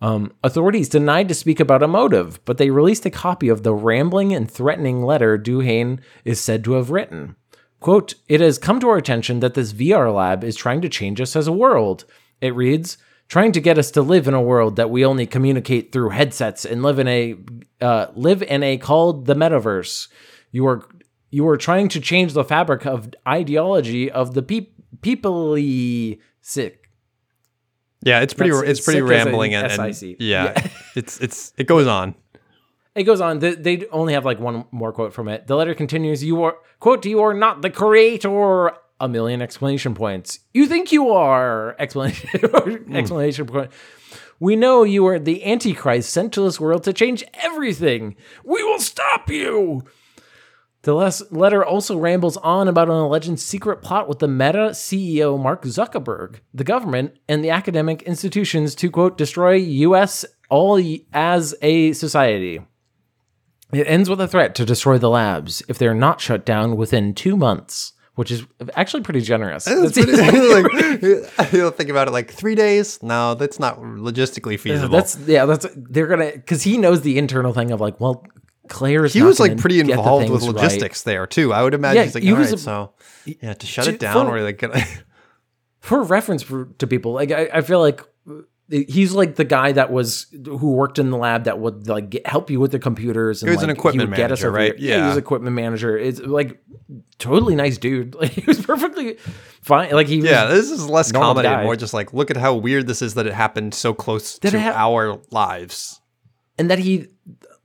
Um, 0.00 0.32
authorities 0.44 0.88
denied 0.88 1.28
to 1.28 1.34
speak 1.34 1.58
about 1.58 1.82
a 1.82 1.88
motive, 1.88 2.44
but 2.44 2.56
they 2.58 2.70
released 2.70 3.04
a 3.06 3.10
copy 3.10 3.48
of 3.48 3.62
the 3.64 3.74
rambling 3.74 4.32
and 4.32 4.48
threatening 4.50 5.02
letter 5.02 5.36
Duhaime 5.36 5.98
is 6.24 6.40
said 6.40 6.62
to 6.64 6.74
have 6.74 6.90
written. 6.90 7.34
Quote, 7.80 8.14
it 8.28 8.40
has 8.40 8.58
come 8.58 8.78
to 8.80 8.88
our 8.88 8.96
attention 8.96 9.40
that 9.40 9.54
this 9.54 9.72
VR 9.72 10.14
lab 10.14 10.42
is 10.44 10.56
trying 10.56 10.80
to 10.82 10.88
change 10.88 11.20
us 11.20 11.34
as 11.36 11.46
a 11.46 11.52
world. 11.52 12.04
It 12.40 12.54
reads, 12.54 12.98
trying 13.28 13.52
to 13.52 13.60
get 13.60 13.78
us 13.78 13.90
to 13.92 14.02
live 14.02 14.26
in 14.26 14.34
a 14.34 14.42
world 14.42 14.76
that 14.76 14.90
we 14.90 15.04
only 15.04 15.26
communicate 15.26 15.92
through 15.92 16.10
headsets 16.10 16.64
and 16.64 16.82
live 16.82 16.98
in 16.98 17.06
a 17.08 17.36
uh, 17.80 18.06
live 18.14 18.42
in 18.42 18.62
a 18.62 18.78
called 18.78 19.26
the 19.26 19.34
metaverse. 19.34 20.08
You 20.50 20.66
are 20.66 20.88
you 21.30 21.46
are 21.48 21.56
trying 21.56 21.88
to 21.88 22.00
change 22.00 22.32
the 22.32 22.44
fabric 22.44 22.86
of 22.86 23.10
ideology 23.26 24.10
of 24.10 24.34
the 24.34 24.42
peop 24.42 24.74
peoply 25.00 26.18
sick. 26.40 26.90
Yeah, 28.02 28.20
it's 28.20 28.34
pretty. 28.34 28.52
That's 28.52 28.68
it's 28.68 28.80
pretty 28.84 29.00
sick 29.00 29.10
as 29.10 29.10
in 29.10 29.26
rambling 29.26 29.54
and, 29.54 29.72
and 29.72 30.02
yeah, 30.02 30.14
Yeah. 30.18 30.68
it's 30.96 31.20
it's 31.20 31.52
it 31.56 31.66
goes 31.66 31.86
on. 31.86 32.14
It 32.94 33.04
goes 33.04 33.20
on. 33.20 33.38
They, 33.38 33.54
they 33.54 33.86
only 33.88 34.14
have 34.14 34.24
like 34.24 34.40
one 34.40 34.64
more 34.72 34.92
quote 34.92 35.12
from 35.12 35.28
it. 35.28 35.46
The 35.46 35.54
letter 35.54 35.74
continues. 35.74 36.24
You 36.24 36.42
are 36.42 36.56
quote. 36.80 37.04
You 37.04 37.20
are 37.20 37.34
not 37.34 37.62
the 37.62 37.70
creator. 37.70 38.72
A 39.00 39.08
million 39.08 39.40
explanation 39.40 39.94
points. 39.94 40.40
You 40.52 40.66
think 40.66 40.90
you 40.90 41.10
are 41.10 41.76
explanation 41.78 42.28
hmm. 42.40 42.96
explanation 42.96 43.46
point. 43.46 43.70
We 44.40 44.56
know 44.56 44.84
you 44.84 45.06
are 45.06 45.18
the 45.18 45.44
Antichrist 45.44 46.10
sent 46.10 46.32
to 46.32 46.40
this 46.40 46.58
world 46.60 46.84
to 46.84 46.92
change 46.92 47.24
everything. 47.34 48.16
We 48.44 48.62
will 48.64 48.80
stop 48.80 49.30
you. 49.30 49.84
The 50.82 50.94
letter 51.30 51.64
also 51.64 51.98
rambles 51.98 52.36
on 52.36 52.68
about 52.68 52.88
an 52.88 52.94
alleged 52.94 53.38
secret 53.40 53.82
plot 53.82 54.08
with 54.08 54.20
the 54.20 54.28
Meta 54.28 54.70
CEO 54.70 55.40
Mark 55.40 55.64
Zuckerberg, 55.64 56.36
the 56.54 56.62
government, 56.64 57.18
and 57.28 57.44
the 57.44 57.50
academic 57.50 58.02
institutions 58.02 58.74
to 58.76 58.90
quote 58.90 59.18
destroy 59.18 59.54
U.S. 59.54 60.24
all 60.48 60.80
as 61.12 61.54
a 61.62 61.92
society. 61.94 62.60
It 63.72 63.86
ends 63.86 64.08
with 64.08 64.20
a 64.20 64.28
threat 64.28 64.54
to 64.54 64.64
destroy 64.64 64.98
the 64.98 65.10
labs 65.10 65.62
if 65.68 65.78
they're 65.78 65.94
not 65.94 66.20
shut 66.20 66.46
down 66.46 66.76
within 66.76 67.12
two 67.12 67.36
months, 67.36 67.92
which 68.14 68.30
is 68.30 68.46
actually 68.76 69.02
pretty 69.02 69.20
generous. 69.20 69.64
That's- 69.64 69.92
pretty, 69.92 70.12
like, 70.16 71.02
you 71.52 71.58
don't 71.58 71.76
think 71.76 71.90
about 71.90 72.08
it 72.08 72.12
like 72.12 72.30
three 72.30 72.54
days. 72.54 73.02
No, 73.02 73.34
that's 73.34 73.58
not 73.58 73.80
logistically 73.80 74.58
feasible. 74.58 74.96
That's 74.96 75.18
yeah. 75.18 75.44
That's 75.44 75.66
they're 75.76 76.06
gonna 76.06 76.30
because 76.32 76.62
he 76.62 76.78
knows 76.78 77.02
the 77.02 77.18
internal 77.18 77.52
thing 77.52 77.72
of 77.72 77.80
like, 77.80 78.00
well, 78.00 78.24
Claire's. 78.68 79.12
he 79.12 79.20
not 79.20 79.26
was 79.26 79.40
like 79.40 79.56
pretty 79.58 79.80
involved 79.80 80.30
with 80.30 80.40
things 80.42 80.52
right. 80.54 80.62
logistics 80.62 81.02
there 81.02 81.26
too. 81.26 81.52
I 81.52 81.62
would 81.62 81.74
imagine 81.74 81.96
Yeah, 81.96 82.04
he's 82.04 82.14
like, 82.14 82.24
he 82.24 82.32
all 82.32 82.38
was 82.38 82.48
right, 82.50 82.54
a- 82.54 82.58
so 82.58 82.92
yeah, 83.24 83.54
to 83.54 83.66
shut 83.66 83.84
to- 83.86 83.92
it 83.94 84.00
down, 84.00 84.26
for- 84.26 84.36
or 84.36 84.42
like, 84.42 84.62
for 85.80 86.02
reference 86.02 86.42
for, 86.42 86.66
to 86.78 86.86
people 86.86 87.12
like 87.12 87.30
I, 87.30 87.48
I 87.54 87.60
feel 87.62 87.80
like 87.80 88.00
uh, 88.28 88.34
he's 88.68 89.12
like 89.12 89.36
the 89.36 89.44
guy 89.44 89.72
that 89.72 89.90
was 89.90 90.26
who 90.44 90.72
worked 90.72 90.98
in 90.98 91.10
the 91.10 91.16
lab 91.16 91.44
that 91.44 91.58
would 91.58 91.88
like 91.88 92.10
get, 92.10 92.26
help 92.26 92.50
you 92.50 92.60
with 92.60 92.72
the 92.72 92.78
computers 92.78 93.42
and 93.42 93.48
He 93.50 93.56
was 93.56 93.62
an 93.62 93.68
like, 93.70 93.78
equipment 93.78 94.10
would 94.10 94.16
get 94.16 94.30
us 94.32 94.42
manager, 94.42 94.50
right? 94.50 94.78
here. 94.78 95.00
he 95.00 95.06
was 95.08 95.16
equipment 95.16 95.54
manager 95.56 95.96
it's 95.96 96.20
like 96.20 96.60
totally 97.18 97.54
nice 97.54 97.78
dude 97.78 98.14
like 98.20 98.32
he 98.32 98.42
was 98.46 98.60
perfectly 98.60 99.16
fine 99.62 99.90
like 99.92 100.06
he 100.08 100.18
was, 100.20 100.28
yeah, 100.30 100.46
this 100.46 100.70
is 100.70 100.86
less 100.88 101.10
comedy, 101.12 101.48
more 101.48 101.76
just 101.76 101.94
like, 101.94 102.12
look 102.12 102.30
at 102.30 102.36
how 102.36 102.54
weird 102.54 102.86
this 102.86 103.00
is 103.00 103.14
that 103.14 103.26
it 103.26 103.32
happened 103.32 103.72
so 103.74 103.94
close 103.94 104.38
Did 104.38 104.50
to 104.50 104.58
hap- 104.60 104.76
our 104.76 105.18
lives. 105.30 106.00
and 106.58 106.70
that 106.70 106.78
he 106.78 107.06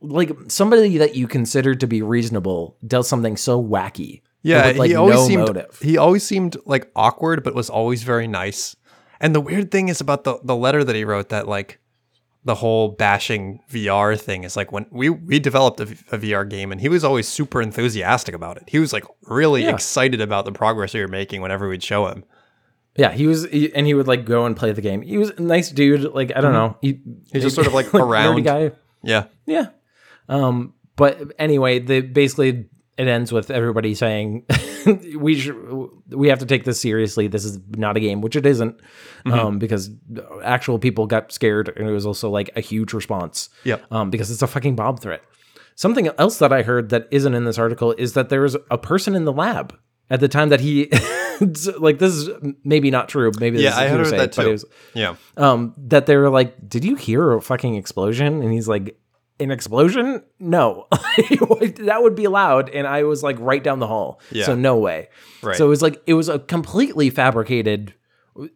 like 0.03 0.31
somebody 0.49 0.97
that 0.99 1.15
you 1.15 1.27
consider 1.27 1.73
to 1.75 1.87
be 1.87 2.01
reasonable 2.01 2.77
does 2.85 3.07
something 3.07 3.37
so 3.37 3.61
wacky 3.63 4.21
Yeah, 4.43 4.67
with, 4.67 4.77
like 4.77 4.89
he 4.89 4.95
always 4.95 5.15
no 5.15 5.27
seemed 5.27 5.47
motive 5.47 5.79
he 5.81 5.97
always 5.97 6.23
seemed 6.23 6.57
like 6.65 6.91
awkward, 6.95 7.43
but 7.43 7.55
was 7.55 7.69
always 7.69 8.03
very 8.03 8.27
nice. 8.27 8.75
And 9.19 9.33
the 9.33 9.41
weird 9.41 9.71
thing 9.71 9.89
is 9.89 10.01
about 10.01 10.23
the 10.25 10.39
the 10.43 10.55
letter 10.55 10.83
that 10.83 10.95
he 10.95 11.05
wrote 11.05 11.29
that 11.29 11.47
like 11.47 11.79
the 12.45 12.55
whole 12.55 12.89
bashing 12.89 13.61
VR 13.71 14.19
thing 14.19 14.43
is 14.43 14.57
like 14.57 14.73
when 14.73 14.85
we 14.91 15.09
we 15.09 15.39
developed 15.39 15.79
a 15.79 15.85
VR 15.85 16.47
game 16.49 16.73
and 16.73 16.81
he 16.81 16.89
was 16.89 17.03
always 17.05 17.25
super 17.27 17.61
enthusiastic 17.61 18.35
about 18.35 18.57
it. 18.57 18.63
He 18.67 18.79
was 18.79 18.91
like 18.91 19.05
really 19.21 19.63
Yeah. 19.63 19.69
excited 19.73 20.19
about 20.19 20.43
the 20.43 20.51
progress 20.51 20.93
we 20.93 20.99
were 20.99 21.07
making 21.07 21.41
whenever 21.41 21.69
we'd 21.69 21.81
show 21.83 22.07
him. 22.07 22.25
yeah 22.97 23.11
he 23.11 23.25
was 23.27 23.45
he, 23.49 23.73
and 23.73 23.87
he 23.87 23.93
would 23.93 24.07
like 24.07 24.25
go 24.25 24.45
and 24.45 24.55
play 24.57 24.71
the 24.73 24.81
game 24.81 25.01
he 25.01 25.17
was 25.17 25.29
a 25.31 25.41
nice 25.41 25.71
dude 25.71 26.03
like 26.13 26.29
i 26.35 26.41
don't 26.41 26.53
know 26.53 26.77
he, 26.81 26.93
Mm-hmm. 26.93 27.31
He's 27.33 27.43
just 27.43 27.55
sort 27.55 27.65
of 27.65 27.73
like 27.79 27.87
nerdy 27.87 28.05
around. 28.09 28.43
guy 28.43 28.71
Yeah. 29.01 29.23
Yeah. 29.47 29.67
Um, 30.29 30.73
but 30.95 31.31
anyway, 31.39 31.79
the 31.79 32.01
basically 32.01 32.65
it 32.97 33.07
ends 33.07 33.31
with 33.31 33.49
everybody 33.49 33.95
saying 33.95 34.45
we 35.17 35.36
should 35.39 35.55
we 36.09 36.27
have 36.27 36.39
to 36.39 36.45
take 36.45 36.63
this 36.63 36.79
seriously. 36.79 37.27
This 37.27 37.43
is 37.45 37.59
not 37.75 37.97
a 37.97 37.99
game, 37.99 38.21
which 38.21 38.36
it 38.36 38.45
isn't, 38.45 38.79
Mm-hmm. 39.25 39.31
um, 39.39 39.57
because 39.59 39.89
actual 40.43 40.77
people 40.79 41.07
got 41.07 41.31
scared, 41.31 41.69
and 41.77 41.88
it 41.88 41.91
was 41.93 42.05
also 42.05 42.29
like 42.29 42.49
a 42.55 42.62
huge 42.62 42.91
response. 42.93 43.49
Yeah, 43.63 43.77
Um, 43.89 44.09
because 44.09 44.29
it's 44.29 44.41
a 44.41 44.47
fucking 44.47 44.75
bomb 44.75 44.97
threat. 44.97 45.21
Something 45.75 46.09
else 46.19 46.38
that 46.39 46.51
I 46.53 46.62
heard 46.62 46.89
that 46.89 47.07
isn't 47.09 47.33
in 47.33 47.45
this 47.45 47.57
article 47.57 47.93
is 47.97 48.13
that 48.13 48.29
there 48.29 48.41
was 48.41 48.55
a 48.69 48.77
person 48.77 49.15
in 49.15 49.23
the 49.25 49.31
lab 49.33 49.75
at 50.09 50.19
the 50.19 50.27
time 50.27 50.49
that 50.49 50.59
he 50.59 50.89
like 51.79 51.97
this 51.99 52.13
is 52.13 52.29
maybe 52.63 52.91
not 52.91 53.09
true. 53.09 53.31
Maybe 53.39 53.57
this 53.57 53.63
Yeah, 53.63 53.71
is 53.71 53.77
I 53.77 53.88
heard 53.88 53.95
hearsay, 54.01 54.17
that 54.17 54.36
but 54.36 54.41
too. 54.43 54.49
it 54.49 54.51
was 54.51 54.65
Yeah. 54.93 55.15
um, 55.38 55.73
that 55.77 56.05
they 56.05 56.15
were 56.17 56.29
like, 56.29 56.55
"Did 56.69 56.83
you 56.86 56.95
hear 56.95 57.31
a 57.31 57.41
fucking 57.41 57.75
explosion?" 57.75 58.41
And 58.43 58.51
he's 58.53 58.67
like, 58.67 58.97
"An 59.39 59.51
explosion? 59.51 60.23
No, 60.39 60.87
that 60.91 61.99
would 62.01 62.15
be 62.15 62.27
loud." 62.27 62.69
And 62.69 62.85
I 62.87 63.03
was 63.03 63.23
like, 63.23 63.37
right 63.39 63.63
down 63.63 63.79
the 63.79 63.87
hall, 63.87 64.19
Yeah. 64.31 64.45
so 64.45 64.55
no 64.55 64.77
way. 64.77 65.09
Right. 65.41 65.55
So 65.55 65.65
it 65.65 65.69
was 65.69 65.81
like 65.81 66.01
it 66.07 66.13
was 66.13 66.29
a 66.29 66.39
completely 66.39 67.09
fabricated, 67.09 67.93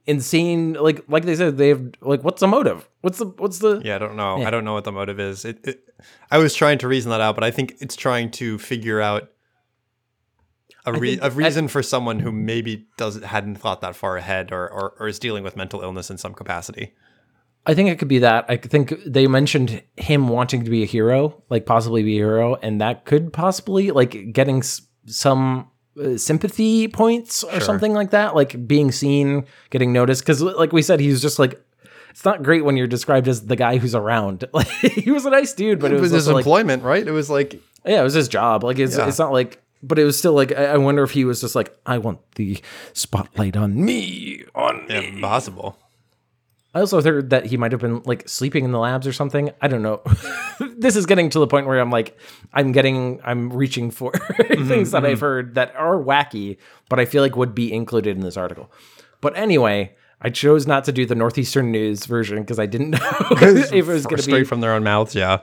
insane. 0.06 0.74
Like 0.74 1.04
like 1.08 1.26
they 1.26 1.36
said, 1.36 1.58
they 1.58 1.70
have 1.70 1.84
like, 2.02 2.24
what's 2.24 2.40
the 2.42 2.48
motive? 2.48 2.88
What's 3.02 3.18
the 3.20 3.26
what's 3.26 3.60
the? 3.60 3.82
Yeah, 3.84 3.96
I 3.96 3.98
don't 4.00 4.16
know. 4.16 4.44
I 4.44 4.50
don't 4.50 4.64
know 4.66 4.74
what 4.74 4.84
the 4.84 4.92
motive 4.92 5.20
is. 5.20 5.46
It, 5.46 5.60
it, 5.66 5.84
I 6.32 6.38
was 6.38 6.54
trying 6.54 6.78
to 6.80 6.88
reason 6.88 7.10
that 7.12 7.22
out, 7.22 7.36
but 7.36 7.44
I 7.44 7.52
think 7.52 7.76
it's 7.80 7.96
trying 7.96 8.32
to 8.32 8.58
figure 8.60 9.02
out 9.02 9.30
a, 10.86 10.94
re- 10.94 11.20
a 11.22 11.30
reason 11.32 11.68
for 11.68 11.84
someone 11.84 12.20
who 12.20 12.32
maybe 12.32 12.88
doesn't 12.98 13.24
hadn't 13.26 13.56
thought 13.58 13.82
that 13.82 13.96
far 13.96 14.16
ahead, 14.18 14.52
or, 14.52 14.70
or 14.70 14.94
or 15.00 15.08
is 15.08 15.20
dealing 15.20 15.44
with 15.44 15.56
mental 15.58 15.82
illness 15.82 16.10
in 16.10 16.18
some 16.18 16.34
capacity. 16.34 16.94
I 17.68 17.74
think 17.76 17.90
it 17.90 18.00
could 18.00 18.08
be 18.08 18.20
that. 18.20 18.46
I 18.48 18.56
think 18.58 18.94
they 19.06 19.28
mentioned 19.28 19.84
him 19.98 20.30
wanting 20.30 20.64
to 20.64 20.72
be 20.72 20.82
a 20.84 20.86
hero, 20.86 21.44
like 21.50 21.66
possibly 21.66 22.02
be 22.02 22.14
a 22.16 22.22
hero, 22.24 22.56
and 22.56 22.80
that 22.82 23.06
could 23.06 23.32
possibly 23.34 23.92
like 23.92 24.32
getting 24.32 24.60
s- 24.60 24.82
some 25.06 25.70
uh, 26.02 26.16
sympathy 26.18 26.88
points 26.88 27.44
or 27.44 27.60
something 27.60 27.94
like 27.94 28.12
that, 28.12 28.36
like 28.36 28.66
being 28.68 28.92
seen, 28.92 29.46
getting 29.70 29.92
noticed. 29.92 30.22
Because, 30.24 30.42
like 30.42 30.72
we 30.72 30.82
said, 30.82 31.00
he's 31.02 31.22
just 31.22 31.38
like 31.40 31.62
it's 32.10 32.24
not 32.26 32.42
great 32.42 32.64
when 32.66 32.78
you're 32.78 32.88
described 32.88 33.28
as 33.28 33.46
the 33.46 33.56
guy 33.56 33.78
who's 33.78 33.94
around. 33.94 34.46
Like 34.54 34.68
he 34.68 35.12
was 35.12 35.26
a 35.26 35.30
nice 35.30 35.54
dude, 35.54 35.80
but 35.80 35.92
it 35.92 35.96
It 35.98 36.02
was 36.02 36.14
was 36.14 36.26
his 36.26 36.34
like 36.34 36.38
employment, 36.46 36.84
right? 36.84 37.06
It 37.06 37.12
was 37.12 37.30
like 37.30 37.62
yeah, 37.86 38.00
it 38.00 38.04
was 38.04 38.14
his 38.16 38.28
job. 38.30 38.64
Like 38.64 38.80
it's 38.80 38.98
Yeah. 38.98 39.08
it's 39.08 39.20
not 39.20 39.32
like. 39.34 39.62
But 39.84 40.00
it 40.00 40.06
was 40.06 40.18
still 40.18 40.34
like 40.34 40.52
I 40.52 40.66
I 40.74 40.78
wonder 40.78 41.04
if 41.04 41.12
he 41.12 41.24
was 41.26 41.42
just 41.42 41.54
like 41.54 41.76
I 41.86 42.00
want 42.00 42.20
the 42.36 42.60
spotlight 42.94 43.56
on 43.56 43.84
me 43.86 44.44
on 44.56 44.88
me. 44.88 45.20
I 46.78 46.80
also 46.80 47.02
heard 47.02 47.32
that 47.32 47.48
he 47.48 47.58
might 47.58 47.72
have 47.72 47.82
been 47.82 48.04
like 48.06 48.30
sleeping 48.30 48.64
in 48.64 48.72
the 48.72 48.78
labs 48.78 49.08
or 49.08 49.12
something. 49.12 49.50
I 49.62 49.68
don't 49.68 49.82
know. 49.82 50.04
this 50.78 50.96
is 50.96 51.08
getting 51.08 51.32
to 51.32 51.40
the 51.40 51.48
point 51.48 51.66
where 51.66 51.80
I'm 51.80 51.90
like, 51.90 52.16
I'm 52.54 52.72
getting, 52.72 53.20
I'm 53.24 53.52
reaching 53.52 53.90
for 53.90 54.12
mm-hmm, 54.12 54.68
things 54.68 54.92
that 54.92 55.04
I've 55.04 55.14
mm-hmm. 55.14 55.26
heard 55.26 55.56
that 55.56 55.76
are 55.76 55.96
wacky, 55.96 56.58
but 56.88 57.00
I 57.00 57.06
feel 57.06 57.24
like 57.24 57.36
would 57.36 57.56
be 57.56 57.74
included 57.74 58.16
in 58.16 58.22
this 58.22 58.38
article. 58.38 58.72
But 59.22 59.36
anyway, 59.36 59.96
I 60.22 60.30
chose 60.30 60.68
not 60.68 60.84
to 60.84 60.92
do 60.92 61.08
the 61.08 61.16
Northeastern 61.16 61.72
News 61.72 62.06
version 62.06 62.42
because 62.42 62.60
I 62.60 62.68
didn't 62.68 62.92
know 62.92 63.00
if 63.32 63.74
it 63.74 63.84
was 63.84 64.06
going 64.06 64.18
to 64.22 64.28
be 64.28 64.32
straight 64.32 64.48
from 64.48 64.62
their 64.62 64.74
own 64.74 64.84
mouths. 64.84 65.16
Yeah, 65.16 65.40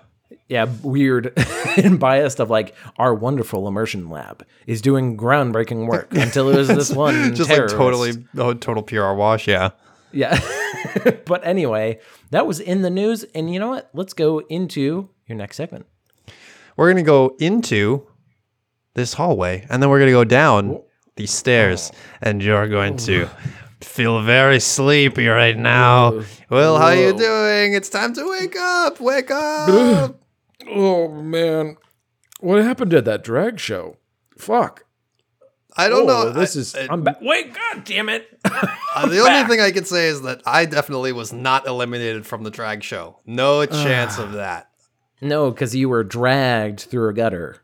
yeah, 0.47 0.67
weird 0.85 1.37
and 1.77 1.99
biased 1.99 2.39
of 2.39 2.49
like 2.49 2.77
our 2.97 3.13
wonderful 3.13 3.67
immersion 3.67 4.09
lab 4.09 4.47
is 4.69 4.81
doing 4.81 5.17
groundbreaking 5.17 5.89
work 5.89 6.15
until 6.15 6.49
it 6.51 6.57
was 6.57 6.69
this 6.69 6.93
one 6.93 7.35
just 7.35 7.51
like 7.51 7.67
totally, 7.67 8.25
oh, 8.37 8.55
total 8.55 8.85
PR 8.85 9.15
wash. 9.15 9.49
Yeah. 9.49 9.71
Yeah. 10.15 10.41
but 11.27 11.47
anyway, 11.47 12.01
that 12.31 12.47
was 12.47 12.61
in 12.61 12.83
the 12.83 12.91
news. 12.91 13.25
And 13.35 13.53
you 13.53 13.59
know 13.59 13.69
what? 13.69 13.91
Let's 13.93 14.15
go 14.15 14.39
into 14.49 15.09
your 15.27 15.37
next 15.39 15.57
segment. 15.57 15.87
We're 16.77 16.91
gonna 16.91 17.03
go 17.03 17.37
into 17.39 18.07
this 18.95 19.15
hallway, 19.15 19.67
and 19.71 19.83
then 19.83 19.91
we're 19.91 20.01
gonna 20.01 20.11
go 20.13 20.25
down 20.25 20.81
these 21.17 21.33
stairs, 21.33 21.91
oh. 21.93 21.99
and 22.23 22.43
you're 22.43 22.69
going 22.69 22.97
to 22.97 23.29
feel 23.81 24.23
very 24.23 24.61
sleepy 24.61 25.27
right 25.27 25.57
now. 25.57 26.23
Well, 26.51 26.79
how 26.79 26.87
are 26.87 26.97
you 26.97 27.17
doing? 27.17 27.75
It's 27.75 27.89
time 27.89 28.15
to 28.15 28.29
wake 28.29 28.57
up. 28.57 29.01
Wake 29.01 29.31
up. 29.31 30.21
Oh, 30.67 31.09
man. 31.09 31.77
What 32.41 32.63
happened 32.63 32.95
at 32.95 33.05
that 33.05 33.23
drag 33.23 33.61
show? 33.61 33.99
Fuck. 34.39 34.84
I 35.77 35.89
don't 35.89 36.07
know. 36.07 36.31
This 36.31 36.57
I- 36.57 36.61
is. 36.61 36.75
I- 36.75 36.87
I'm 36.91 37.03
back. 37.03 37.19
Wait, 37.21 37.53
god 37.55 37.85
damn 37.85 38.09
it. 38.09 38.39
uh, 38.45 39.07
the 39.09 39.21
only 39.21 39.49
thing 39.49 39.61
I 39.61 39.71
can 39.73 39.85
say 39.85 40.07
is 40.09 40.23
that 40.23 40.43
I 40.47 40.65
definitely 40.67 41.13
was 41.13 41.33
not 41.33 41.67
eliminated 41.67 42.27
from 42.27 42.43
the 42.45 42.51
drag 42.51 42.83
show. 42.83 43.19
No 43.27 43.65
chance 43.67 44.19
of 44.19 44.33
that. 44.33 44.71
no, 45.21 45.51
because 45.51 45.75
you 45.75 45.89
were 45.89 46.05
dragged 46.05 46.81
through 46.81 47.09
a 47.09 47.13
gutter. 47.13 47.61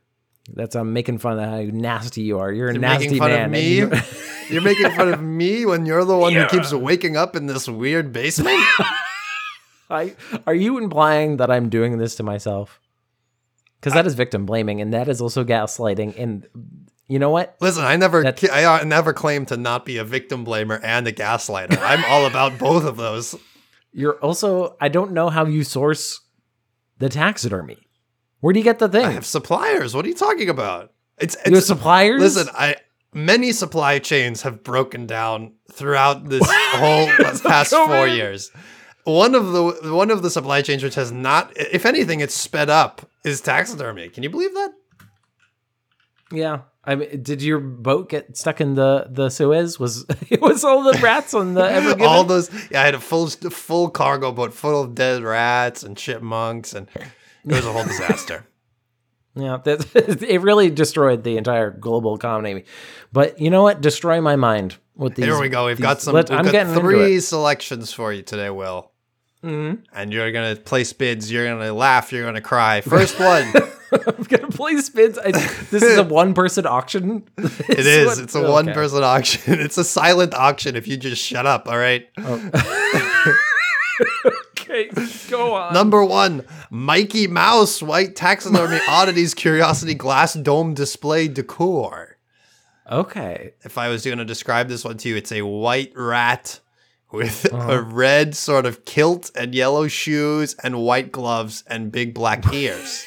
That's 0.52 0.74
I'm 0.74 0.92
making 0.92 1.18
fun 1.18 1.38
of 1.38 1.48
how 1.48 1.60
nasty 1.60 2.22
you 2.22 2.40
are. 2.40 2.50
You're 2.50 2.70
a 2.70 2.72
You're 2.72 2.80
nasty 2.80 3.04
making 3.06 3.18
fun 3.18 3.30
man. 3.30 3.44
of 3.44 3.50
me. 3.52 3.74
you- 3.76 3.92
You're 4.50 4.62
making 4.62 4.90
fun 4.90 5.12
of 5.14 5.22
me 5.22 5.64
when 5.64 5.86
you're 5.86 6.04
the 6.04 6.16
one 6.16 6.32
who 6.32 6.44
keeps 6.48 6.72
waking 6.72 7.16
up 7.16 7.36
in 7.36 7.46
this 7.46 7.68
weird 7.68 8.12
basement. 8.12 8.58
I, 9.88 10.16
are 10.44 10.54
you 10.54 10.76
implying 10.78 11.36
that 11.36 11.52
I'm 11.52 11.68
doing 11.68 11.98
this 11.98 12.16
to 12.16 12.24
myself? 12.24 12.80
Because 13.78 13.92
that 13.94 14.06
is 14.06 14.14
victim 14.14 14.46
blaming, 14.46 14.80
and 14.80 14.92
that 14.92 15.08
is 15.08 15.20
also 15.20 15.44
gaslighting. 15.44 16.18
And 16.18 16.46
you 17.10 17.18
know 17.18 17.30
what? 17.30 17.56
Listen, 17.60 17.84
I 17.84 17.96
never, 17.96 18.22
That's- 18.22 18.48
I 18.50 18.64
uh, 18.64 18.84
never 18.84 19.12
claimed 19.12 19.48
to 19.48 19.56
not 19.56 19.84
be 19.84 19.96
a 19.96 20.04
victim 20.04 20.46
blamer 20.46 20.78
and 20.80 21.08
a 21.08 21.12
gaslighter. 21.12 21.76
I'm 21.82 22.04
all 22.04 22.24
about 22.24 22.56
both 22.56 22.84
of 22.84 22.96
those. 22.96 23.34
You're 23.92 24.14
also. 24.20 24.76
I 24.80 24.88
don't 24.88 25.10
know 25.10 25.28
how 25.28 25.44
you 25.44 25.64
source 25.64 26.20
the 26.98 27.08
taxidermy. 27.08 27.78
Where 28.38 28.52
do 28.52 28.60
you 28.60 28.64
get 28.64 28.78
the 28.78 28.88
thing? 28.88 29.04
I 29.04 29.10
have 29.10 29.26
suppliers. 29.26 29.92
What 29.92 30.04
are 30.04 30.08
you 30.08 30.14
talking 30.14 30.48
about? 30.48 30.92
It's, 31.18 31.36
Your 31.44 31.60
suppliers? 31.60 32.20
listen. 32.20 32.48
I 32.54 32.76
many 33.12 33.50
supply 33.50 33.98
chains 33.98 34.42
have 34.42 34.62
broken 34.62 35.06
down 35.06 35.54
throughout 35.72 36.28
this 36.28 36.48
whole 36.48 37.08
past 37.42 37.74
four 37.74 38.06
years. 38.06 38.52
One 39.02 39.34
of 39.34 39.50
the 39.50 39.92
one 39.92 40.12
of 40.12 40.22
the 40.22 40.30
supply 40.30 40.62
chains 40.62 40.84
which 40.84 40.94
has 40.94 41.10
not, 41.10 41.52
if 41.56 41.84
anything, 41.84 42.20
it's 42.20 42.34
sped 42.34 42.70
up 42.70 43.10
is 43.24 43.40
taxidermy. 43.40 44.10
Can 44.10 44.22
you 44.22 44.30
believe 44.30 44.54
that? 44.54 44.70
Yeah. 46.30 46.60
I 46.82 46.94
mean, 46.94 47.22
did 47.22 47.42
your 47.42 47.58
boat 47.60 48.08
get 48.08 48.36
stuck 48.36 48.60
in 48.60 48.74
the 48.74 49.06
the 49.10 49.28
Suez? 49.28 49.78
Was 49.78 50.06
it 50.30 50.40
was 50.40 50.64
all 50.64 50.82
the 50.82 50.98
rats 51.00 51.34
on 51.34 51.54
the 51.54 51.62
Ever 51.62 51.90
Given? 51.94 52.06
All 52.06 52.24
those, 52.24 52.50
yeah, 52.70 52.82
I 52.82 52.84
had 52.86 52.94
a 52.94 53.00
full 53.00 53.26
full 53.28 53.90
cargo 53.90 54.32
boat 54.32 54.54
full 54.54 54.82
of 54.82 54.94
dead 54.94 55.22
rats 55.22 55.82
and 55.82 55.96
chipmunks, 55.96 56.72
and 56.74 56.88
it 57.44 57.52
was 57.52 57.66
a 57.66 57.72
whole 57.72 57.84
disaster. 57.84 58.46
Yeah, 59.36 59.58
that, 59.62 60.22
it 60.28 60.40
really 60.42 60.70
destroyed 60.70 61.22
the 61.22 61.36
entire 61.36 61.70
global 61.70 62.16
economy. 62.16 62.64
But 63.12 63.40
you 63.40 63.48
know 63.48 63.62
what? 63.62 63.80
Destroy 63.80 64.20
my 64.20 64.34
mind 64.34 64.76
with 64.96 65.14
these. 65.14 65.24
Here 65.24 65.40
we 65.40 65.48
go. 65.48 65.66
We've 65.66 65.76
these- 65.76 65.82
got 65.86 66.00
some. 66.02 66.14
let- 66.14 66.30
we've 66.30 66.38
I'm 66.40 66.44
got 66.46 66.50
getting 66.50 66.74
three 66.74 67.20
selections 67.20 67.92
for 67.92 68.12
you 68.12 68.22
today, 68.22 68.50
Will. 68.50 68.90
Mhm. 69.42 69.82
And 69.92 70.12
you're 70.12 70.30
gonna 70.32 70.56
place 70.56 70.92
bids. 70.92 71.30
You're 71.32 71.46
gonna 71.48 71.72
laugh. 71.72 72.12
You're 72.12 72.24
gonna 72.26 72.40
cry. 72.40 72.80
First 72.82 73.18
one. 73.20 73.52
I'm 73.92 74.22
gonna 74.24 74.48
play 74.48 74.76
spins. 74.78 75.18
I, 75.18 75.30
this 75.32 75.82
is 75.82 75.98
a 75.98 76.04
one 76.20 76.34
person 76.34 76.66
auction. 76.66 77.24
It 77.38 77.86
is. 77.86 78.18
It's 78.18 78.34
a 78.34 78.50
one 78.50 78.72
person 78.72 79.02
auction. 79.02 79.60
It's 79.60 79.78
a 79.78 79.84
silent 79.84 80.34
auction 80.34 80.76
if 80.76 80.86
you 80.86 80.96
just 80.96 81.22
shut 81.24 81.46
up, 81.46 81.66
all 81.68 81.78
right? 81.78 82.08
Okay, 84.58 84.88
go 85.28 85.54
on. 85.54 85.72
Number 85.74 86.04
one, 86.04 86.44
Mikey 86.70 87.26
Mouse, 87.26 87.82
White 87.82 88.14
Taxidermy 88.14 88.78
Oddities 88.88 89.34
Curiosity 89.34 89.94
Glass 89.94 90.34
Dome 90.34 90.74
Display 90.74 91.26
Decor. 91.28 92.16
okay. 92.90 93.54
If 93.64 93.76
I 93.78 93.88
was 93.88 94.04
going 94.04 94.18
to 94.18 94.24
describe 94.24 94.68
this 94.68 94.84
one 94.84 94.96
to 94.98 95.08
you, 95.08 95.16
it's 95.16 95.32
a 95.32 95.42
white 95.42 95.92
rat 95.96 96.60
with 97.12 97.46
Uh-huh. 97.52 97.72
a 97.72 97.82
red 97.82 98.36
sort 98.36 98.66
of 98.66 98.84
kilt 98.84 99.30
and 99.34 99.54
yellow 99.54 99.88
shoes 99.88 100.54
and 100.62 100.80
white 100.82 101.10
gloves 101.12 101.64
and 101.66 101.90
big 101.92 102.14
black 102.14 102.52
ears. 102.52 103.06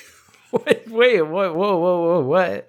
Wait, 0.52 0.88
wait, 0.90 1.22
whoa, 1.22 1.54
whoa, 1.54 1.78
whoa, 1.78 2.02
whoa, 2.02 2.20
what? 2.22 2.68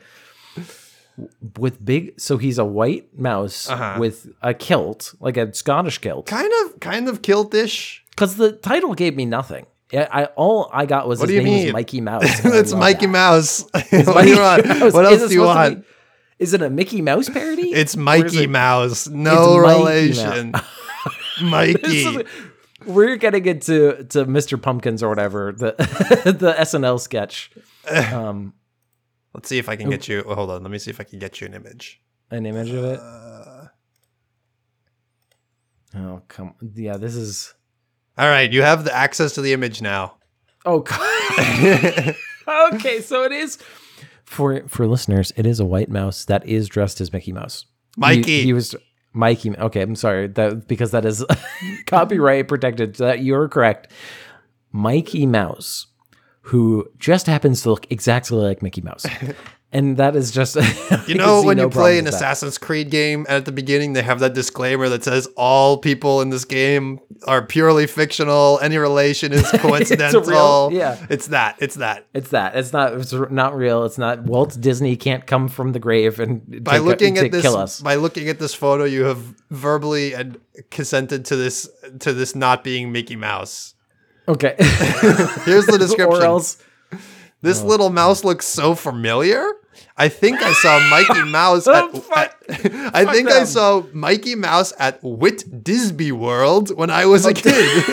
With 1.59 1.85
big, 1.85 2.19
so 2.21 2.39
he's 2.39 2.59
a 2.59 2.65
white 2.65 3.17
mouse 3.17 3.69
Uh-huh. 3.69 3.97
with 4.01 4.27
a 4.43 4.53
kilt, 4.53 5.15
like 5.21 5.37
a 5.37 5.53
Scottish 5.55 5.99
kilt. 5.99 6.27
kind 6.27 6.51
of, 6.65 6.81
kind 6.81 7.09
of 7.09 7.23
kiltish. 7.23 8.01
Because 8.11 8.37
the 8.37 8.53
title 8.53 8.95
gave 8.95 9.15
me 9.15 9.25
nothing. 9.25 9.67
I, 9.93 10.09
I 10.11 10.25
all 10.35 10.69
I 10.73 10.87
got 10.87 11.07
was 11.07 11.21
What 11.21 11.29
his 11.29 11.39
do 11.45 11.45
you 11.49 11.53
was 11.57 11.65
mean? 11.67 11.73
Mikey 11.73 12.01
Mouse. 12.11 12.25
it's 12.45 12.73
love 12.73 12.81
Mikey 12.81 13.07
that. 13.07 13.13
Mouse. 13.13 13.65
what 13.73 14.23
do 14.23 14.29
you 14.31 14.41
want? 14.41 14.67
Mouse. 14.67 14.93
What 14.93 15.13
Is 15.13 15.21
else 15.23 15.29
do 15.29 15.35
you 15.35 15.43
want? 15.43 15.81
be- 15.83 15.87
is 16.41 16.53
it 16.53 16.63
a 16.63 16.71
Mickey 16.71 17.01
Mouse 17.01 17.29
parody? 17.29 17.71
It's 17.73 17.95
Or 17.95 18.01
Mikey 18.01 18.45
it- 18.45 18.51
Mouse. 18.51 19.07
No 19.09 19.59
It's 19.59 19.67
Mikey 19.67 19.79
relation. 19.79 20.53
This 20.53 20.63
Mikey. 21.43 21.81
is- 22.05 22.25
we're 22.87 23.17
getting 23.17 23.47
into 23.47 24.05
to 24.11 24.27
Mr. 24.27 24.61
Pumpkins 24.61 25.03
or 25.03 25.09
whatever 25.09 25.53
the 25.53 25.75
the 26.39 26.53
SNL 26.55 27.01
sketch. 27.01 27.51
Um, 27.91 28.55
Let's 29.35 29.49
see 29.49 29.59
if 29.59 29.69
I 29.69 29.77
can 29.77 29.91
get 29.91 30.07
you. 30.09 30.23
oh, 30.27 30.35
hold 30.35 30.51
on. 30.51 30.63
Let 30.63 30.71
me 30.71 30.79
see 30.79 30.91
if 30.91 31.01
I 31.01 31.05
can 31.05 31.19
get 31.19 31.41
you 31.41 31.47
an 31.47 31.55
image. 31.55 32.01
an 32.31 32.47
image 32.47 32.71
of 32.71 32.85
it. 32.85 32.99
Uh, 33.01 33.67
Oh 35.97 36.23
come, 36.29 36.55
yeah, 36.75 36.97
this 36.97 37.15
is. 37.15 37.55
all 38.19 38.27
right. 38.29 38.51
You 38.53 38.63
have 38.63 38.85
the 38.85 38.95
access 38.95 39.33
to 39.35 39.41
the 39.43 39.53
image 39.53 39.81
now. 39.81 40.17
Oh, 40.67 40.81
God. 40.81 42.17
okay, 42.75 43.01
so 43.01 43.23
it 43.25 43.33
is 43.33 43.59
for 44.25 44.63
for 44.67 44.87
listeners. 44.87 45.33
It 45.37 45.47
is 45.47 45.61
a 45.61 45.65
white 45.65 45.91
mouse 45.91 46.25
that 46.25 46.47
is 46.47 46.69
dressed 46.69 47.01
as 47.01 47.13
Mickey 47.13 47.33
Mouse. 47.33 47.67
He- 47.97 48.01
Mikey. 48.01 48.43
he, 48.43 48.53
was 48.53 48.75
Mikey. 49.15 49.57
Okay, 49.57 49.81
I'm 49.81 49.97
sorry 49.97 50.27
that 50.27 50.69
because 50.69 50.91
that 50.91 51.05
is 51.07 51.25
copyright 51.87 52.49
protected. 52.49 52.97
So 52.97 53.07
that 53.07 53.21
you're 53.21 53.49
correct. 53.49 53.91
Mikey 54.73 55.25
Mouse, 55.25 55.87
who 56.43 56.87
just 56.99 57.27
happens 57.27 57.63
to 57.63 57.71
look 57.71 57.87
exactly 57.91 58.37
like 58.39 58.61
Mickey 58.61 58.81
Mouse, 58.81 59.07
and 59.75 59.97
that 59.99 60.17
is 60.17 60.31
just 60.31 60.57
You 61.09 61.17
know 61.17 61.43
when 61.43 61.59
you 61.59 61.69
play 61.69 61.99
an 61.99 62.07
Assassin's 62.07 62.57
Creed 62.57 62.91
game 62.91 63.27
at 63.29 63.45
the 63.45 63.53
beginning 63.53 63.93
they 63.93 64.03
have 64.03 64.21
that 64.21 64.33
disclaimer 64.33 64.89
that 64.89 65.05
says 65.05 65.27
all 65.37 65.77
people 65.79 66.23
in 66.23 66.31
this 66.31 66.45
game 66.47 67.01
are 67.27 67.45
purely 67.45 67.87
fictional. 67.87 68.59
Any 68.63 68.77
relation 68.79 69.33
is 69.33 69.51
coincidental. 69.57 70.73
yeah. 70.73 71.05
It's 71.11 71.27
that. 71.29 71.57
It's 71.59 71.75
that. 71.77 72.07
It's 72.15 72.31
that. 72.31 72.57
It's 72.57 72.73
not. 72.73 72.95
It's 72.95 73.13
not 73.13 73.57
real. 73.57 73.85
It's 73.85 73.99
not. 73.99 74.23
Walt 74.23 74.57
Disney 74.61 74.97
can't 74.97 75.27
come 75.27 75.49
from 75.49 75.73
the 75.73 75.79
grave 75.79 76.21
and 76.21 76.63
By 76.65 76.79
take- 76.79 76.83
looking 76.83 77.15
to 77.17 77.27
at 77.27 77.33
this 77.33 77.43
kill 77.43 77.57
us. 77.57 77.81
by 77.81 77.97
looking 77.97 78.29
at 78.29 78.39
this 78.39 78.55
photo, 78.55 78.85
you 78.85 79.05
have 79.05 79.19
verbally 79.51 80.15
and 80.15 80.39
consented 80.71 81.25
to 81.27 81.37
this 81.37 81.69
to 82.01 82.13
this 82.13 82.35
not 82.35 82.63
being 82.65 82.93
Mickey 82.93 83.17
Mouse. 83.17 83.75
Okay. 84.29 84.55
Here's 84.59 85.67
the 85.67 85.77
description. 85.79 86.23
or 86.23 86.25
else. 86.25 86.57
This 87.43 87.61
Oh. 87.63 87.67
little 87.67 87.91
mouse 87.91 88.25
looks 88.25 88.47
so 88.47 88.75
familiar. 88.75 89.47
I 89.97 90.09
think 90.09 90.43
I 90.43 90.53
saw 90.55 90.81
Mikey 90.91 91.23
Mouse 91.31 91.69
at, 91.69 91.85
Oh, 91.85 92.05
at- 92.17 92.35
I 92.95 93.05
think 93.13 93.29
I 93.29 93.45
saw 93.45 93.85
Mikey 93.93 94.35
Mouse 94.35 94.73
at 94.79 94.99
Wit 95.03 95.63
Disney 95.63 96.11
World 96.13 96.77
when 96.77 96.91
I 96.91 97.07
was 97.07 97.25
a 97.27 97.33
kid. 97.33 97.85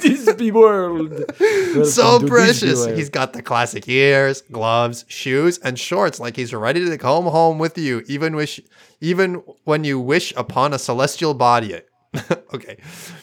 Disney 0.00 0.50
World. 0.52 1.12
so 1.38 1.42
Welcome 1.42 1.84
Disney 1.84 2.28
precious. 2.28 2.78
World. 2.86 2.96
He's 2.96 3.10
got 3.10 3.32
the 3.32 3.42
classic 3.42 3.88
ears, 3.88 4.42
gloves, 4.52 5.04
shoes, 5.08 5.58
and 5.58 5.78
shorts 5.78 6.20
like 6.20 6.36
he's 6.36 6.54
ready 6.54 6.84
to 6.88 6.96
come 6.98 7.24
home 7.24 7.58
with 7.58 7.76
you, 7.76 8.02
even 8.06 8.36
wish 8.36 8.60
even 9.00 9.42
when 9.64 9.82
you 9.84 9.98
wish 9.98 10.32
upon 10.36 10.72
a 10.72 10.78
celestial 10.78 11.34
body. 11.34 11.80
okay. 12.54 12.76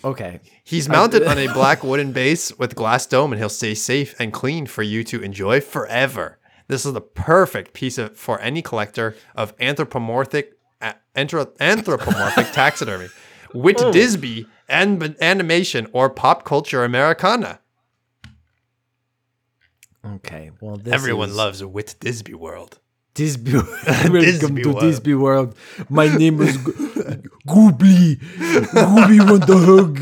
okay. 0.04 0.40
He's 0.64 0.88
mounted 0.90 1.24
on 1.24 1.38
a 1.38 1.48
black 1.54 1.84
wooden 1.84 2.12
base 2.14 2.58
with 2.58 2.76
glass 2.76 3.06
dome, 3.06 3.32
and 3.34 3.40
he'll 3.40 3.50
stay 3.50 3.76
safe 3.76 4.16
and 4.20 4.32
clean 4.34 4.66
for 4.66 4.82
you 4.84 5.04
to 5.06 5.22
enjoy 5.22 5.62
forever. 5.62 6.38
This 6.68 6.86
is 6.86 6.94
the 6.94 7.02
perfect 7.02 7.74
piece 7.74 7.98
of, 7.98 8.18
for 8.18 8.40
any 8.42 8.62
collector 8.62 9.16
of 9.36 9.54
anthropomorphic 9.60 10.54
a- 10.82 10.96
anthropomorphic 11.16 12.48
taxidermy, 12.54 13.08
Wit 13.54 13.78
Oh. 13.80 13.92
Disney, 13.92 14.46
and 14.70 15.16
animation 15.22 15.88
or 15.94 16.10
pop 16.10 16.44
culture 16.44 16.84
Americana. 16.84 17.60
Okay. 20.06 20.52
Well, 20.62 20.78
this 20.78 20.94
Everyone 20.94 21.30
is 21.30 21.36
loves 21.36 21.64
Wit 21.64 21.96
Disney 22.00 22.34
World. 22.34 22.80
Disney. 23.14 23.54
Welcome 23.88 24.12
Disney 24.22 24.64
to 24.64 24.70
World. 24.70 24.82
Disney 24.82 25.14
World. 25.16 25.56
My 25.90 26.16
name 26.16 26.42
is 26.42 26.58
Go- 26.58 26.72
Goobly. 27.48 28.16
Goobly 28.20 29.30
want 29.30 29.50
a 29.50 29.58
hug. 29.58 29.96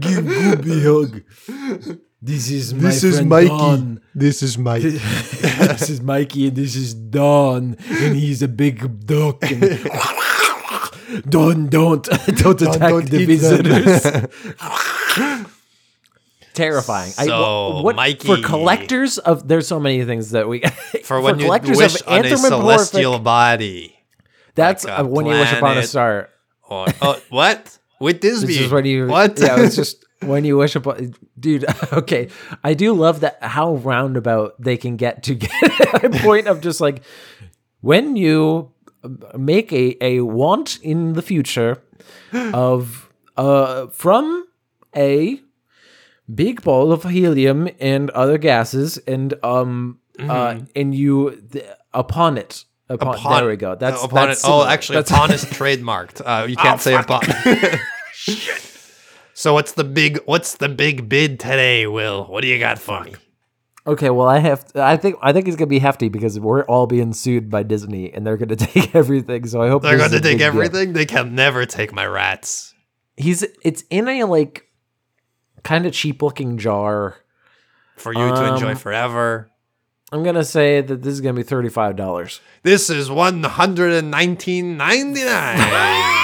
Give 0.00 0.24
Goobly 0.24 0.82
hug. 0.84 2.02
This 2.22 2.50
is 2.50 2.74
my 2.74 2.90
friend 2.92 3.48
Don. 3.48 4.00
This 4.14 4.42
is 4.42 4.58
Mikey. 4.58 4.90
this 4.98 5.88
is 5.88 6.00
Mikey 6.00 6.48
and 6.48 6.56
this 6.56 6.74
is 6.74 6.94
Don, 6.94 7.76
and 7.88 8.16
he's 8.16 8.42
a 8.42 8.48
big 8.48 9.06
duck. 9.06 9.42
And 9.42 9.88
Don, 11.30 11.68
don't 11.68 12.04
don't 12.36 12.62
attack 12.62 12.90
don't 12.90 13.08
the 13.08 13.24
visitors. 13.24 14.02
Terrifying. 16.54 17.12
So, 17.12 17.26
wha- 17.74 17.82
what, 17.82 17.94
for 17.94 18.36
Mikey- 18.36 18.42
collectors 18.42 19.18
of 19.18 19.46
there's 19.46 19.68
so 19.68 19.78
many 19.78 20.04
things 20.04 20.32
that 20.32 20.48
we 20.48 20.62
For 21.04 21.20
when 21.20 21.38
you 21.38 21.44
collectors 21.46 21.76
wish 21.76 22.00
of 22.00 22.08
on 22.08 22.14
a 22.14 22.16
anthropomorphic- 22.28 22.48
celestial 22.48 23.18
body. 23.20 23.96
That's 24.56 24.84
like 24.84 24.98
a 24.98 25.02
uh, 25.02 25.04
when 25.04 25.26
you 25.26 25.32
wish 25.32 25.52
upon 25.52 25.78
a 25.78 25.84
star. 25.84 26.28
Or, 26.68 26.86
oh, 27.00 27.20
what? 27.30 27.78
With 28.00 28.20
Disney? 28.20 28.48
This 28.48 28.60
is 28.62 28.72
when 28.72 28.84
you 28.84 29.06
what? 29.06 29.38
Yeah, 29.38 29.60
it's 29.60 29.76
just 29.76 30.04
when 30.22 30.44
you 30.44 30.56
wish 30.56 30.76
upon, 30.76 31.14
dude. 31.38 31.64
Okay, 31.92 32.28
I 32.62 32.74
do 32.74 32.92
love 32.94 33.20
that 33.20 33.38
how 33.42 33.74
roundabout 33.76 34.54
they 34.60 34.76
can 34.76 34.96
get 34.96 35.22
to 35.24 35.34
get 35.34 35.50
a 36.04 36.10
point 36.10 36.46
of 36.46 36.60
just 36.60 36.80
like 36.80 37.02
when 37.80 38.16
you 38.16 38.70
make 39.36 39.72
a 39.72 39.96
a 40.00 40.20
want 40.20 40.78
in 40.82 41.14
the 41.14 41.22
future 41.22 41.82
of 42.32 43.10
uh 43.36 43.86
from 43.88 44.44
a 44.94 45.40
big 46.32 46.62
ball 46.62 46.92
of 46.92 47.02
helium 47.04 47.68
and 47.80 48.10
other 48.10 48.38
gases 48.38 48.98
and 48.98 49.34
um 49.42 49.98
uh 50.18 50.58
and 50.76 50.94
you 50.94 51.40
th- 51.50 51.64
upon 51.94 52.36
it 52.38 52.64
upon, 52.90 53.16
there 53.38 53.48
we 53.48 53.56
go 53.56 53.74
that's 53.74 54.02
uh, 54.02 54.06
upon 54.06 54.28
that's 54.28 54.44
it. 54.44 54.50
Oh, 54.50 54.64
actually, 54.66 54.96
That's- 54.96 55.10
upon 55.16 55.32
is 55.32 55.44
trademarked. 55.58 56.20
Uh, 56.24 56.46
you 56.46 56.56
can't 56.56 56.80
say 56.80 56.94
upon. 56.94 57.22
So 59.40 59.54
what's 59.54 59.72
the 59.72 59.84
big? 59.84 60.18
What's 60.26 60.56
the 60.56 60.68
big 60.68 61.08
bid 61.08 61.40
today, 61.40 61.86
Will? 61.86 62.24
What 62.26 62.42
do 62.42 62.48
you 62.48 62.58
got 62.58 62.78
for 62.78 63.00
me? 63.04 63.14
Okay, 63.86 64.10
well, 64.10 64.28
I 64.28 64.38
have. 64.38 64.66
I 64.74 64.98
think. 64.98 65.16
I 65.22 65.32
think 65.32 65.48
it's 65.48 65.56
gonna 65.56 65.66
be 65.66 65.78
hefty 65.78 66.10
because 66.10 66.38
we're 66.38 66.64
all 66.64 66.86
being 66.86 67.14
sued 67.14 67.48
by 67.48 67.62
Disney, 67.62 68.12
and 68.12 68.26
they're 68.26 68.36
gonna 68.36 68.54
take 68.74 68.94
everything. 68.94 69.46
So 69.46 69.62
I 69.62 69.68
hope 69.70 69.82
They're 69.82 69.96
gonna 69.96 70.10
take 70.10 70.22
big 70.22 70.38
deal. 70.40 70.46
everything. 70.48 70.92
They 70.92 71.06
can 71.06 71.34
never 71.34 71.64
take 71.64 71.90
my 71.90 72.04
rats. 72.04 72.74
He's. 73.16 73.42
It's 73.64 73.82
in 73.88 74.08
a 74.08 74.24
like, 74.24 74.66
kind 75.64 75.86
of 75.86 75.94
cheap 75.94 76.20
looking 76.20 76.58
jar. 76.58 77.16
For 77.96 78.12
you 78.12 78.28
to 78.28 78.52
enjoy 78.54 78.72
Um, 78.72 78.76
forever. 78.76 79.50
I'm 80.12 80.22
gonna 80.22 80.44
say 80.44 80.82
that 80.82 81.02
this 81.02 81.14
is 81.14 81.22
gonna 81.22 81.32
be 81.32 81.42
thirty 81.44 81.70
five 81.70 81.96
dollars. 81.96 82.42
This 82.62 82.90
is 82.90 83.10
one 83.10 83.42
hundred 83.44 83.92
and 83.94 84.10
nineteen 84.10 84.76
ninety 84.76 85.24
nine. 85.24 86.16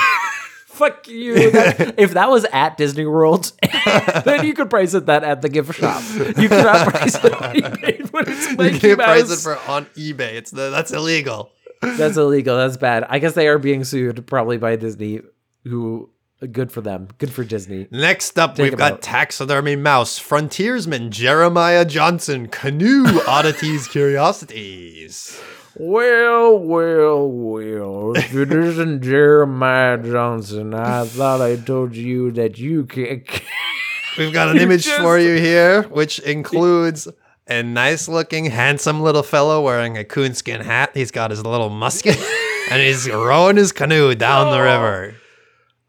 Fuck 0.77 1.09
you. 1.09 1.51
That- 1.51 1.95
if 1.99 2.13
that 2.15 2.29
was 2.31 2.45
at 2.53 2.77
Disney 2.77 3.07
World, 3.07 3.53
then 4.25 4.45
you 4.47 4.55
could 4.55 4.71
price 4.71 4.95
it 4.95 5.07
that 5.07 5.25
at 5.25 5.43
the 5.43 5.49
gift 5.49 5.75
shop. 5.75 6.03
You 6.39 6.49
cannot 6.49 6.89
price 6.89 7.15
it 7.17 7.33
on 7.33 7.55
eBay 7.55 8.13
when 8.13 8.25
it's 8.29 8.75
you 8.75 8.81
can't 8.81 8.99
price 9.01 9.31
it 9.31 9.39
for 9.43 9.57
on 9.71 9.87
eBay. 9.97 10.35
It's 10.35 10.51
the, 10.51 10.71
that's 10.71 10.93
illegal. 10.93 11.51
That's 11.83 12.17
illegal. 12.17 12.57
That's 12.57 12.77
bad. 12.77 13.05
I 13.09 13.19
guess 13.19 13.35
they 13.35 13.49
are 13.49 13.59
being 13.59 13.85
sued 13.85 14.27
probably 14.27 14.57
by 14.59 14.77
Disney. 14.77 15.21
Who 15.65 16.11
good 16.53 16.71
for 16.73 16.81
them? 16.81 17.09
Good 17.19 17.33
for 17.33 17.45
Disney. 17.45 17.87
Next 17.91 18.39
up, 18.39 18.55
Take 18.57 18.65
we've 18.71 18.79
got 18.79 18.93
vote. 18.93 19.03
taxidermy 19.03 19.77
mouse 19.77 20.19
frontiersman 20.19 21.11
Jeremiah 21.11 21.85
Johnson 21.85 22.49
canoe 22.49 23.05
oddities 23.27 23.89
curiosities. 24.47 25.41
Well, 25.79 26.59
well, 26.59 27.29
well. 27.31 28.17
If 28.17 28.35
it 28.35 28.51
isn't 28.53 29.03
Jeremiah 29.03 29.99
Johnson, 29.99 30.73
I 30.73 31.05
thought 31.05 31.41
I 31.43 31.57
told 31.57 31.95
you 31.95 32.31
that 32.33 32.59
you 32.59 32.87
can't. 32.87 33.23
We've 34.19 34.33
got 34.33 34.49
an 34.49 34.59
image 34.59 34.85
just- 34.85 35.01
for 35.03 35.19
you 35.19 35.37
here, 35.39 35.83
which 35.85 36.19
includes 36.21 37.07
a 37.47 37.63
nice 37.63 38.09
looking, 38.09 38.47
handsome 38.47 39.03
little 39.03 39.23
fellow 39.23 39.63
wearing 39.63 39.99
a 39.99 40.05
coonskin 40.05 40.63
hat. 40.63 40.91
He's 40.95 41.11
got 41.11 41.31
his 41.31 41.45
little 41.45 41.69
musket 41.69 42.17
and 42.71 42.81
he's 42.81 43.09
rowing 43.11 43.57
his 43.57 43.73
canoe 43.73 44.15
down 44.15 44.51
the 44.51 44.59
Oh. 44.59 44.63
river. 44.63 45.15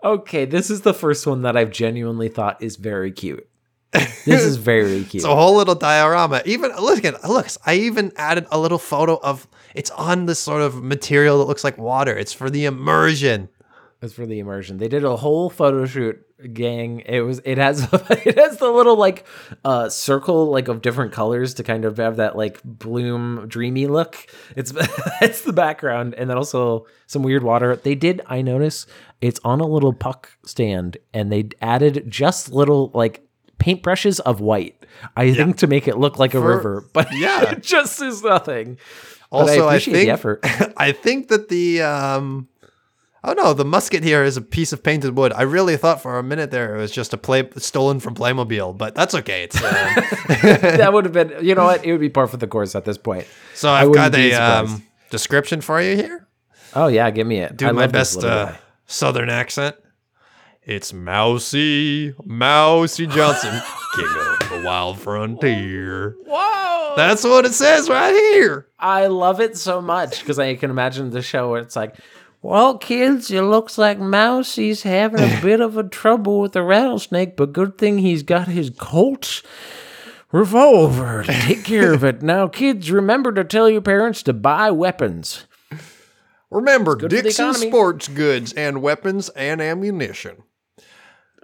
Okay, 0.03 0.43
this 0.45 0.69
is 0.69 0.81
the 0.81 0.93
first 0.93 1.25
one 1.25 1.41
that 1.43 1.55
I've 1.55 1.71
genuinely 1.71 2.27
thought 2.29 2.61
is 2.61 2.75
very 2.75 3.11
cute. 3.11 3.47
This 3.93 4.43
is 4.43 4.57
very 4.57 4.99
cute. 5.05 5.13
It's 5.15 5.23
a 5.25 5.33
whole 5.33 5.55
little 5.55 5.73
diorama. 5.73 6.41
Even 6.45 6.71
look 6.75 7.05
at 7.05 7.23
look, 7.27 7.47
I 7.65 7.75
even 7.75 8.11
added 8.17 8.45
a 8.51 8.59
little 8.59 8.77
photo 8.77 9.15
of 9.23 9.47
it's 9.75 9.91
on 9.91 10.25
this 10.25 10.39
sort 10.39 10.61
of 10.61 10.83
material 10.83 11.39
that 11.39 11.45
looks 11.45 11.63
like 11.63 11.77
water. 11.77 12.17
It's 12.17 12.33
for 12.33 12.49
the 12.49 12.65
immersion. 12.65 13.49
It's 14.01 14.13
for 14.13 14.25
the 14.25 14.39
immersion. 14.39 14.77
They 14.77 14.87
did 14.87 15.03
a 15.03 15.17
whole 15.17 15.49
photo 15.49 15.85
shoot, 15.85 16.23
gang. 16.53 17.01
It 17.05 17.21
was 17.21 17.41
it 17.43 17.57
has 17.57 17.81
it 18.09 18.37
has 18.37 18.57
the 18.57 18.69
little 18.69 18.95
like 18.95 19.25
uh 19.65 19.89
circle 19.89 20.51
like 20.51 20.67
of 20.67 20.81
different 20.81 21.11
colors 21.11 21.55
to 21.55 21.63
kind 21.63 21.83
of 21.83 21.97
have 21.97 22.17
that 22.17 22.37
like 22.37 22.61
bloom 22.63 23.47
dreamy 23.47 23.87
look. 23.87 24.27
It's 24.55 24.71
it's 25.21 25.41
the 25.41 25.53
background 25.53 26.13
and 26.13 26.29
then 26.29 26.37
also 26.37 26.85
some 27.07 27.23
weird 27.23 27.43
water. 27.43 27.75
They 27.75 27.95
did 27.95 28.21
I 28.27 28.41
notice 28.41 28.85
it's 29.19 29.39
on 29.43 29.59
a 29.59 29.67
little 29.67 29.93
puck 29.93 30.31
stand 30.45 30.97
and 31.13 31.31
they 31.31 31.49
added 31.59 32.05
just 32.07 32.51
little 32.51 32.91
like 32.93 33.26
paintbrushes 33.59 34.19
of 34.21 34.39
white. 34.41 34.85
I 35.15 35.33
think 35.33 35.57
to 35.57 35.67
make 35.67 35.87
it 35.87 35.97
look 35.97 36.17
like 36.19 36.33
a 36.33 36.41
For- 36.41 36.47
river, 36.57 36.85
but 36.93 37.07
yeah. 37.13 37.51
it 37.51 37.63
just 37.63 38.01
is 38.01 38.23
nothing. 38.23 38.77
But 39.29 39.37
Also, 39.37 39.67
I, 39.67 39.75
appreciate 39.75 39.93
the 39.93 39.99
think 39.99 40.09
effort. 40.09 40.39
I 40.77 40.91
think 40.91 41.27
that 41.27 41.49
the 41.49 41.81
um 41.81 42.47
oh 43.23 43.33
no, 43.33 43.53
the 43.53 43.65
musket 43.65 44.03
here 44.03 44.23
is 44.23 44.37
a 44.37 44.41
piece 44.41 44.71
of 44.71 44.81
painted 44.83 45.17
wood. 45.17 45.33
I 45.33 45.41
really 45.41 45.75
thought 45.77 46.01
for 46.01 46.17
a 46.17 46.23
minute 46.23 46.49
there 46.51 46.75
it 46.75 46.79
was 46.79 46.91
just 46.91 47.13
a 47.13 47.17
play 47.17 47.47
stolen 47.57 47.99
from 47.99 48.15
Playmobil, 48.15 48.77
but 48.77 48.95
that's 48.95 49.13
okay. 49.15 49.43
It's 49.43 49.61
uh, 49.61 49.61
that 50.77 50.93
would 50.93 51.03
have 51.05 51.13
been, 51.13 51.33
you 51.45 51.55
know 51.55 51.65
what? 51.65 51.83
It 51.85 51.91
would 51.91 52.01
be 52.01 52.09
par 52.09 52.27
for 52.27 52.37
the 52.37 52.47
course 52.47 52.73
at 52.73 52.85
this 52.85 52.97
point. 52.97 53.27
so 53.53 53.69
I 53.69 53.81
I've 53.81 53.93
got 53.93 54.15
a 54.15 54.33
um, 54.33 54.83
description 55.09 55.59
for 55.61 55.81
you 55.81 55.95
here. 55.97 56.27
Oh 56.73 56.87
yeah, 56.87 57.09
give 57.11 57.27
me 57.27 57.39
it. 57.39 57.57
Do 57.57 57.67
I 57.67 57.71
my 57.71 57.87
best 57.87 58.23
uh, 58.23 58.53
southern 58.85 59.29
accent. 59.29 59.75
It's 60.67 60.91
Mousy, 60.91 62.13
Mousy 62.25 63.07
Johnson, 63.07 63.53
king 63.95 64.05
of 64.05 64.49
the 64.49 64.61
wild 64.65 64.99
frontier. 64.99 66.17
Whoa! 66.25 66.93
That's 66.97 67.23
what 67.23 67.45
it 67.45 67.53
says 67.53 67.87
right 67.87 68.13
here. 68.13 68.67
I 68.77 69.07
love 69.07 69.39
it 69.39 69.55
so 69.55 69.79
much 69.79 70.19
because 70.19 70.37
I 70.37 70.55
can 70.55 70.69
imagine 70.69 71.11
the 71.11 71.21
show 71.21 71.51
where 71.51 71.61
it's 71.61 71.77
like, 71.77 71.95
well, 72.41 72.77
kids, 72.77 73.31
it 73.31 73.43
looks 73.43 73.77
like 73.77 73.97
Mousie's 73.97 74.83
having 74.83 75.21
a 75.21 75.39
bit 75.41 75.61
of 75.61 75.77
a 75.77 75.87
trouble 75.87 76.41
with 76.41 76.51
the 76.51 76.63
rattlesnake, 76.63 77.37
but 77.37 77.53
good 77.53 77.77
thing 77.77 77.99
he's 77.99 78.23
got 78.23 78.49
his 78.49 78.69
Colt 78.69 79.43
revolver 80.33 81.23
to 81.23 81.31
take 81.31 81.63
care 81.63 81.93
of 81.93 82.03
it. 82.03 82.21
Now, 82.21 82.49
kids, 82.49 82.91
remember 82.91 83.31
to 83.31 83.45
tell 83.45 83.69
your 83.69 83.79
parents 83.79 84.21
to 84.23 84.33
buy 84.33 84.71
weapons. 84.71 85.45
Remember, 86.51 86.97
Dixon. 86.97 87.53
Sports 87.53 88.09
Goods 88.09 88.51
and 88.51 88.81
weapons 88.81 89.29
and 89.29 89.61
ammunition. 89.61 90.43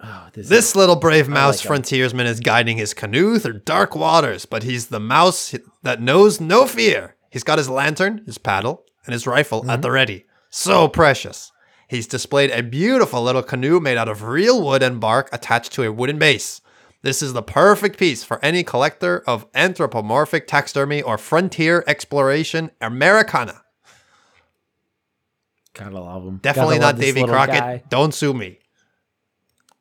Oh, 0.06 0.28
this, 0.34 0.50
This 0.50 0.76
little 0.76 0.98
brave 0.98 1.30
mouse 1.30 1.60
like 1.60 1.68
frontiersman 1.68 2.26
is 2.28 2.42
guiding 2.42 2.76
his 2.78 2.94
canoe 2.94 3.40
through 3.40 3.60
dark 3.60 3.96
waters, 3.96 4.46
but 4.46 4.64
he's 4.64 4.88
the 4.88 5.00
mouse 5.00 5.56
that 5.84 6.02
knows 6.02 6.42
no 6.42 6.66
fear. 6.68 7.16
He's 7.32 7.44
got 7.46 7.58
his 7.58 7.70
lantern, 7.70 8.22
his 8.26 8.38
paddle, 8.38 8.84
and 9.06 9.14
his 9.14 9.26
rifle 9.26 9.62
Mm-hmm. 9.62 9.70
at 9.70 9.82
the 9.82 9.92
ready. 9.92 10.26
So 10.50 10.88
precious. 10.90 11.52
He's 11.88 12.06
displayed 12.08 12.52
a 12.52 12.62
beautiful 12.64 13.22
little 13.24 13.44
canoe 13.44 13.80
made 13.80 13.98
out 13.98 14.10
of 14.10 14.24
real 14.24 14.62
wood 14.64 14.84
and 14.84 15.00
bark 15.00 15.30
attached 15.32 15.72
to 15.74 15.84
a 15.84 15.92
wooden 15.92 16.20
base. 16.20 16.60
This 17.02 17.22
is 17.22 17.34
the 17.34 17.42
perfect 17.44 17.98
piece 17.98 18.24
for 18.24 18.44
any 18.44 18.64
collector 18.64 19.24
of 19.28 19.46
anthropomorphic 19.54 20.48
taxidermy 20.48 21.02
or 21.02 21.18
frontier 21.18 21.84
exploration 21.88 22.72
Americana. 22.82 23.62
gotta 25.74 26.00
love 26.00 26.24
him. 26.26 26.38
Definitely 26.38 26.80
Gotta 26.80 26.94
not 26.98 27.02
Davy 27.02 27.24
Crockett. 27.24 27.56
guy. 27.60 27.84
Don't 27.90 28.14
sue 28.14 28.34
me. 28.34 28.60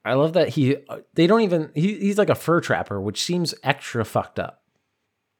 I 0.04 0.14
love 0.14 0.32
that 0.32 0.48
he. 0.50 0.76
They 1.14 1.26
don't 1.26 1.42
even. 1.42 1.70
He, 1.74 1.98
he's 1.98 2.18
like 2.18 2.30
a 2.30 2.34
fur 2.34 2.60
trapper, 2.60 3.00
which 3.00 3.22
seems 3.22 3.54
extra 3.62 4.04
fucked 4.04 4.38
up. 4.38 4.62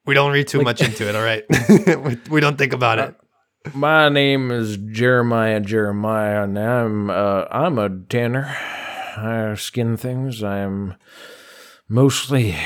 We 0.07 0.15
don't 0.15 0.33
read 0.33 0.49
too 0.49 0.63
much 0.63 0.81
into 0.83 1.09
it, 1.09 1.17
all 1.17 1.23
right? 1.23 1.45
we, 2.05 2.19
we 2.31 2.41
don't 2.41 2.59
think 2.59 2.73
about 2.73 2.99
it. 2.99 3.15
My 3.75 4.09
name 4.09 4.51
is 4.51 4.77
Jeremiah 4.77 5.61
Jeremiah, 5.61 6.45
and 6.45 6.59
I'm 6.59 7.11
uh, 7.11 7.45
I'm 7.51 7.79
a 7.79 7.89
tanner. 7.89 8.57
I 9.17 9.55
skin 9.57 9.97
things. 9.97 10.43
I'm 10.43 10.95
mostly 11.89 12.57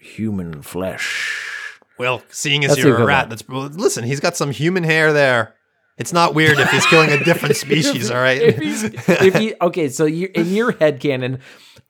human 0.00 0.62
flesh. 0.62 1.80
Well, 1.98 2.22
seeing 2.28 2.64
as 2.64 2.72
That's 2.72 2.82
you're 2.82 2.96
a 2.96 3.04
rat, 3.04 3.28
one. 3.28 3.30
that's 3.30 3.48
listen. 3.76 4.04
He's 4.04 4.20
got 4.20 4.36
some 4.36 4.50
human 4.50 4.82
hair 4.82 5.12
there. 5.12 5.54
It's 5.96 6.12
not 6.12 6.34
weird 6.34 6.58
if 6.58 6.70
he's 6.70 6.84
killing 6.86 7.10
a 7.12 7.22
different 7.22 7.56
species. 7.64 8.10
all 8.10 8.16
right. 8.20 8.40
If 8.42 8.58
he's 8.58 8.82
if 8.84 9.34
he 9.36 9.54
okay, 9.60 9.88
so 9.88 10.04
you 10.06 10.28
in 10.34 10.46
your 10.52 10.72
head 10.72 10.98
canon, 11.00 11.38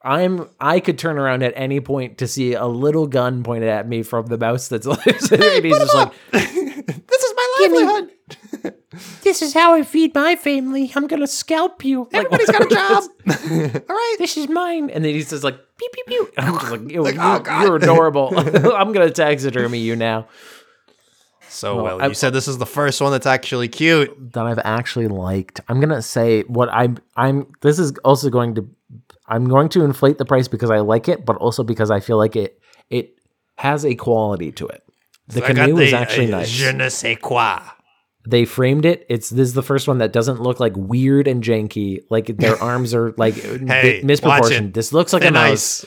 I'm 0.02 0.48
I 0.60 0.80
could 0.80 0.98
turn 0.98 1.18
around 1.18 1.42
at 1.42 1.54
any 1.56 1.80
point 1.80 2.18
to 2.18 2.26
see 2.28 2.52
a 2.52 2.66
little 2.66 3.06
gun 3.06 3.42
pointed 3.42 3.70
at 3.70 3.88
me 3.88 4.02
from 4.02 4.26
the 4.26 4.36
mouse 4.36 4.68
that's 4.68 4.86
and 4.86 4.98
he's 5.64 5.78
just 5.78 5.94
like, 5.94 6.12
this 6.32 6.52
is 6.52 7.34
my 7.36 7.56
me- 7.60 7.68
livelihood. 7.68 8.10
"This 9.22 9.42
is 9.42 9.54
how 9.54 9.74
I 9.74 9.82
feed 9.82 10.14
my 10.14 10.36
family. 10.36 10.92
I'm 10.94 11.06
gonna 11.06 11.26
scalp 11.26 11.82
you." 11.84 12.08
Like, 12.12 12.26
Everybody's 12.26 12.50
got 12.50 12.62
a 12.62 12.74
job. 12.74 13.04
all 13.88 13.96
right. 13.96 14.16
this 14.18 14.36
is 14.36 14.48
mine. 14.48 14.90
And 14.90 15.02
then 15.04 15.14
he 15.14 15.22
says 15.22 15.42
like 15.42 15.56
pew 15.78 15.88
pew 15.94 16.04
pew. 16.06 16.30
And 16.36 16.46
I'm 16.46 16.58
just 16.58 16.70
like, 16.70 16.90
"Ew, 16.90 17.02
Like, 17.02 17.16
oh, 17.18 17.22
you're, 17.26 17.36
oh, 17.36 17.40
God. 17.40 17.62
you're 17.64 17.76
adorable. 17.76 18.32
I'm 18.36 18.92
gonna 18.92 19.10
taxidermy 19.10 19.78
you 19.78 19.96
now. 19.96 20.28
So 21.54 21.82
well, 21.82 22.02
I- 22.02 22.06
you 22.08 22.14
said 22.14 22.32
this 22.32 22.48
is 22.48 22.58
the 22.58 22.66
first 22.66 23.00
one 23.00 23.12
that's 23.12 23.26
actually 23.26 23.68
cute. 23.68 24.32
That 24.32 24.44
I've 24.46 24.58
actually 24.64 25.08
liked. 25.08 25.60
I'm 25.68 25.80
gonna 25.80 26.02
say 26.02 26.42
what 26.42 26.68
I'm 26.72 26.98
I'm 27.16 27.46
this 27.62 27.78
is 27.78 27.92
also 28.04 28.28
going 28.30 28.54
to 28.56 28.68
I'm 29.28 29.48
going 29.48 29.68
to 29.70 29.84
inflate 29.84 30.18
the 30.18 30.24
price 30.24 30.48
because 30.48 30.70
I 30.70 30.80
like 30.80 31.08
it, 31.08 31.24
but 31.24 31.36
also 31.36 31.62
because 31.62 31.90
I 31.90 32.00
feel 32.00 32.18
like 32.18 32.36
it 32.36 32.58
it 32.90 33.14
has 33.56 33.84
a 33.86 33.94
quality 33.94 34.52
to 34.52 34.66
it. 34.68 34.82
The 35.28 35.40
got 35.40 35.54
canoe 35.54 35.78
is 35.78 35.92
actually 35.94 36.32
uh, 36.32 36.38
nice. 36.38 36.50
Je 36.50 36.72
ne 36.72 36.88
sais 36.90 37.16
quoi. 37.22 37.60
they 38.28 38.44
framed 38.44 38.84
it. 38.84 39.06
It's 39.08 39.30
this 39.30 39.46
is 39.48 39.54
the 39.54 39.62
first 39.62 39.86
one 39.86 39.98
that 39.98 40.12
doesn't 40.12 40.40
look 40.42 40.58
like 40.60 40.72
weird 40.76 41.28
and 41.28 41.42
janky. 41.42 42.00
Like 42.10 42.26
their 42.36 42.60
arms 42.70 42.94
are 42.94 43.12
like 43.16 43.34
Hey, 43.34 44.02
misproportioned. 44.04 44.74
This 44.74 44.92
looks 44.92 45.12
like 45.12 45.22
a 45.22 45.26
Thin 45.26 45.34
mouse. 45.34 45.84
ice. 45.84 45.86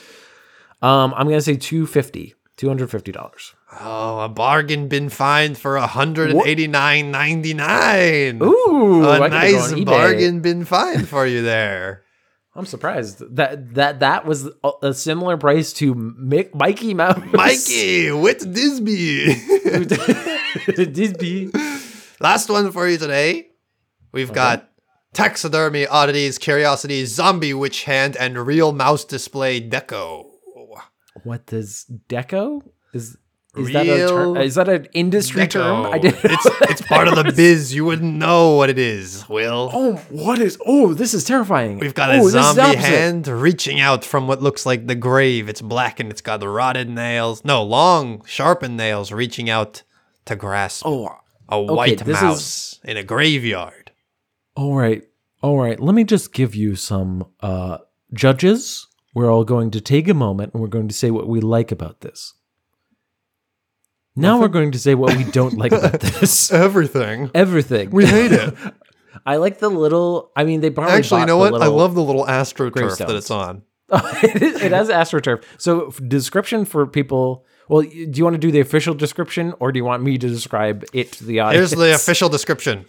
Um, 0.80 1.12
I'm 1.16 1.26
gonna 1.28 1.40
say 1.42 1.56
250 1.56 2.34
$250. 2.56 3.54
Oh, 3.80 4.20
a 4.20 4.28
bargain 4.28 4.88
bin 4.88 5.08
find 5.08 5.56
for 5.56 5.76
a 5.76 5.86
hundred 5.86 6.30
and 6.30 6.46
eighty 6.46 6.66
nine 6.66 7.10
ninety 7.10 7.54
nine. 7.54 8.42
Ooh, 8.42 9.08
a 9.08 9.28
nice 9.28 9.72
bargain 9.84 10.40
bin 10.40 10.64
find 10.64 11.06
for 11.06 11.26
you 11.26 11.42
there. 11.42 12.02
I'm 12.54 12.66
surprised 12.66 13.36
that 13.36 13.74
that 13.74 14.00
that 14.00 14.26
was 14.26 14.48
a, 14.82 14.92
similar 14.92 15.36
price 15.36 15.72
to 15.74 15.94
Mick, 15.94 16.52
Mikey 16.54 16.92
Mouse. 16.92 17.22
Mikey, 17.32 18.10
with 18.10 18.52
Disney. 18.52 19.34
Disney. 20.92 21.50
Last 22.18 22.48
one 22.50 22.72
for 22.72 22.88
you 22.88 22.98
today. 22.98 23.50
We've 24.10 24.32
got 24.32 24.70
taxidermy 25.12 25.86
oddities, 25.86 26.36
curiosities, 26.38 27.14
zombie 27.14 27.54
witch 27.54 27.84
hand, 27.84 28.16
and 28.16 28.36
real 28.44 28.72
mouse 28.72 29.04
display 29.04 29.60
deco. 29.60 30.24
What 31.24 31.46
does 31.46 31.86
Deco 32.08 32.62
is? 32.92 33.16
Is 33.56 33.72
that 33.72 33.86
a 33.86 34.40
is 34.40 34.54
that 34.56 34.68
an 34.68 34.86
industry 34.92 35.48
term? 35.48 35.86
I 35.86 35.98
did. 35.98 36.14
it's 36.22 36.46
it's 36.62 36.82
part 36.82 37.08
of 37.08 37.16
the 37.16 37.32
biz. 37.32 37.74
You 37.74 37.84
wouldn't 37.86 38.14
know 38.14 38.54
what 38.54 38.68
it 38.70 38.78
is, 38.78 39.26
Will. 39.28 39.70
Oh, 39.72 39.94
what 40.10 40.38
is? 40.38 40.58
Oh, 40.66 40.92
this 40.94 41.14
is 41.14 41.24
terrifying. 41.24 41.78
We've 41.78 41.94
got 41.94 42.10
oh, 42.10 42.20
a 42.20 42.30
this 42.30 42.54
zombie 42.54 42.76
hand 42.76 43.26
reaching 43.26 43.80
out 43.80 44.04
from 44.04 44.28
what 44.28 44.42
looks 44.42 44.66
like 44.66 44.86
the 44.86 44.94
grave. 44.94 45.48
It's 45.48 45.62
black 45.62 45.98
and 45.98 46.10
it's 46.10 46.20
got 46.20 46.40
the 46.40 46.48
rotted 46.48 46.88
nails. 46.90 47.44
No, 47.44 47.62
long, 47.64 48.22
sharpened 48.26 48.76
nails 48.76 49.12
reaching 49.12 49.48
out 49.48 49.82
to 50.26 50.36
grasp 50.36 50.84
Oh, 50.86 51.16
a 51.48 51.60
white 51.60 52.04
this 52.04 52.18
is- 52.18 52.22
mouse 52.22 52.80
in 52.84 52.96
a 52.98 53.02
graveyard. 53.02 53.92
all 54.56 54.76
right, 54.76 55.02
all 55.42 55.58
right. 55.58 55.80
Let 55.80 55.94
me 55.94 56.04
just 56.04 56.34
give 56.34 56.54
you 56.54 56.76
some 56.76 57.26
uh, 57.40 57.78
judges. 58.12 58.86
We're 59.14 59.32
all 59.32 59.44
going 59.44 59.70
to 59.72 59.80
take 59.80 60.06
a 60.06 60.14
moment 60.14 60.52
and 60.52 60.60
we're 60.62 60.68
going 60.68 60.88
to 60.88 60.94
say 60.94 61.10
what 61.10 61.26
we 61.26 61.40
like 61.40 61.72
about 61.72 62.02
this. 62.02 62.34
Now 64.18 64.40
we're 64.40 64.48
going 64.48 64.72
to 64.72 64.78
say 64.78 64.94
what 64.94 65.16
we 65.16 65.24
don't 65.24 65.54
like 65.54 65.72
about 65.72 66.00
this. 66.00 66.52
Everything. 66.52 67.30
Everything. 67.34 67.90
We 67.90 68.06
hate 68.06 68.32
it. 68.32 68.54
I 69.26 69.36
like 69.36 69.58
the 69.58 69.68
little. 69.68 70.30
I 70.36 70.44
mean, 70.44 70.60
they 70.60 70.70
probably 70.70 70.94
Actually, 70.94 71.20
you 71.20 71.26
know 71.26 71.36
what? 71.38 71.60
I 71.60 71.66
love 71.66 71.94
the 71.94 72.02
little 72.02 72.24
astroturf 72.24 72.98
that 72.98 73.10
it's 73.10 73.30
on. 73.30 73.62
Oh, 73.90 74.02
it 74.22 74.70
has 74.70 74.90
astroturf. 74.90 75.42
So, 75.56 75.92
description 76.06 76.66
for 76.66 76.86
people. 76.86 77.46
Well, 77.70 77.80
do 77.80 78.10
you 78.12 78.22
want 78.22 78.34
to 78.34 78.38
do 78.38 78.50
the 78.50 78.60
official 78.60 78.92
description, 78.92 79.54
or 79.60 79.72
do 79.72 79.78
you 79.78 79.84
want 79.84 80.02
me 80.02 80.18
to 80.18 80.28
describe 80.28 80.84
it 80.92 81.12
to 81.12 81.24
the 81.24 81.40
audience? 81.40 81.70
Here's 81.70 81.80
the 81.80 81.94
official 81.94 82.28
description. 82.28 82.84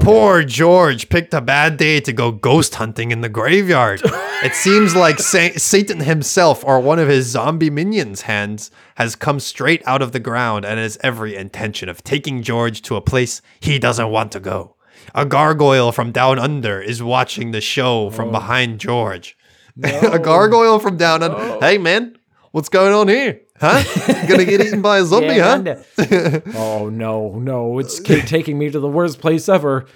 Poor 0.00 0.44
George 0.44 1.08
picked 1.08 1.32
a 1.32 1.40
bad 1.40 1.78
day 1.78 1.98
to 2.00 2.12
go 2.12 2.30
ghost 2.30 2.74
hunting 2.74 3.10
in 3.10 3.22
the 3.22 3.28
graveyard. 3.30 4.02
it 4.44 4.54
seems 4.54 4.94
like 4.94 5.18
Sa- 5.18 5.56
Satan 5.56 6.00
himself 6.00 6.62
or 6.62 6.78
one 6.78 6.98
of 6.98 7.08
his 7.08 7.26
zombie 7.26 7.70
minions' 7.70 8.22
hands 8.22 8.70
has 8.96 9.16
come 9.16 9.40
straight 9.40 9.82
out 9.86 10.02
of 10.02 10.12
the 10.12 10.20
ground 10.20 10.66
and 10.66 10.78
has 10.78 10.98
every 11.02 11.34
intention 11.34 11.88
of 11.88 12.04
taking 12.04 12.42
George 12.42 12.82
to 12.82 12.96
a 12.96 13.00
place 13.00 13.40
he 13.60 13.78
doesn't 13.78 14.10
want 14.10 14.30
to 14.32 14.40
go. 14.40 14.76
A 15.14 15.24
gargoyle 15.24 15.90
from 15.90 16.12
down 16.12 16.38
under 16.38 16.82
is 16.82 17.02
watching 17.02 17.52
the 17.52 17.62
show 17.62 18.10
from 18.10 18.28
oh. 18.28 18.32
behind 18.32 18.80
George. 18.80 19.38
a 19.82 20.18
gargoyle 20.18 20.80
from 20.80 20.98
down 20.98 21.22
under. 21.22 21.58
Hey, 21.60 21.78
man, 21.78 22.18
what's 22.50 22.68
going 22.68 22.92
on 22.92 23.08
here? 23.08 23.40
Huh? 23.60 23.82
Gonna 24.28 24.44
get 24.44 24.60
eaten 24.60 24.82
by 24.82 24.98
a 24.98 25.04
zombie, 25.06 25.36
Yeah, 25.36 25.82
huh? 25.98 26.40
oh 26.54 26.88
no, 26.88 27.38
no! 27.38 27.78
It's 27.78 28.00
taking 28.00 28.58
me 28.58 28.70
to 28.70 28.78
the 28.78 28.88
worst 28.88 29.20
place 29.20 29.48
ever, 29.48 29.86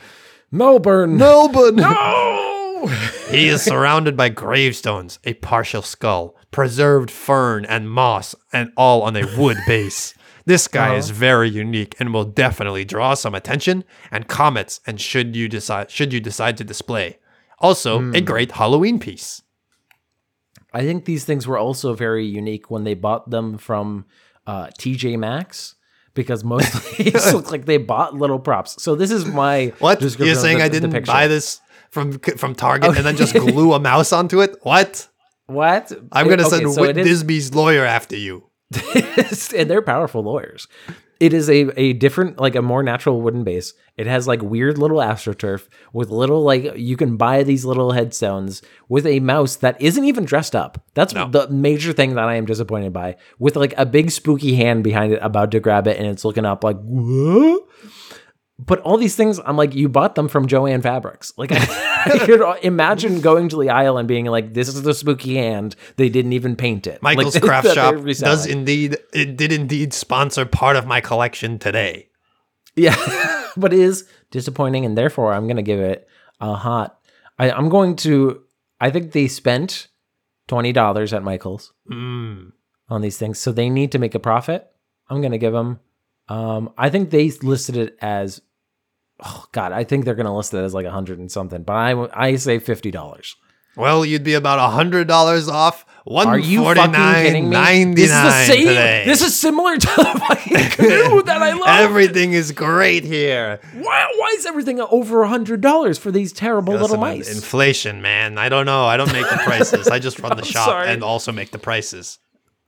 Melbourne. 0.51 1.17
Melbourne. 1.17 1.77
No! 1.77 2.49
He 3.31 3.49
is 3.49 3.63
surrounded 3.63 4.17
by 4.17 4.29
gravestones, 4.29 5.19
a 5.25 5.35
partial 5.35 5.83
skull, 5.83 6.37
preserved 6.51 7.11
fern 7.11 7.65
and 7.65 7.89
moss, 7.89 8.35
and 8.53 8.73
all 8.77 9.03
on 9.03 9.17
a 9.17 9.25
wood 9.39 9.57
base. 9.67 10.15
This 10.45 10.69
guy 10.69 10.97
is 10.97 11.11
uh-huh. 11.11 11.19
very 11.19 11.49
unique 11.49 11.95
and 11.99 12.13
will 12.13 12.25
definitely 12.25 12.85
draw 12.85 13.15
some 13.15 13.35
attention 13.35 13.85
and 14.11 14.29
comments 14.29 14.81
and 14.87 15.01
should 15.01 15.37
you 15.37 15.49
decide 15.49 15.91
should 15.91 16.13
you 16.13 16.21
decide 16.21 16.57
to 16.59 16.65
display. 16.65 17.19
Also, 17.59 17.99
a 17.99 18.19
hmm. 18.19 18.25
great 18.25 18.53
Halloween 18.53 18.99
piece. 18.99 19.43
I 20.73 20.83
think 20.83 21.05
these 21.05 21.25
things 21.25 21.47
were 21.47 21.59
also 21.59 21.95
very 21.95 22.25
unique 22.27 22.71
when 22.71 22.85
they 22.85 22.95
bought 22.95 23.31
them 23.31 23.59
from 23.59 24.07
uh, 24.47 24.67
TJ 24.79 25.19
Maxx 25.19 25.75
because 26.15 26.45
most 26.45 26.75
of 26.75 26.91
these 26.97 27.33
look 27.33 27.51
like 27.51 27.67
they 27.67 27.79
bought 27.79 28.15
little 28.15 28.39
props. 28.39 28.83
So 28.83 28.95
this 28.95 29.11
is 29.11 29.25
my 29.27 29.73
What? 29.79 30.01
You're 30.01 30.35
saying 30.35 30.59
the- 30.59 30.65
I 30.65 30.69
didn't 30.69 31.07
buy 31.07 31.29
this 31.29 31.61
from 31.91 32.19
from 32.19 32.55
Target 32.55 32.97
and 32.97 33.05
then 33.07 33.17
just 33.17 33.35
glue 33.35 33.73
a 33.75 33.79
mouse 33.81 34.13
onto 34.13 34.41
it? 34.41 34.57
What? 34.63 35.09
What? 35.47 35.93
I'm 36.13 36.29
gonna 36.29 36.43
Okay, 36.47 36.51
send 36.59 36.73
so 36.73 36.81
Whit 36.81 36.97
it 36.97 37.07
is- 37.07 37.23
Disby's 37.25 37.55
lawyer 37.55 37.85
after 37.85 38.17
you. 38.17 38.45
and 39.55 39.69
they're 39.69 39.83
powerful 39.83 40.23
lawyers. 40.23 40.67
It 41.23 41.33
is 41.33 41.49
a, 41.49 41.71
a 41.81 41.93
different, 41.93 42.41
like 42.41 42.57
a 42.57 42.63
more 42.63 42.83
natural 42.83 43.23
wooden 43.23 43.45
base. 43.45 43.75
It 43.97 44.09
has 44.09 44.27
like 44.27 44.43
weird 44.43 44.77
little 44.77 44.97
astroturf 44.97 45.69
with 45.93 46.11
little, 46.11 46.43
like, 46.43 46.73
you 46.77 46.97
can 46.97 47.17
buy 47.17 47.45
these 47.45 47.65
little 47.65 47.93
headstones 47.93 48.61
with 48.89 49.07
a 49.07 49.21
mouse 49.21 49.55
that 49.57 49.81
isn't 49.81 50.05
even 50.05 50.25
dressed 50.25 50.57
up. 50.57 50.85
That's 50.95 51.13
the 51.13 51.47
major 51.49 51.93
thing 51.93 52.17
that 52.17 52.29
I 52.29 52.35
am 52.35 52.45
disappointed 52.45 52.93
by. 52.93 53.19
With 53.39 53.55
like 53.55 53.73
a 53.77 53.87
big 53.87 54.11
spooky 54.11 54.57
hand 54.57 54.83
behind 54.83 55.13
it 55.13 55.21
about 55.23 55.53
to 55.53 55.61
grab 55.61 55.87
it 55.87 55.97
and 55.97 56.09
it's 56.09 56.25
looking 56.25 56.45
up 56.45 56.65
like, 56.65 56.81
what? 56.81 57.69
But 58.59 58.81
all 58.81 58.97
these 58.97 59.17
things, 59.17 59.41
I'm 59.45 59.57
like, 59.57 59.75
you 59.75 59.89
bought 59.89 60.15
them 60.15 60.29
from 60.29 60.47
Joann 60.47 60.83
Fabrics. 60.83 61.33
Like, 61.37 61.51
I, 61.53 62.03
I 62.15 62.19
could 62.19 62.41
imagine 62.65 63.21
going 63.21 63.49
to 63.49 63.61
the 63.61 63.71
aisle 63.71 63.97
and 63.99 64.07
being 64.07 64.27
like, 64.27 64.53
this 64.55 64.69
is 64.69 64.83
the 64.83 64.95
spooky 64.95 65.37
hand. 65.37 65.75
They 65.97 66.09
didn't 66.09 66.33
even 66.35 66.55
paint 66.55 66.87
it. 66.87 67.03
Michael's 67.03 67.35
that 67.35 67.43
Craft 67.43 67.73
Shop 67.75 67.95
does 68.05 68.47
indeed 68.47 68.99
it 69.13 69.37
did 69.37 69.53
indeed 69.53 69.93
sponsor 69.93 70.45
part 70.45 70.77
of 70.77 70.87
my 70.87 71.01
collection 71.01 71.59
today. 71.59 72.09
Yeah, 72.77 72.97
but 73.57 73.73
it 73.73 73.81
is 73.81 74.09
disappointing, 74.31 74.85
and 74.85 74.97
therefore 74.97 75.33
I'm 75.33 75.47
going 75.47 75.57
to 75.57 75.63
give 75.63 75.81
it 75.81 76.09
a 76.41 76.55
hot. 76.55 76.99
I, 77.39 77.51
I'm 77.51 77.69
going 77.69 77.97
to. 77.97 78.43
I 78.81 78.91
think 78.91 79.13
they 79.13 79.29
spent 79.29 79.89
twenty 80.49 80.73
dollars 80.73 81.13
at 81.13 81.23
Michaels 81.23 81.73
Mm. 81.91 82.53
on 82.89 83.01
these 83.03 83.19
things, 83.19 83.39
so 83.39 83.51
they 83.53 83.69
need 83.71 83.93
to 83.93 83.99
make 83.99 84.15
a 84.15 84.19
profit. 84.21 84.69
I'm 85.09 85.21
going 85.21 85.33
to 85.33 85.39
give 85.39 85.53
them. 85.53 85.81
Um, 86.33 86.73
I 86.79 86.89
think 86.89 87.11
they 87.11 87.31
listed 87.31 87.77
it 87.77 87.97
as. 88.01 88.41
Oh 89.25 89.45
God, 89.53 89.71
I 89.73 89.85
think 89.85 90.05
they're 90.05 90.15
going 90.17 90.27
to 90.27 90.33
list 90.33 90.53
it 90.55 90.59
as 90.59 90.75
like 90.75 90.87
a 90.87 90.91
hundred 90.91 91.19
and 91.19 91.31
something, 91.31 91.63
but 91.63 91.75
I 91.75 92.09
I 92.13 92.37
say 92.37 92.59
fifty 92.59 92.91
dollars. 92.91 93.37
Well, 93.77 94.05
you'd 94.05 94.25
be 94.25 94.35
about 94.35 94.59
a 94.59 94.69
hundred 94.69 95.09
dollars 95.09 95.49
off. 95.49 95.87
One 96.05 96.27
Are 96.27 96.39
you 96.39 96.65
fucking 96.65 96.93
kidding 96.93 97.49
me? 97.49 97.95
This 97.95 98.11
is 98.11 98.23
the 98.23 98.45
same. 98.45 98.67
today. 98.67 99.05
This 99.07 99.23
is 99.23 99.39
similar 99.39 99.77
to 99.77 99.87
the 99.87 100.25
fucking 100.29 100.57
canoe 100.71 101.23
that 101.23 101.43
I 101.43 101.53
love. 101.53 101.69
Everything 101.69 102.33
is 102.33 102.51
great 102.53 103.05
here. 103.05 103.61
why, 103.75 104.13
why 104.17 104.35
is 104.37 104.45
everything 104.45 104.81
over 104.81 105.23
a 105.23 105.29
hundred 105.29 105.61
dollars 105.61 105.97
for 105.99 106.11
these 106.11 106.33
terrible 106.33 106.75
little 106.75 106.99
mice? 106.99 107.33
Inflation, 107.33 108.03
man. 108.03 108.37
I 108.37 108.49
don't 108.49 108.67
know. 108.67 108.85
I 108.85 108.97
don't 108.97 109.13
make 109.13 109.29
the 109.31 109.37
prices. 109.45 109.89
I 109.89 109.99
just 109.99 110.19
run 110.19 110.37
the 110.37 110.45
shop 110.45 110.69
sorry. 110.69 110.89
and 110.89 111.03
also 111.05 111.31
make 111.33 111.51
the 111.51 111.59
prices. 111.59 112.19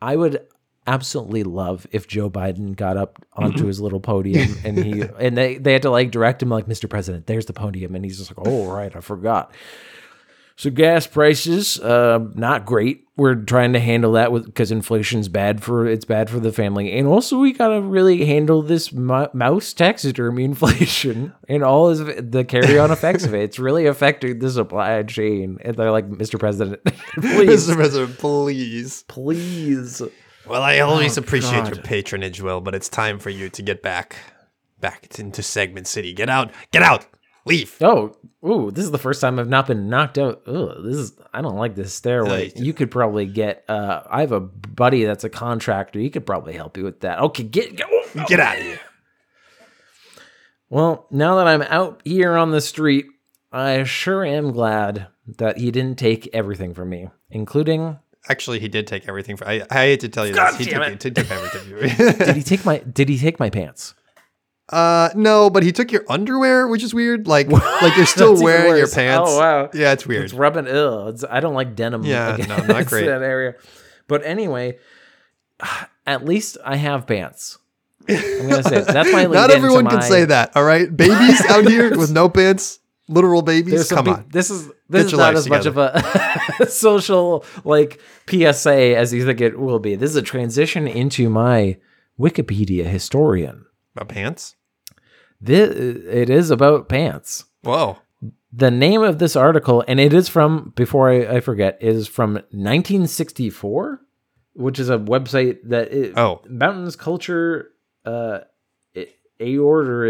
I 0.00 0.16
would 0.16 0.46
absolutely 0.86 1.42
love 1.44 1.86
if 1.92 2.06
Joe 2.06 2.30
Biden 2.30 2.76
got 2.76 2.96
up 2.96 3.24
onto 3.34 3.66
his 3.66 3.80
little 3.80 4.00
podium 4.00 4.56
and 4.64 4.78
he 4.78 5.02
and 5.18 5.36
they 5.36 5.58
they 5.58 5.72
had 5.72 5.82
to 5.82 5.90
like 5.90 6.10
direct 6.10 6.42
him 6.42 6.50
like 6.50 6.66
Mr. 6.66 6.88
President, 6.88 7.26
there's 7.26 7.46
the 7.46 7.52
podium, 7.52 7.94
and 7.94 8.04
he's 8.04 8.18
just 8.18 8.36
like, 8.36 8.46
oh 8.46 8.70
right, 8.70 8.94
I 8.94 9.00
forgot. 9.00 9.52
So 10.56 10.70
gas 10.70 11.04
prices, 11.08 11.80
uh, 11.80 12.20
not 12.34 12.64
great. 12.64 13.08
We're 13.16 13.34
trying 13.34 13.72
to 13.72 13.80
handle 13.80 14.12
that 14.12 14.30
with 14.30 14.44
because 14.44 14.70
inflation's 14.70 15.28
bad 15.28 15.60
for 15.60 15.84
it's 15.84 16.04
bad 16.04 16.30
for 16.30 16.38
the 16.38 16.52
family, 16.52 16.92
and 16.96 17.08
also 17.08 17.38
we 17.38 17.52
gotta 17.52 17.80
really 17.80 18.24
handle 18.24 18.62
this 18.62 18.92
mo- 18.92 19.30
mouse 19.32 19.72
taxidermy 19.72 20.44
inflation 20.44 21.32
and 21.48 21.64
all 21.64 21.88
of 21.88 22.30
the 22.30 22.44
carry 22.44 22.78
on 22.78 22.92
effects 22.92 23.24
of 23.24 23.34
it. 23.34 23.42
It's 23.42 23.58
really 23.58 23.86
affecting 23.86 24.38
the 24.38 24.50
supply 24.50 25.02
chain. 25.02 25.58
And 25.60 25.76
they're 25.76 25.90
like, 25.90 26.08
Mr. 26.08 26.38
President, 26.38 26.84
please, 27.14 27.68
Mr. 27.68 27.74
President, 27.74 28.18
please. 28.18 29.02
please. 29.08 30.02
Well, 30.46 30.62
I 30.62 30.80
always 30.80 31.16
appreciate 31.16 31.60
Oh, 31.60 31.64
God. 31.64 31.74
your 31.76 31.82
patronage, 31.84 32.40
Will, 32.40 32.60
but 32.60 32.74
it's 32.74 32.88
time 32.88 33.18
for 33.18 33.30
you 33.30 33.48
to 33.50 33.62
get 33.62 33.82
back, 33.82 34.16
back 34.78 35.18
into 35.18 35.42
Segment 35.42 35.86
City. 35.86 36.12
Get 36.12 36.28
out! 36.28 36.50
Get 36.70 36.82
out! 36.82 37.06
Leave! 37.46 37.76
Oh, 37.82 38.16
ooh, 38.46 38.70
this 38.70 38.84
is 38.84 38.90
the 38.90 38.98
first 38.98 39.20
time 39.20 39.38
I've 39.38 39.48
not 39.48 39.66
been 39.66 39.88
knocked 39.88 40.18
out. 40.18 40.42
Ugh, 40.46 40.82
this 40.82 40.96
is 40.96 41.12
I 41.32 41.42
don't 41.42 41.56
like 41.56 41.74
this 41.74 41.92
stairway. 41.94 42.52
Yeah, 42.54 42.62
You 42.62 42.72
could 42.72 42.90
probably 42.90 43.26
get 43.26 43.64
uh 43.68 44.02
I 44.08 44.20
have 44.22 44.32
a 44.32 44.40
buddy 44.40 45.04
that's 45.04 45.24
a 45.24 45.28
contractor. 45.30 45.98
He 45.98 46.08
could 46.08 46.24
probably 46.24 46.54
help 46.54 46.76
you 46.78 46.84
with 46.84 47.00
that. 47.00 47.18
Okay, 47.20 47.42
get 47.42 47.76
go. 47.76 47.84
Get 48.28 48.40
out 48.40 48.56
of 48.56 48.62
here! 48.62 48.80
Well, 50.70 51.06
now 51.10 51.36
that 51.36 51.46
I'm 51.46 51.62
out 51.62 52.00
here 52.04 52.36
on 52.36 52.50
the 52.50 52.60
street, 52.60 53.06
I 53.52 53.84
sure 53.84 54.24
am 54.24 54.52
glad 54.52 55.08
that 55.38 55.58
he 55.58 55.70
didn't 55.70 55.98
take 55.98 56.28
everything 56.32 56.72
from 56.74 56.88
me, 56.90 57.08
including 57.30 57.98
Actually, 58.28 58.58
he 58.58 58.68
did 58.68 58.86
take 58.86 59.06
everything. 59.06 59.36
For, 59.36 59.46
I, 59.46 59.62
I 59.70 59.74
hate 59.74 60.00
to 60.00 60.08
tell 60.08 60.26
you 60.26 60.34
God 60.34 60.52
this. 60.52 60.60
He 60.60 60.64
damn 60.66 60.80
took, 60.80 60.92
it. 60.92 61.02
he 61.02 61.10
took 61.10 61.30
everything. 61.30 62.18
did 62.26 62.36
he 62.36 62.42
take 62.42 62.64
my 62.64 62.78
did 62.78 63.08
he 63.08 63.18
take 63.18 63.38
my 63.38 63.50
pants? 63.50 63.94
Uh, 64.70 65.10
no, 65.14 65.50
but 65.50 65.62
he 65.62 65.72
took 65.72 65.92
your 65.92 66.04
underwear, 66.08 66.66
which 66.68 66.82
is 66.82 66.94
weird. 66.94 67.28
Like, 67.28 67.48
like 67.48 67.96
you're 67.96 68.06
still 68.06 68.42
wearing 68.42 68.76
your 68.76 68.88
pants. 68.88 69.30
Oh, 69.30 69.38
wow. 69.38 69.70
Yeah, 69.74 69.92
it's 69.92 70.06
weird. 70.06 70.24
It's 70.24 70.32
rubbing 70.32 70.66
ill. 70.66 71.08
It's, 71.08 71.22
I 71.22 71.40
don't 71.40 71.54
like 71.54 71.76
denim. 71.76 72.02
Yeah, 72.04 72.36
no, 72.48 72.56
not 72.64 72.86
great. 72.86 73.04
That 73.04 73.22
area. 73.22 73.56
But 74.08 74.24
anyway, 74.24 74.78
at 76.06 76.24
least 76.24 76.56
I 76.64 76.76
have 76.76 77.06
pants. 77.06 77.58
I'm 78.08 78.48
gonna 78.48 78.62
say 78.62 78.82
that's 78.82 79.12
my. 79.12 79.24
Not 79.24 79.30
lead 79.30 79.44
into 79.44 79.56
everyone 79.56 79.86
can 79.86 79.98
my- 79.98 80.08
say 80.08 80.24
that. 80.26 80.56
All 80.56 80.64
right, 80.64 80.94
babies 80.94 81.40
out 81.46 81.66
here 81.66 81.96
with 81.96 82.10
no 82.10 82.28
pants, 82.28 82.78
literal 83.08 83.42
babies. 83.42 83.88
Come 83.90 84.04
peop- 84.04 84.14
on. 84.18 84.24
This 84.30 84.50
is 84.50 84.66
this 84.88 85.04
Get 85.04 85.12
is 85.12 85.18
not 85.18 85.34
as 85.34 85.48
much 85.48 85.66
of 85.66 85.76
a 85.78 86.02
social 86.68 87.44
like 87.64 88.00
PSA 88.28 88.96
as 88.96 89.12
you 89.12 89.24
think 89.26 89.40
it 89.40 89.58
will 89.58 89.78
be. 89.78 89.94
This 89.96 90.10
is 90.10 90.16
a 90.16 90.22
transition 90.22 90.86
into 90.86 91.28
my 91.28 91.76
Wikipedia 92.18 92.84
historian. 92.84 93.66
About 93.96 94.08
pants? 94.08 94.56
This 95.40 95.70
it 95.76 96.30
is 96.30 96.50
about 96.50 96.88
pants. 96.88 97.44
Whoa. 97.62 97.98
The 98.56 98.70
name 98.70 99.02
of 99.02 99.18
this 99.18 99.34
article, 99.34 99.82
and 99.88 99.98
it 99.98 100.12
is 100.14 100.28
from 100.28 100.72
before 100.76 101.10
I, 101.10 101.36
I 101.36 101.40
forget, 101.40 101.76
is 101.80 102.06
from 102.06 102.34
1964. 102.34 104.00
which 104.54 104.78
is 104.78 104.88
a 104.88 104.98
website 104.98 105.58
that 105.64 105.92
it, 105.92 106.16
Oh. 106.16 106.40
mountains 106.48 106.94
culture 106.96 107.70
uh 108.04 108.40
a 109.40 109.58
order 109.58 110.06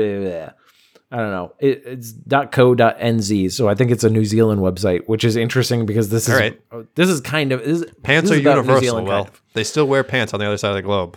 I 1.15 1.19
don't 1.19 1.31
know. 1.31 1.53
It, 1.61 1.83
it's 1.87 2.13
.co.nz, 2.29 3.53
so 3.53 3.69
I 3.69 3.75
think 3.77 3.93
it's 3.93 4.03
a 4.03 4.11
New 4.11 4.25
Zealand 4.25 4.61
website, 4.63 5.07
which 5.07 5.23
is 5.25 5.37
interesting 5.37 5.87
because 5.87 6.09
this 6.09 6.25
is 6.29 6.35
All 6.35 6.41
right. 6.41 6.61
Uh, 6.73 6.83
this 6.97 7.09
is 7.09 7.21
kind 7.21 7.53
of 7.53 7.65
this, 7.65 7.85
Pants 8.03 8.29
this 8.31 8.37
are 8.39 8.41
is 8.41 8.45
universal. 8.45 8.81
Zealand, 8.81 9.07
Well, 9.07 9.25
kind 9.27 9.35
of. 9.37 9.43
they 9.55 9.63
still 9.63 9.87
wear 9.87 10.03
pants 10.03 10.35
on 10.35 10.41
the 10.41 10.47
other 10.47 10.57
side 10.59 10.71
of 10.71 10.75
the 10.75 10.83
globe. 10.83 11.17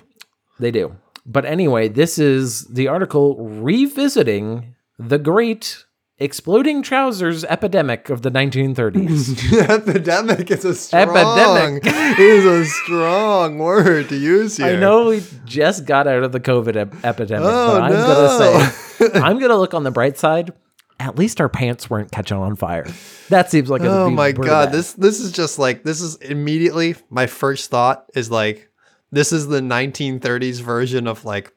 They 0.60 0.70
do. 0.70 0.96
But 1.26 1.46
anyway, 1.46 1.88
this 1.88 2.20
is 2.20 2.66
the 2.68 2.88
article 2.88 3.38
revisiting 3.38 4.76
the 5.00 5.18
great 5.18 5.86
exploding 6.20 6.82
trousers 6.84 7.44
epidemic 7.46 8.10
of 8.10 8.22
the 8.22 8.32
1930s. 8.32 9.70
Epidemic 9.70 10.50
is 10.52 10.64
a 10.66 10.74
strong. 10.76 11.10
Epidemic. 11.10 12.20
is 12.20 12.46
a 12.46 12.66
strong 12.66 13.58
word 13.60 14.10
to 14.10 14.16
use 14.16 14.58
here. 14.58 14.68
I 14.68 14.76
know 14.76 15.10
we 15.10 15.24
just 15.46 15.86
got 15.86 16.08
out 16.08 16.24
of 16.24 16.32
the 16.32 16.40
COVID 16.40 16.76
ep- 16.76 17.06
epidemic, 17.06 17.48
Oh, 17.48 17.74
but 17.74 17.82
I'm 17.84 17.92
no. 17.94 18.06
gonna 18.08 18.70
say 18.72 18.84
I'm 19.14 19.40
gonna 19.40 19.58
look 19.58 19.74
on 19.74 19.84
the 19.84 19.92
bright 19.92 20.18
side. 20.18 20.54
At 21.00 21.16
least 21.16 21.40
our 21.40 21.50
pants 21.50 21.90
weren't 21.90 22.12
catching 22.12 22.38
on 22.38 22.56
fire. 22.56 22.88
That 23.30 23.52
seems 23.52 23.70
like 23.70 23.82
a 23.82 23.90
Oh 23.90 24.10
my 24.10 24.32
god, 24.32 24.72
this 24.72 24.94
this 24.94 25.20
is 25.20 25.32
just 25.32 25.60
like 25.60 25.84
this 25.84 26.02
is 26.02 26.16
immediately 26.18 26.96
my 27.10 27.28
first 27.28 27.70
thought 27.70 28.06
is 28.16 28.32
like 28.32 28.70
this 29.12 29.32
is 29.32 29.48
the 29.48 29.62
1930s 29.62 30.62
version 30.62 31.08
of 31.08 31.24
like 31.24 31.54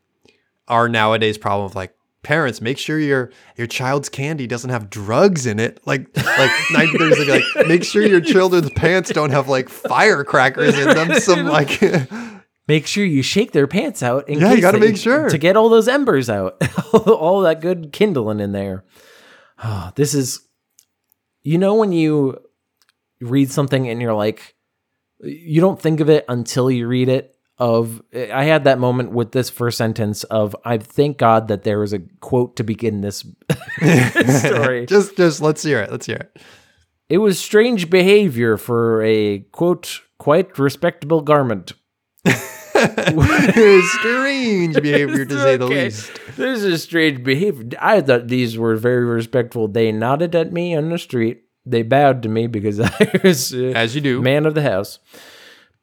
our 0.68 0.88
nowadays 0.88 1.38
problem 1.38 1.66
of 1.66 1.74
like 1.74 1.94
parents 2.22 2.60
make 2.60 2.76
sure 2.76 2.98
your 2.98 3.30
your 3.56 3.66
child's 3.66 4.10
candy 4.10 4.46
doesn't 4.46 4.68
have 4.70 4.90
drugs 4.90 5.46
in 5.46 5.58
it 5.58 5.80
like 5.86 6.14
like 6.16 6.50
1930s 6.70 7.16
they'd 7.16 7.24
be 7.24 7.30
like 7.56 7.66
make 7.68 7.82
sure 7.82 8.02
your 8.02 8.20
children's 8.20 8.70
pants 8.72 9.10
don't 9.10 9.30
have 9.30 9.48
like 9.48 9.70
firecrackers 9.70 10.78
in 10.78 10.86
them 10.88 11.18
some 11.18 11.46
like 11.46 11.80
Make 12.70 12.86
sure 12.86 13.04
you 13.04 13.22
shake 13.22 13.50
their 13.50 13.66
pants 13.66 14.00
out. 14.00 14.28
In 14.28 14.38
Yeah, 14.38 14.52
you 14.52 14.60
gotta 14.60 14.78
make 14.78 14.96
sure. 14.96 15.28
to 15.28 15.38
get 15.38 15.56
all 15.56 15.68
those 15.68 15.88
embers 15.88 16.30
out, 16.30 16.62
all 16.92 17.40
that 17.40 17.60
good 17.60 17.92
kindling 17.92 18.38
in 18.38 18.52
there. 18.52 18.84
Oh, 19.62 19.90
this 19.96 20.14
is, 20.14 20.46
you 21.42 21.58
know, 21.58 21.74
when 21.74 21.90
you 21.90 22.38
read 23.20 23.50
something 23.50 23.88
and 23.88 24.00
you're 24.00 24.14
like, 24.14 24.54
you 25.18 25.60
don't 25.60 25.80
think 25.80 25.98
of 25.98 26.08
it 26.08 26.24
until 26.28 26.70
you 26.70 26.86
read 26.86 27.08
it. 27.08 27.34
Of 27.58 28.00
I 28.14 28.44
had 28.44 28.64
that 28.64 28.78
moment 28.78 29.10
with 29.10 29.32
this 29.32 29.50
first 29.50 29.76
sentence 29.76 30.22
of 30.24 30.54
I 30.64 30.78
thank 30.78 31.18
God 31.18 31.48
that 31.48 31.64
there 31.64 31.80
was 31.80 31.92
a 31.92 31.98
quote 32.20 32.56
to 32.56 32.62
begin 32.64 33.00
this 33.00 33.26
story. 34.44 34.86
just 34.88 35.16
just 35.16 35.42
let's 35.42 35.62
hear 35.62 35.80
it 35.80 35.90
let's 35.90 36.06
hear 36.06 36.16
it 36.16 36.42
It 37.10 37.18
was 37.18 37.38
strange 37.38 37.90
behavior 37.90 38.56
for 38.56 39.02
a 39.02 39.40
quote 39.52 40.00
quite 40.18 40.58
respectable 40.58 41.20
garment. 41.20 41.74
strange 44.00 44.74
behavior 44.82 45.24
to 45.24 45.38
say 45.38 45.56
the 45.56 45.64
Okay. 45.64 45.84
least 45.84 46.12
This 46.36 46.62
is 46.62 46.82
strange 46.82 47.22
behavior. 47.22 47.78
I 47.80 48.00
thought 48.00 48.28
these 48.28 48.56
were 48.58 48.76
very 48.76 49.04
respectful. 49.04 49.68
They 49.68 49.92
nodded 49.92 50.34
at 50.34 50.52
me 50.52 50.74
on 50.74 50.90
the 50.90 50.98
street. 50.98 51.42
They 51.66 51.82
bowed 51.82 52.22
to 52.22 52.28
me 52.28 52.46
because 52.46 52.80
I 52.84 53.20
was 53.22 53.54
uh, 53.54 53.72
as 53.74 53.94
you 53.94 54.00
do 54.00 54.20
man 54.22 54.46
of 54.46 54.54
the 54.54 54.62
house. 54.62 54.98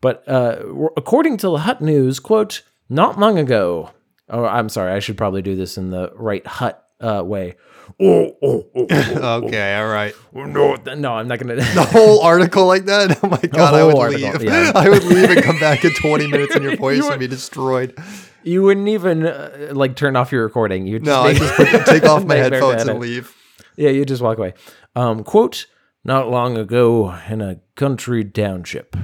But 0.02 0.28
uh, 0.28 0.60
according 0.96 1.38
to 1.38 1.50
the 1.50 1.58
Hutt 1.60 1.82
News, 1.82 2.20
quote, 2.20 2.64
not 2.90 3.20
long 3.20 3.38
ago. 3.40 3.92
Oh, 4.30 4.46
I'm 4.46 4.70
sorry. 4.70 4.92
I 4.92 5.00
should 5.00 5.18
probably 5.18 5.42
do 5.42 5.56
this 5.56 5.78
in 5.78 5.90
the 5.90 6.12
right 6.16 6.46
Hut 6.46 6.84
uh, 7.00 7.24
way. 7.26 7.56
Oh, 8.00 8.36
oh, 8.44 8.66
oh, 8.76 8.88
oh, 8.92 9.46
okay 9.46 9.76
all 9.78 9.88
right 9.88 10.14
oh, 10.36 10.44
no, 10.46 10.76
no, 10.96 11.14
I'm 11.14 11.28
not 11.28 11.40
gonna. 11.40 11.56
the 11.56 11.88
whole 11.92 12.22
article 12.22 12.66
like 12.68 12.86
that. 12.86 13.20
Oh 13.24 13.28
my 13.30 13.38
god, 13.42 13.74
I 13.74 13.84
would 13.84 13.96
article, 13.98 14.32
leave. 14.32 14.44
yeah. 14.44 14.72
I 14.76 14.90
would 14.90 15.04
leave 15.04 15.30
and 15.32 15.44
come 15.44 15.60
back 15.60 15.84
in 15.84 15.92
20 15.94 16.28
minutes 16.28 16.54
and 16.56 16.64
your 16.64 16.76
voice 16.76 17.02
would- 17.02 17.10
would 17.12 17.20
be 17.20 17.28
destroyed. 17.28 17.98
you 18.44 18.62
wouldn't 18.64 18.88
even 18.88 19.26
uh, 19.26 19.70
like 19.72 19.96
turn 19.96 20.16
off 20.16 20.32
your 20.32 20.44
recording. 20.44 20.86
You 20.86 21.00
No, 21.00 21.22
I 21.22 21.34
just 21.34 21.54
put, 21.56 21.86
take 21.86 22.04
off 22.04 22.24
my 22.26 22.36
headphones 22.36 22.84
and 22.88 23.00
leave. 23.00 23.34
Yeah, 23.76 23.90
you 23.90 24.06
just 24.06 24.22
walk 24.22 24.38
away. 24.38 24.54
Um, 24.96 25.24
quote, 25.24 25.66
not 26.04 26.30
long 26.30 26.58
ago 26.58 27.16
in 27.30 27.42
a 27.42 27.60
country 27.76 28.24
township, 28.24 28.96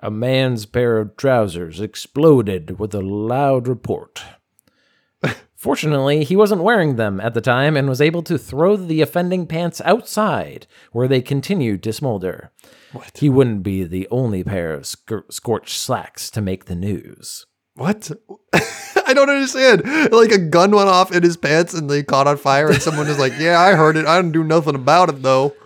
a 0.00 0.10
man's 0.10 0.64
pair 0.66 0.98
of 0.98 1.16
trousers 1.16 1.80
exploded 1.80 2.78
with 2.78 2.94
a 2.94 3.00
loud 3.00 3.66
report. 3.68 4.22
Fortunately, 5.58 6.22
he 6.22 6.36
wasn't 6.36 6.62
wearing 6.62 6.94
them 6.94 7.20
at 7.20 7.34
the 7.34 7.40
time 7.40 7.76
and 7.76 7.88
was 7.88 8.00
able 8.00 8.22
to 8.22 8.38
throw 8.38 8.76
the 8.76 9.00
offending 9.00 9.44
pants 9.44 9.80
outside, 9.84 10.68
where 10.92 11.08
they 11.08 11.20
continued 11.20 11.82
to 11.82 11.92
smolder. 11.92 12.52
What? 12.92 13.18
He 13.18 13.28
wouldn't 13.28 13.64
be 13.64 13.82
the 13.82 14.06
only 14.08 14.44
pair 14.44 14.72
of 14.72 14.84
scor- 14.84 15.30
scorched 15.32 15.76
slacks 15.76 16.30
to 16.30 16.40
make 16.40 16.66
the 16.66 16.76
news. 16.76 17.44
What? 17.74 18.08
I 18.54 19.12
don't 19.12 19.28
understand. 19.28 19.82
Like 20.12 20.30
a 20.30 20.38
gun 20.38 20.70
went 20.70 20.88
off 20.88 21.10
in 21.10 21.24
his 21.24 21.36
pants 21.36 21.74
and 21.74 21.90
they 21.90 22.04
caught 22.04 22.28
on 22.28 22.36
fire, 22.36 22.70
and 22.70 22.80
someone 22.80 23.08
is 23.08 23.18
like, 23.18 23.32
"Yeah, 23.38 23.60
I 23.60 23.74
heard 23.74 23.96
it. 23.96 24.06
I 24.06 24.16
didn't 24.16 24.32
do 24.32 24.44
nothing 24.44 24.76
about 24.76 25.08
it 25.08 25.22
though." 25.22 25.56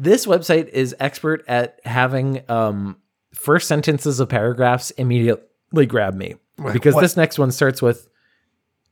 This 0.00 0.26
website 0.26 0.68
is 0.70 0.96
expert 0.98 1.44
at 1.46 1.78
having 1.84 2.42
um, 2.48 2.96
first 3.34 3.68
sentences 3.68 4.18
of 4.18 4.28
paragraphs 4.28 4.90
immediately 4.92 5.86
grab 5.86 6.14
me 6.14 6.34
because 6.72 6.94
what? 6.94 7.02
this 7.02 7.16
next 7.16 7.38
one 7.38 7.52
starts 7.52 7.80
with 7.80 8.08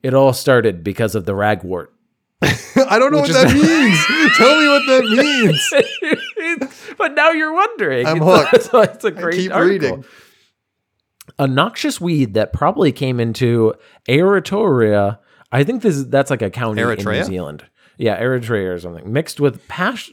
"It 0.07 0.15
all 0.15 0.33
started 0.33 0.83
because 0.85 1.15
of 1.15 1.25
the 1.25 1.33
ragwort." 1.33 1.89
I 2.43 2.99
don't 2.99 3.13
know 3.13 3.21
what 3.21 3.33
that 3.33 3.53
means. 3.55 4.37
Tell 4.37 4.61
me 4.61 4.69
what 4.69 4.87
that 4.87 6.61
means. 6.61 6.95
but 6.99 7.15
now 7.15 7.31
you're 7.31 7.53
wondering. 7.55 8.07
I'm 8.07 8.17
It's- 8.23 8.49
hooked. 8.51 8.65
So 8.71 8.81
it's 8.83 9.05
a 9.05 9.11
great 9.11 9.35
keep 9.37 9.53
article. 9.55 9.89
reading. 9.97 10.05
A 11.39 11.47
noxious 11.47 12.01
weed 12.01 12.35
that 12.35 12.53
probably 12.53 12.93
came 12.93 13.19
into 13.21 13.75
Eritrea. 14.09 15.19
I 15.53 15.65
think 15.65 15.83
this 15.83 15.97
is 15.97 16.09
that's 16.09 16.31
like 16.31 16.43
a 16.43 16.51
county 16.51 16.81
in 16.83 16.89
New 17.05 17.25
Zealand. 17.25 17.65
Yeah, 17.99 18.21
Eritrea 18.21 18.75
or 18.75 18.79
something. 18.79 19.11
Mixed 19.13 19.41
with 19.41 19.67
pas- 19.69 20.11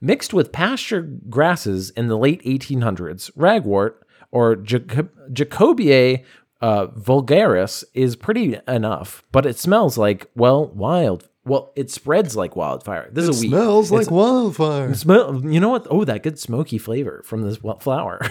mixed 0.00 0.32
with 0.32 0.52
pasture 0.52 1.02
grasses 1.28 1.90
in 1.90 2.08
the 2.08 2.16
late 2.18 2.42
1800s. 2.44 3.30
Ragwort 3.36 3.94
or 4.30 4.56
Jacob- 4.56 5.10
Jacobaea 5.32 6.24
uh, 6.64 6.86
vulgaris 6.88 7.84
is 7.92 8.16
pretty 8.16 8.58
enough, 8.66 9.22
but 9.32 9.44
it 9.46 9.58
smells 9.58 9.98
like 9.98 10.26
well 10.34 10.66
wild. 10.68 11.28
Well, 11.44 11.72
it 11.76 11.90
spreads 11.90 12.34
like 12.36 12.56
wildfire. 12.56 13.10
This 13.12 13.28
is 13.28 13.38
a 13.38 13.40
weed. 13.42 13.48
Smells 13.50 13.92
It's- 13.92 14.06
like 14.06 14.10
wildfire. 14.10 14.94
Smell, 14.94 15.42
you 15.44 15.60
know 15.60 15.68
what? 15.68 15.86
Oh, 15.90 16.04
that 16.04 16.22
good 16.22 16.38
smoky 16.38 16.78
flavor 16.78 17.22
from 17.24 17.42
this 17.42 17.58
flower. 17.80 18.20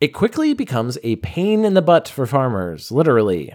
It 0.00 0.08
quickly 0.08 0.52
becomes 0.54 0.98
a 1.02 1.16
pain 1.16 1.64
in 1.64 1.74
the 1.74 1.80
butt 1.80 2.08
for 2.08 2.26
farmers, 2.26 2.90
literally. 2.90 3.54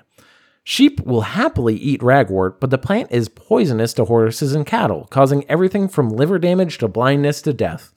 Sheep 0.64 1.00
will 1.06 1.22
happily 1.22 1.76
eat 1.76 2.02
ragwort, 2.02 2.60
but 2.60 2.70
the 2.70 2.78
plant 2.78 3.12
is 3.12 3.28
poisonous 3.30 3.94
to 3.96 4.06
horses 4.06 4.56
and 4.56 4.66
cattle, 4.66 5.06
causing 5.12 5.44
everything 5.50 5.88
from 5.88 6.10
liver 6.10 6.40
damage 6.40 6.78
to 6.80 6.88
blindness 6.88 7.42
to 7.44 7.54
death. 7.54 7.94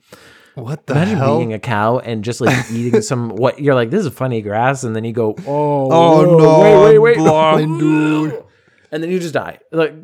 What 0.55 0.87
the 0.87 0.93
Imagine 0.95 1.17
hell? 1.17 1.39
being 1.39 1.53
a 1.55 1.59
cow 1.59 1.99
and 1.99 2.23
just 2.23 2.41
like 2.41 2.67
eating 2.71 3.01
some 3.03 3.31
what 3.31 3.59
you're 3.61 3.75
like, 3.75 3.91
this 3.91 4.05
is 4.05 4.13
funny 4.13 4.43
grass, 4.43 4.85
and 4.85 4.95
then 4.95 5.05
you 5.05 5.13
go, 5.13 5.35
oh, 5.47 5.89
Oh 5.91 6.27
whoa, 6.27 6.39
no, 6.39 6.61
wait, 6.61 6.99
wait, 6.99 6.99
wait, 6.99 7.17
blind, 7.17 7.81
dude. 7.81 8.45
and 8.91 9.03
then 9.03 9.11
you 9.11 9.19
just 9.19 9.35
die. 9.35 9.59
Like 9.71 9.95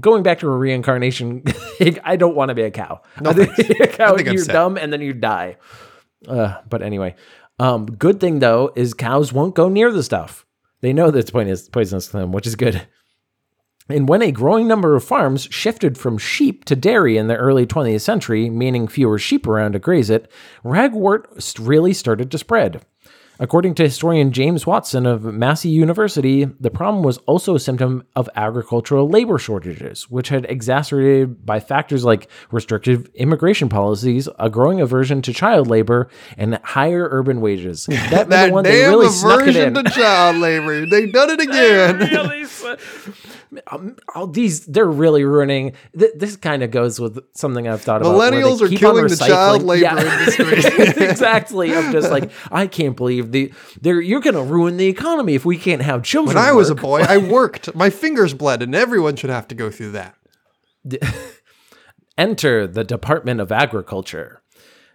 going 0.00 0.22
back 0.22 0.38
to 0.40 0.48
a 0.48 0.56
reincarnation, 0.56 1.42
I 2.04 2.16
don't 2.16 2.34
want 2.34 2.48
to 2.50 2.54
be 2.54 2.62
a 2.62 2.70
cow. 2.70 3.02
I 3.24 3.32
think 3.32 3.80
a 3.80 3.86
cow, 3.86 4.16
I'm 4.16 4.24
you're 4.26 4.38
set. 4.38 4.52
dumb, 4.52 4.76
and 4.76 4.92
then 4.92 5.00
you 5.00 5.12
die. 5.12 5.56
Uh, 6.26 6.60
but 6.68 6.82
anyway, 6.82 7.14
um, 7.58 7.86
good 7.86 8.20
thing 8.20 8.38
though 8.40 8.72
is 8.76 8.94
cows 8.94 9.32
won't 9.32 9.54
go 9.54 9.68
near 9.68 9.92
the 9.92 10.02
stuff. 10.02 10.44
They 10.80 10.92
know 10.92 11.10
that 11.10 11.18
it's 11.18 11.30
poisonous, 11.30 11.68
poisonous 11.68 12.06
to 12.08 12.12
them, 12.18 12.32
which 12.32 12.46
is 12.46 12.56
good. 12.56 12.86
And 13.88 14.08
when 14.08 14.22
a 14.22 14.32
growing 14.32 14.66
number 14.66 14.96
of 14.96 15.04
farms 15.04 15.48
shifted 15.50 15.96
from 15.96 16.18
sheep 16.18 16.64
to 16.64 16.74
dairy 16.74 17.16
in 17.16 17.28
the 17.28 17.36
early 17.36 17.66
20th 17.66 18.00
century, 18.00 18.50
meaning 18.50 18.88
fewer 18.88 19.18
sheep 19.18 19.46
around 19.46 19.72
to 19.72 19.78
graze 19.78 20.10
it, 20.10 20.30
ragwort 20.64 21.58
really 21.60 21.92
started 21.92 22.30
to 22.32 22.38
spread. 22.38 22.84
According 23.38 23.74
to 23.76 23.82
historian 23.84 24.32
James 24.32 24.66
Watson 24.66 25.04
of 25.04 25.24
Massey 25.24 25.68
University, 25.68 26.44
the 26.44 26.70
problem 26.70 27.02
was 27.02 27.18
also 27.18 27.54
a 27.54 27.60
symptom 27.60 28.04
of 28.16 28.30
agricultural 28.34 29.08
labor 29.08 29.38
shortages, 29.38 30.08
which 30.10 30.30
had 30.30 30.46
exacerbated 30.48 31.44
by 31.44 31.60
factors 31.60 32.04
like 32.04 32.28
restrictive 32.50 33.10
immigration 33.14 33.68
policies, 33.68 34.28
a 34.38 34.48
growing 34.48 34.80
aversion 34.80 35.20
to 35.22 35.32
child 35.32 35.66
labor, 35.66 36.08
and 36.38 36.58
higher 36.62 37.08
urban 37.10 37.40
wages. 37.40 37.86
That, 38.06 38.28
That 38.28 38.46
the 38.46 38.52
one 38.52 38.64
they 38.64 38.82
damn 38.82 38.90
really 38.90 39.06
aversion 39.06 39.74
to 39.74 39.82
child 39.90 40.36
labor. 40.36 40.86
They 40.86 41.06
done 41.06 41.30
it 41.30 41.40
again. 41.46 41.98
really 41.98 42.46
um, 43.68 43.96
all 44.14 44.26
these 44.26 44.66
they're 44.66 44.84
really 44.86 45.24
ruining 45.24 45.72
th- 45.98 46.12
this 46.16 46.36
kind 46.36 46.62
of 46.62 46.70
goes 46.70 46.98
with 47.00 47.18
something 47.34 47.68
i've 47.68 47.80
thought 47.82 48.00
about 48.00 48.14
Millennials 48.14 48.60
are 48.60 48.68
killing 48.68 49.06
the 49.06 49.16
child 49.16 49.62
labor 49.62 49.98
industry. 49.98 51.04
exactly 51.04 51.74
i'm 51.74 51.92
just 51.92 52.10
like 52.10 52.30
i 52.50 52.66
can't 52.66 52.96
believe 52.96 53.25
the 53.32 53.52
they're 53.80 54.00
you're 54.00 54.20
gonna 54.20 54.42
ruin 54.42 54.76
the 54.76 54.86
economy 54.86 55.34
if 55.34 55.44
we 55.44 55.56
can't 55.56 55.82
have 55.82 56.02
children 56.02 56.36
When 56.36 56.44
I 56.44 56.52
was 56.52 56.70
a 56.70 56.74
boy, 56.74 57.02
I 57.02 57.16
worked. 57.36 57.74
My 57.74 57.90
fingers 57.90 58.34
bled, 58.34 58.62
and 58.62 58.74
everyone 58.74 59.16
should 59.16 59.30
have 59.30 59.48
to 59.48 59.54
go 59.54 59.70
through 59.70 59.92
that. 59.92 60.14
enter 62.18 62.66
the 62.66 62.84
department 62.84 63.40
of 63.40 63.52
agriculture 63.52 64.40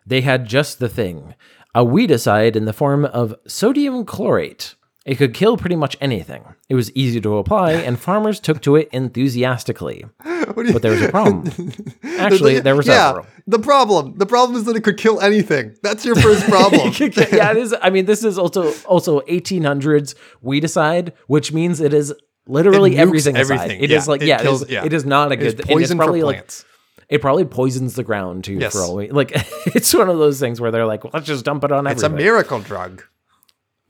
they 0.06 0.22
had 0.22 0.46
just 0.46 0.80
the 0.80 0.90
thing 0.90 1.36
a 1.74 1.86
weedicide 1.86 2.56
in 2.56 2.66
the 2.66 2.74
form 2.74 3.06
of 3.06 3.34
sodium 3.48 4.04
chlorate. 4.04 4.76
It 5.04 5.16
could 5.16 5.34
kill 5.34 5.58
pretty 5.58 5.76
much 5.76 5.98
anything. 6.00 6.44
It 6.70 6.76
was 6.76 6.92
easy 6.96 7.20
to 7.22 7.38
apply, 7.38 7.72
and 7.72 8.00
farmers 8.00 8.40
took 8.40 8.62
to 8.62 8.76
it 8.76 8.88
enthusiastically. 8.92 10.06
But 10.54 10.82
there 10.82 10.92
was 10.92 11.02
a 11.02 11.10
problem. 11.10 11.50
Actually, 12.04 12.60
there 12.60 12.76
was 12.76 12.86
yeah, 12.86 13.08
several. 13.10 13.26
the 13.48 13.60
problem. 13.60 14.18
The 14.18 14.26
problem 14.26 14.58
is 14.60 14.66
that 14.66 14.76
it 14.76 14.84
could 14.84 14.98
kill 14.98 15.22
anything. 15.22 15.76
That's 15.82 16.04
your 16.06 16.16
first 16.16 16.46
problem. 16.50 16.92
yeah, 17.00 17.52
it 17.52 17.58
is. 17.58 17.74
I 17.82 17.90
mean, 17.90 18.06
this 18.06 18.24
is 18.26 18.38
also 18.38 18.74
also 18.86 19.22
1800s 19.22 20.14
weedicide, 20.44 21.14
which 21.28 21.54
means 21.54 21.80
it 21.80 21.94
is 21.94 22.14
literally 22.48 22.96
It 22.98 23.00
everything. 23.00 23.38
everything. 23.38 23.82
It 23.82 23.90
Yeah, 23.92 23.98
is 23.98 24.08
like 24.10 24.22
it 24.22 24.28
yeah, 24.28 24.42
kills- 24.42 24.64
it 24.64 24.66
is, 24.66 24.72
yeah. 24.72 24.86
it 24.86 24.94
is 24.94 25.06
not 25.06 25.32
a 25.32 25.36
It 25.36 25.42
is 25.44 25.54
good. 25.54 25.62
and 25.62 25.70
it's 25.70 25.74
poison 25.74 25.98
for 25.98 26.04
probably 26.04 26.24
like 26.24 26.36
plants. 26.38 26.66
it 27.08 27.22
probably 27.22 27.46
poisons 27.46 27.96
the 27.96 28.04
ground 28.04 28.44
too. 28.44 28.56
Yes. 28.60 28.74
For 28.74 28.80
all 28.82 28.96
we 28.98 29.10
like, 29.10 29.32
it's 29.68 29.94
one 29.94 30.10
of 30.10 30.18
those 30.18 30.38
things 30.40 30.60
where 30.60 30.72
they're 30.72 30.86
like, 30.86 31.04
let's 31.14 31.28
just 31.28 31.46
dump 31.46 31.64
it 31.64 31.72
on 31.72 31.88
It's 31.88 32.04
a 32.04 32.10
miracle 32.10 32.60
drug. 32.60 33.04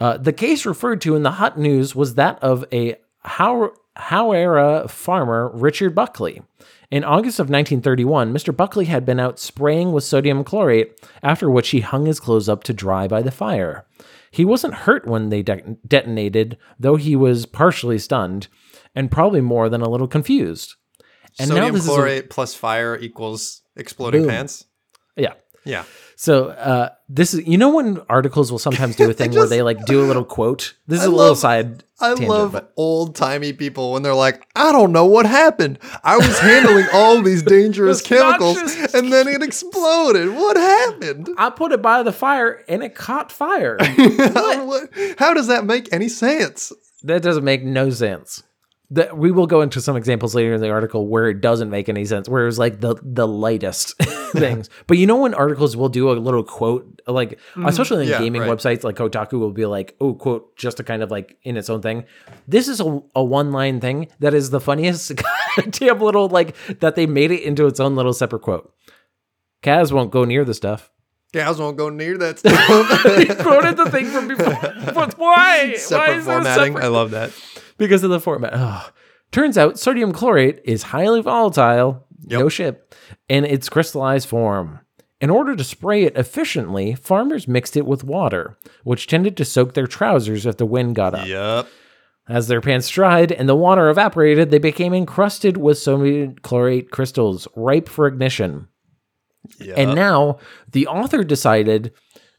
Uh, 0.02 0.18
the 0.18 0.34
case 0.34 0.66
referred 0.66 1.00
to 1.02 1.16
in 1.16 1.22
the 1.24 1.32
hot 1.32 1.60
news 1.60 1.96
was 1.96 2.16
that 2.16 2.42
of 2.42 2.66
a 2.74 2.96
How- 3.20 3.72
Hawera 3.98 4.90
farmer, 4.90 5.52
Richard 5.54 5.94
Buckley. 5.94 6.42
In 6.90 7.04
August 7.04 7.40
of 7.40 7.50
1931, 7.50 8.34
Mr. 8.34 8.56
Buckley 8.56 8.86
had 8.86 9.06
been 9.06 9.20
out 9.20 9.38
spraying 9.40 9.92
with 9.92 10.04
sodium 10.04 10.44
chlorate, 10.44 10.92
after 11.22 11.50
which 11.50 11.70
he 11.70 11.82
hung 11.82 12.06
his 12.08 12.20
clothes 12.20 12.50
up 12.50 12.64
to 12.64 12.74
dry 12.74 13.08
by 13.08 13.22
the 13.22 13.32
fire. 13.32 13.86
He 14.32 14.44
wasn't 14.44 14.74
hurt 14.74 15.06
when 15.08 15.30
they 15.30 15.44
de- 15.44 15.78
detonated, 15.88 16.58
though 16.80 16.96
he 16.96 17.16
was 17.16 17.46
partially 17.46 18.00
stunned, 18.00 18.48
and 18.96 19.12
probably 19.12 19.42
more 19.42 19.70
than 19.70 19.82
a 19.82 19.90
little 19.90 20.08
confused. 20.08 20.76
And 21.40 21.50
now 21.50 21.56
Sodium 21.58 21.74
this 21.76 21.84
is 21.84 21.90
a- 21.90 21.94
chlorate 21.94 22.30
plus 22.30 22.56
fire 22.56 22.98
equals 22.98 23.62
exploding 23.76 24.22
Boom. 24.24 24.30
pants. 24.32 24.66
Yeah. 25.16 25.34
Yeah. 25.64 25.84
So 26.22 26.50
uh, 26.50 26.90
this 27.10 27.34
is 27.34 27.48
you 27.48 27.58
know 27.58 27.74
when 27.74 28.00
articles 28.08 28.52
will 28.52 28.60
sometimes 28.60 28.96
do 28.96 29.10
a 29.10 29.14
thing 29.20 29.32
where 29.32 29.48
they 29.48 29.64
like 29.64 29.86
do 29.86 30.04
a 30.04 30.06
little 30.06 30.24
quote. 30.24 30.76
This 30.86 31.00
is 31.00 31.06
I 31.06 31.08
a 31.08 31.10
little 31.10 31.28
love- 31.30 31.38
side. 31.40 31.84
I 32.00 32.10
tangent, 32.10 32.30
love 32.30 32.66
old 32.78 33.16
timey 33.16 33.54
people 33.54 33.94
when 33.94 34.04
they're 34.04 34.14
like, 34.14 34.48
I 34.56 34.72
don't 34.72 34.92
know 34.92 35.08
what 35.08 35.26
happened. 35.26 35.80
I 36.04 36.18
was 36.18 36.38
handling 36.38 36.86
all 36.94 37.24
these 37.24 37.42
dangerous 37.42 38.02
chemicals 38.08 38.58
and 38.94 39.12
then 39.12 39.28
it 39.28 39.42
exploded. 39.42 40.36
What 40.36 40.58
happened? 40.58 41.30
I 41.40 41.50
put 41.50 41.72
it 41.72 41.82
by 41.82 42.04
the 42.04 42.12
fire 42.12 42.64
and 42.68 42.84
it 42.84 42.94
caught 42.94 43.32
fire. 43.32 43.78
How 45.18 45.34
does 45.34 45.48
that 45.48 45.64
make 45.66 45.92
any 45.92 46.08
sense? 46.08 46.72
that 47.04 47.24
doesn't 47.24 47.44
make 47.44 47.64
no 47.64 47.90
sense. 47.90 48.44
That 48.94 49.18
we 49.18 49.32
will 49.32 49.48
go 49.48 49.62
into 49.62 49.80
some 49.80 49.96
examples 49.96 50.36
later 50.36 50.54
in 50.54 50.60
the 50.60 50.70
article 50.70 51.08
where 51.08 51.30
it 51.30 51.40
doesn't 51.40 51.70
make 51.70 51.88
any 51.88 52.04
sense, 52.04 52.28
where 52.28 52.46
it's 52.46 52.58
like 52.58 52.82
the 52.82 52.96
the 53.02 53.26
lightest 53.28 53.96
things. 54.34 54.70
But 54.88 54.98
you 54.98 55.08
know 55.08 55.16
when 55.18 55.34
articles 55.34 55.78
will 55.78 55.88
do 55.88 56.12
a 56.12 56.14
little 56.14 56.44
quote, 56.44 57.02
like 57.08 57.40
especially 57.66 58.04
in 58.04 58.10
Mm-hmm. 58.10 58.12
yeah, 58.12 58.20
gaming 58.20 58.42
right. 58.42 58.52
websites, 58.52 58.84
like 58.84 58.98
Kotaku 58.98 59.40
will 59.40 59.52
be 59.54 59.66
like, 59.66 59.96
"Oh, 60.02 60.14
quote," 60.14 60.58
just 60.58 60.76
to 60.78 60.84
kind 60.84 61.02
of 61.04 61.10
like 61.10 61.38
in 61.44 61.56
its 61.56 61.70
own 61.70 61.82
thing. 61.82 62.04
This 62.50 62.68
is 62.68 62.82
a, 62.82 63.02
a 63.16 63.24
one 63.24 63.52
line 63.54 63.80
thing 63.80 64.08
that 64.20 64.34
is 64.34 64.50
the 64.50 64.60
funniest 64.60 65.14
damn 65.70 66.00
little 66.02 66.28
like 66.28 66.56
that 66.82 66.96
they 66.96 67.06
made 67.06 67.32
it 67.32 67.44
into 67.44 67.68
its 67.68 67.80
own 67.80 67.96
little 67.96 68.14
separate 68.14 68.42
quote. 68.42 68.74
Kaz 69.64 69.92
won't 69.94 70.12
go 70.12 70.26
near 70.26 70.44
the 70.44 70.54
stuff. 70.54 70.92
Cows 71.34 71.62
won't 71.62 71.78
go 71.78 71.88
near 71.88 72.18
that 72.18 72.40
stuff. 72.40 72.58
he 73.18 73.26
quoted 73.36 73.78
the 73.78 73.90
thing 73.90 74.08
from 74.08 74.28
before. 74.28 74.60
But 74.94 75.18
why? 75.18 75.70
why 75.70 75.76
Separate 75.78 76.18
a 76.18 76.22
formatting. 76.24 76.78
I 76.78 76.88
love 76.88 77.12
that. 77.12 77.32
Because 77.82 78.04
of 78.04 78.10
the 78.10 78.20
format. 78.20 78.54
Ugh. 78.54 78.92
Turns 79.32 79.58
out 79.58 79.80
sodium 79.80 80.12
chlorate 80.14 80.62
is 80.66 80.84
highly 80.84 81.22
volatile, 81.22 82.06
no 82.26 82.48
shit, 82.48 82.96
in 83.28 83.44
its 83.44 83.70
crystallized 83.70 84.28
form. 84.28 84.80
In 85.20 85.30
order 85.30 85.56
to 85.56 85.64
spray 85.64 86.04
it 86.04 86.18
efficiently, 86.18 86.96
farmers 86.96 87.48
mixed 87.48 87.78
it 87.78 87.86
with 87.86 88.04
water, 88.04 88.58
which 88.84 89.08
tended 89.08 89.38
to 89.38 89.46
soak 89.46 89.74
their 89.74 89.88
trousers 89.88 90.46
if 90.46 90.58
the 90.58 90.66
wind 90.66 90.96
got 90.96 91.14
up. 91.14 91.28
Yep. 91.28 91.68
As 92.28 92.48
their 92.48 92.62
pants 92.62 92.90
dried 92.90 93.32
and 93.32 93.48
the 93.48 93.56
water 93.56 93.90
evaporated, 93.90 94.52
they 94.52 94.60
became 94.60 94.94
encrusted 94.94 95.58
with 95.58 95.78
sodium 95.78 96.36
chlorate 96.42 96.92
crystals, 96.92 97.48
ripe 97.56 97.90
for 97.90 98.08
ignition. 98.08 98.68
Yep. 99.60 99.78
And 99.78 99.96
now 99.96 100.40
the 100.72 100.88
author 100.88 101.24
decided 101.24 101.94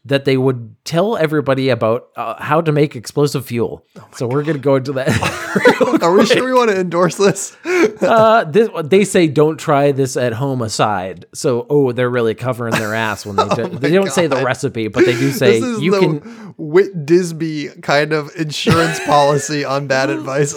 that 0.04 0.24
they 0.24 0.36
would 0.36 0.74
tell 0.84 1.16
everybody 1.16 1.68
about 1.68 2.08
uh, 2.16 2.42
how 2.42 2.60
to 2.60 2.72
make 2.72 2.96
explosive 2.96 3.46
fuel. 3.46 3.86
so 4.12 4.26
we're 4.26 4.42
going 4.42 4.56
to 4.56 4.62
go 4.62 4.74
into 4.76 4.92
that. 4.92 5.08
Are 6.02 6.12
we 6.12 6.26
sure 6.26 6.44
we 6.44 6.52
want 6.52 6.70
to 6.70 6.80
endorse 6.80 7.16
this? 7.16 7.56
uh, 8.02 8.44
this, 8.44 8.68
they 8.84 9.04
say 9.04 9.28
don't 9.28 9.58
try 9.58 9.92
this 9.92 10.16
at 10.16 10.32
home 10.32 10.60
aside. 10.60 11.26
So, 11.34 11.66
oh, 11.70 11.92
they're 11.92 12.10
really 12.10 12.34
covering 12.34 12.74
their 12.74 12.94
ass 12.94 13.24
when 13.24 13.36
they 13.36 13.48
do. 13.54 13.68
they 13.68 13.92
don't 13.92 14.10
say 14.10 14.26
the 14.26 14.42
recipe, 14.44 14.88
but 14.88 15.04
they 15.04 15.12
do 15.12 15.30
say 15.30 15.60
This 15.60 15.64
is 15.76 15.82
you 15.82 15.92
can. 15.92 16.18
Whit 16.58 17.06
Disby 17.06 17.80
kind 17.82 18.12
of 18.12 18.30
insurance 18.36 18.98
policy 19.06 19.64
on 19.64 19.86
bad 19.86 20.10
advice. 20.10 20.54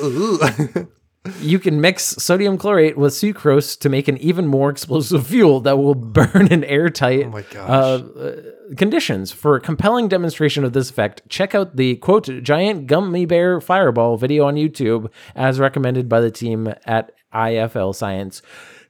You 1.41 1.57
can 1.57 1.81
mix 1.81 2.03
sodium 2.03 2.57
chlorate 2.57 2.97
with 2.97 3.13
sucrose 3.13 3.79
to 3.79 3.89
make 3.89 4.07
an 4.07 4.17
even 4.17 4.45
more 4.45 4.69
explosive 4.69 5.25
fuel 5.25 5.59
that 5.61 5.77
will 5.77 5.95
burn 5.95 6.47
in 6.51 6.63
airtight 6.63 7.25
Oh 7.25 7.29
my 7.29 7.41
gosh. 7.41 7.67
uh, 7.69 8.19
uh, 8.19 8.41
conditions. 8.77 9.31
For 9.31 9.55
a 9.55 9.61
compelling 9.61 10.07
demonstration 10.07 10.63
of 10.63 10.73
this 10.73 10.89
effect, 10.89 11.21
check 11.29 11.53
out 11.55 11.75
the 11.75 11.95
quote 11.97 12.29
giant 12.43 12.87
gummy 12.87 13.25
bear 13.25 13.61
fireball 13.61 14.17
video 14.17 14.45
on 14.45 14.55
YouTube 14.55 15.09
as 15.35 15.59
recommended 15.59 16.09
by 16.09 16.21
the 16.21 16.31
team 16.31 16.73
at 16.85 17.11
IFL 17.33 17.93
Science. 17.93 18.41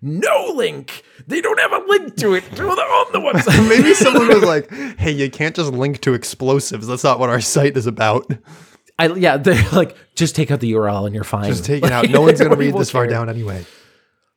No 0.02 0.52
link. 0.56 1.04
They 1.28 1.42
don't 1.42 1.60
have 1.60 1.72
a 1.72 1.84
link 1.88 2.16
to 2.18 2.36
it 2.36 2.44
on 2.60 3.12
the 3.12 3.20
website. 3.20 3.70
Maybe 3.70 3.94
someone 3.94 4.28
was 4.28 4.44
like, 4.44 4.72
"Hey, 5.00 5.12
you 5.12 5.32
can't 5.32 5.56
just 5.56 5.72
link 5.72 6.02
to 6.02 6.14
explosives. 6.14 6.86
That's 6.88 7.04
not 7.04 7.20
what 7.20 7.30
our 7.30 7.42
site 7.42 7.76
is 7.76 7.88
about. 7.88 8.32
I, 9.00 9.08
yeah, 9.08 9.38
they're 9.38 9.62
like, 9.72 9.98
just 10.16 10.36
take 10.36 10.52
out 10.52 10.60
the 10.60 10.72
URL 10.74 11.06
and 11.06 11.14
you're 11.16 11.24
fine. 11.24 11.46
Just 11.50 11.66
take 11.66 11.84
it 11.84 11.92
out. 11.92 12.10
No 12.16 12.22
one's 12.22 12.40
gonna 12.40 12.56
read 12.56 12.76
this 12.76 12.92
far 12.92 13.08
down 13.08 13.30
anyway." 13.30 13.66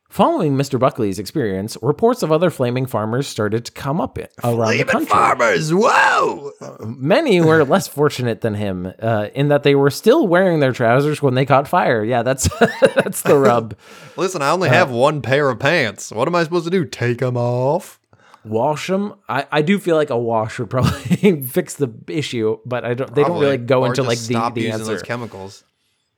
Following 0.09 0.55
Mr. 0.57 0.79
Buckley's 0.79 1.19
experience, 1.19 1.77
reports 1.83 2.23
of 2.23 2.31
other 2.31 2.49
flaming 2.49 2.87
farmers 2.87 3.27
started 3.27 3.63
to 3.65 3.71
come 3.71 4.01
up 4.01 4.17
around 4.43 4.77
the 4.77 4.83
country. 4.83 5.05
farmers, 5.05 5.71
whoa! 5.71 6.51
Many 6.79 7.41
were 7.41 7.63
less 7.63 7.87
fortunate 7.87 8.41
than 8.41 8.55
him 8.55 8.91
uh, 8.99 9.27
in 9.35 9.49
that 9.49 9.61
they 9.61 9.75
were 9.75 9.91
still 9.91 10.27
wearing 10.27 10.61
their 10.61 10.71
trousers 10.73 11.21
when 11.21 11.35
they 11.35 11.45
caught 11.45 11.67
fire. 11.67 12.03
Yeah, 12.03 12.23
that's 12.23 12.49
that's 12.95 13.21
the 13.21 13.37
rub. 13.37 13.75
Listen, 14.17 14.41
I 14.41 14.49
only 14.49 14.69
have 14.69 14.89
one 14.89 15.21
pair 15.21 15.47
of 15.47 15.59
pants. 15.59 16.11
What 16.11 16.27
am 16.27 16.33
I 16.33 16.43
supposed 16.43 16.65
to 16.65 16.71
do? 16.71 16.85
Take 16.85 17.19
them 17.19 17.37
off? 17.37 17.99
Wash 18.43 18.87
them. 18.87 19.13
I, 19.29 19.45
I 19.51 19.61
do 19.61 19.77
feel 19.77 19.95
like 19.95 20.09
a 20.09 20.17
wash 20.17 20.57
would 20.57 20.71
probably 20.71 21.43
fix 21.47 21.75
the 21.75 21.93
issue, 22.07 22.57
but 22.65 22.83
I 22.83 22.95
don't. 22.95 23.13
They 23.13 23.21
don't 23.23 23.39
really 23.39 23.57
go 23.57 23.81
Or 23.83 23.87
into 23.87 24.01
like 24.01 24.17
the, 24.17 24.23
stop 24.23 24.55
the 24.55 24.61
using 24.61 24.73
answer. 24.73 24.85
those 24.85 25.03
chemicals. 25.03 25.63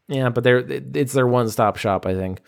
Yeah, 0.07 0.29
but 0.29 0.45
they're 0.45 0.59
it's 0.93 1.11
their 1.11 1.27
one 1.27 1.49
stop 1.49 1.75
shop, 1.75 2.05
I 2.05 2.13
think. 2.15 2.39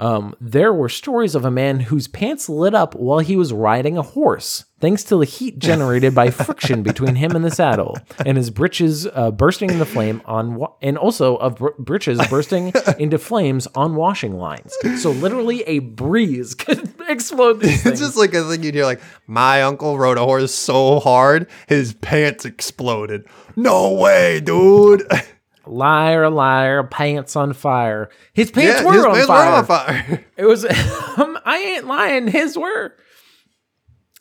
Um, 0.00 0.34
there 0.40 0.72
were 0.72 0.88
stories 0.88 1.34
of 1.34 1.44
a 1.44 1.50
man 1.50 1.80
whose 1.80 2.08
pants 2.08 2.48
lit 2.48 2.74
up 2.74 2.94
while 2.94 3.18
he 3.20 3.36
was 3.36 3.52
riding 3.52 3.96
a 3.98 4.02
horse, 4.02 4.64
thanks 4.80 5.04
to 5.04 5.16
the 5.16 5.24
heat 5.24 5.58
generated 5.68 6.14
by 6.14 6.30
friction 6.30 6.82
between 6.82 7.14
him 7.16 7.32
and 7.36 7.44
the 7.44 7.50
saddle, 7.50 7.96
and 8.24 8.36
his 8.36 8.50
breeches 8.50 9.06
uh, 9.06 9.30
bursting 9.30 9.70
into 9.70 9.84
flame 9.84 10.22
on, 10.24 10.54
wa- 10.54 10.72
and 10.82 10.96
also 10.98 11.36
of 11.36 11.56
br- 11.56 11.68
breeches 11.78 12.18
bursting 12.28 12.72
into 12.98 13.18
flames 13.18 13.66
on 13.74 13.94
washing 13.94 14.36
lines. 14.36 14.74
So 15.02 15.10
literally, 15.10 15.62
a 15.62 15.80
breeze 15.80 16.54
could 16.56 16.92
explode 17.08 17.60
these 17.60 17.74
It's 17.74 17.82
things. 17.82 18.00
just 18.00 18.16
like 18.16 18.32
a 18.34 18.42
thing 18.48 18.62
you'd 18.62 18.74
hear 18.74 18.84
like, 18.86 19.00
my 19.26 19.62
uncle 19.62 19.98
rode 19.98 20.18
a 20.18 20.24
horse 20.24 20.54
so 20.54 20.98
hard, 21.00 21.48
his 21.68 21.92
pants 21.94 22.44
exploded. 22.44 23.24
No 23.56 23.92
way, 23.94 24.40
dude. 24.40 25.02
Liar, 25.70 26.28
liar, 26.28 26.82
pants 26.84 27.36
on 27.36 27.52
fire. 27.52 28.10
His 28.32 28.50
pants 28.50 28.80
yeah, 28.80 28.86
were 28.86 28.92
his 28.92 29.04
on 29.04 29.12
pants 29.12 29.26
fire. 29.26 29.50
were 29.50 29.56
on 29.56 29.64
fire. 29.64 30.26
It 30.36 30.44
was 30.44 30.66
I 30.70 31.74
ain't 31.76 31.86
lying, 31.86 32.28
his 32.28 32.56
were. 32.56 32.94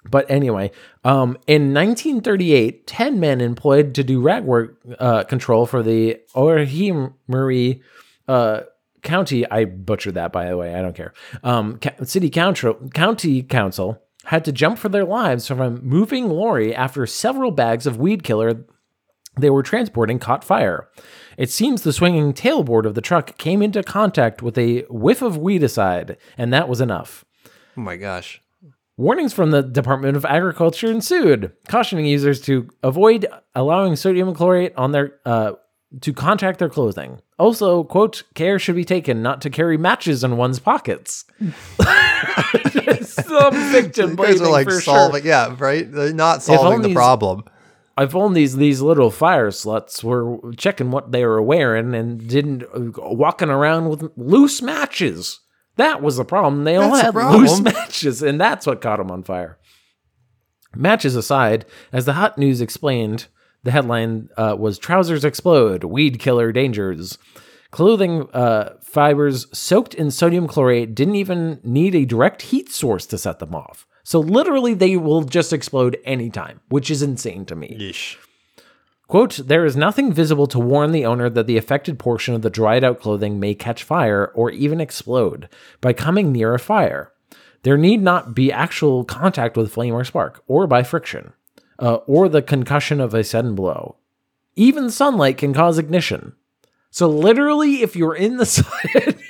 But 0.09 0.29
anyway, 0.29 0.71
um, 1.03 1.37
in 1.45 1.73
1938, 1.73 2.87
10 2.87 3.19
men 3.19 3.41
employed 3.41 3.93
to 3.95 4.03
do 4.03 4.21
ragwort 4.21 4.75
uh, 4.97 5.23
control 5.25 5.65
for 5.65 5.83
the 5.83 6.19
Orhimuri 6.33 7.81
uh, 8.27 8.61
County, 9.01 9.49
I 9.49 9.65
butchered 9.65 10.15
that 10.15 10.31
by 10.31 10.49
the 10.49 10.57
way, 10.57 10.75
I 10.75 10.81
don't 10.81 10.95
care. 10.95 11.13
Um, 11.43 11.79
city 12.03 12.29
council, 12.29 12.75
county 12.93 13.43
council 13.43 14.01
had 14.25 14.43
to 14.45 14.51
jump 14.51 14.77
for 14.77 14.89
their 14.89 15.05
lives 15.05 15.47
from 15.47 15.61
a 15.61 15.69
moving 15.71 16.27
lorry 16.27 16.75
after 16.75 17.05
several 17.05 17.51
bags 17.51 17.87
of 17.87 17.97
weed 17.97 18.23
killer 18.23 18.65
they 19.37 19.49
were 19.49 19.63
transporting 19.63 20.19
caught 20.19 20.43
fire. 20.43 20.89
It 21.39 21.49
seems 21.49 21.83
the 21.83 21.93
swinging 21.93 22.33
tailboard 22.33 22.85
of 22.85 22.95
the 22.95 23.01
truck 23.01 23.37
came 23.37 23.61
into 23.61 23.81
contact 23.81 24.41
with 24.41 24.57
a 24.57 24.81
whiff 24.89 25.21
of 25.21 25.37
weedicide, 25.37 26.17
and 26.37 26.51
that 26.51 26.67
was 26.67 26.81
enough. 26.81 27.23
Oh 27.77 27.81
my 27.81 27.95
gosh. 27.95 28.41
Warnings 28.97 29.31
from 29.31 29.51
the 29.51 29.63
Department 29.63 30.17
of 30.17 30.25
Agriculture 30.25 30.91
ensued, 30.91 31.53
cautioning 31.69 32.05
users 32.05 32.41
to 32.41 32.67
avoid 32.83 33.25
allowing 33.55 33.95
sodium 33.95 34.35
chlorate 34.35 34.73
on 34.75 34.91
their 34.91 35.13
uh, 35.25 35.53
to 36.01 36.11
contact 36.11 36.59
their 36.59 36.67
clothing. 36.67 37.21
Also, 37.39 37.85
quote, 37.85 38.23
care 38.35 38.59
should 38.59 38.75
be 38.75 38.83
taken 38.83 39.21
not 39.21 39.39
to 39.43 39.49
carry 39.49 39.77
matches 39.77 40.25
in 40.25 40.35
one's 40.35 40.59
pockets. 40.59 41.23
Some 43.01 43.71
victim 43.71 44.09
You 44.11 44.17
guys 44.17 44.41
are 44.41 44.51
like 44.51 44.67
for 44.67 44.81
solving, 44.81 45.21
sure. 45.21 45.29
yeah, 45.29 45.55
right? 45.57 45.89
They're 45.89 46.11
not 46.13 46.43
solving 46.43 46.81
the 46.81 46.93
problem. 46.93 47.45
I 47.99 48.07
found 48.07 48.33
these 48.33 48.55
these 48.55 48.79
little 48.79 49.11
fire 49.11 49.49
sluts 49.49 50.01
were 50.05 50.53
checking 50.53 50.89
what 50.89 51.11
they 51.11 51.25
were 51.25 51.41
wearing 51.41 51.93
and 51.93 52.25
didn't 52.25 52.63
uh, 52.63 52.91
walking 52.95 53.49
around 53.49 53.89
with 53.89 54.09
loose 54.15 54.61
matches. 54.61 55.41
That 55.75 56.01
was 56.01 56.15
the 56.15 56.23
problem. 56.23 56.63
They 56.63 56.77
all 56.77 56.91
That's 56.91 57.13
had 57.13 57.37
loose 57.37 57.59
matches, 57.73 58.23
and 58.23 58.39
that's 58.39 58.65
what 58.65 58.79
caught 58.79 58.99
them 58.99 59.11
on 59.11 59.23
fire. 59.23 59.57
Matches 60.73 61.17
aside, 61.17 61.65
as 61.91 62.05
the 62.05 62.13
Hot 62.13 62.37
News 62.37 62.61
explained, 62.61 63.27
the 63.63 63.71
headline 63.71 64.29
uh, 64.37 64.55
was 64.57 64.79
"Trousers 64.79 65.25
Explode: 65.25 65.83
Weed 65.83 66.19
Killer 66.19 66.53
Dangers." 66.53 67.17
Clothing 67.71 68.29
uh, 68.33 68.77
fibers 68.81 69.45
soaked 69.51 69.93
in 69.93 70.09
sodium 70.09 70.47
chlorate 70.47 70.95
didn't 70.95 71.15
even 71.15 71.59
need 71.65 71.95
a 71.95 72.05
direct 72.05 72.43
heat 72.43 72.71
source 72.71 73.05
to 73.07 73.17
set 73.17 73.39
them 73.39 73.53
off. 73.53 73.85
So 74.09 74.19
literally, 74.19 74.73
they 74.73 74.97
will 74.97 75.21
just 75.21 75.53
explode 75.53 75.99
anytime, 76.03 76.61
which 76.69 76.89
is 76.89 77.03
insane 77.03 77.45
to 77.45 77.55
me. 77.55 77.77
Yeesh. 77.79 78.17
Quote, 79.07 79.39
there 79.45 79.65
is 79.65 79.75
nothing 79.75 80.11
visible 80.11 80.47
to 80.47 80.57
warn 80.57 80.93
the 80.93 81.05
owner 81.05 81.29
that 81.29 81.45
the 81.45 81.57
affected 81.57 81.99
portion 81.99 82.33
of 82.33 82.41
the 82.41 82.49
dried 82.49 82.83
out 82.83 82.99
clothing 82.99 83.39
may 83.39 83.53
catch 83.53 83.83
fire 83.83 84.31
or 84.33 84.49
even 84.49 84.81
explode 84.81 85.47
by 85.79 85.93
coming 85.93 86.31
near 86.31 86.55
a 86.55 86.59
fire. 86.59 87.11
There 87.61 87.77
need 87.77 88.01
not 88.01 88.33
be 88.33 88.51
actual 88.51 89.03
contact 89.03 89.55
with 89.55 89.71
flame 89.71 89.93
or 89.93 90.03
spark, 90.03 90.43
or 90.47 90.65
by 90.65 90.81
friction, 90.81 91.33
uh, 91.77 91.97
or 92.07 92.27
the 92.27 92.41
concussion 92.41 92.99
of 92.99 93.13
a 93.13 93.23
sudden 93.23 93.53
blow. 93.53 93.97
Even 94.55 94.89
sunlight 94.89 95.37
can 95.37 95.53
cause 95.53 95.77
ignition. 95.77 96.33
So 96.89 97.07
literally, 97.07 97.83
if 97.83 97.95
you're 97.95 98.15
in 98.15 98.37
the 98.37 98.45
sun, 98.47 98.65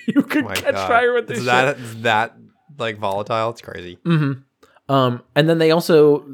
you 0.07 0.21
could 0.23 0.45
My 0.45 0.55
catch 0.55 0.75
God. 0.75 0.88
fire 0.88 1.13
with 1.13 1.27
this 1.27 1.39
Is 1.39 1.43
shit. 1.43 1.51
that 1.51 1.77
is 1.77 2.01
that 2.03 2.38
like 2.77 2.97
volatile? 2.97 3.49
It's 3.49 3.61
crazy. 3.61 3.99
Um, 4.90 5.24
and 5.36 5.48
then 5.48 5.60
they 5.60 5.72
also 5.72 6.26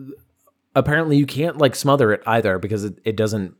apparently 0.73 1.17
you 1.17 1.25
can't 1.25 1.57
like 1.57 1.75
smother 1.75 2.11
it 2.11 2.23
either 2.25 2.57
because 2.57 2.83
it, 2.85 2.99
it 3.03 3.15
doesn't. 3.15 3.53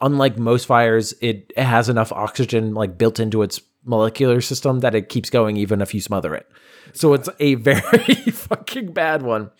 Unlike 0.00 0.36
most 0.36 0.66
fires, 0.66 1.14
it, 1.20 1.52
it 1.56 1.62
has 1.62 1.88
enough 1.88 2.10
oxygen 2.10 2.74
like 2.74 2.98
built 2.98 3.20
into 3.20 3.42
its 3.42 3.60
molecular 3.84 4.40
system 4.40 4.80
that 4.80 4.94
it 4.96 5.08
keeps 5.08 5.30
going 5.30 5.56
even 5.56 5.80
if 5.80 5.94
you 5.94 6.00
smother 6.00 6.34
it. 6.34 6.48
So 6.92 7.14
it's 7.14 7.28
a 7.38 7.54
very 7.54 8.14
fucking 8.32 8.92
bad 8.92 9.22
one. 9.22 9.50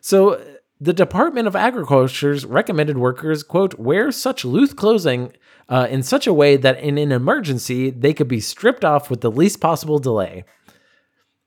So 0.00 0.40
the 0.80 0.92
Department 0.92 1.46
of 1.46 1.56
Agriculture's 1.56 2.46
recommended 2.46 2.98
workers 2.98 3.42
quote 3.42 3.78
wear 3.78 4.12
such 4.12 4.44
loose 4.44 4.72
clothing 4.72 5.32
uh, 5.68 5.88
in 5.90 6.02
such 6.02 6.26
a 6.26 6.32
way 6.32 6.56
that 6.56 6.80
in 6.80 6.96
an 6.96 7.12
emergency 7.12 7.90
they 7.90 8.14
could 8.14 8.28
be 8.28 8.40
stripped 8.40 8.84
off 8.84 9.10
with 9.10 9.20
the 9.20 9.30
least 9.30 9.60
possible 9.60 9.98
delay. 9.98 10.44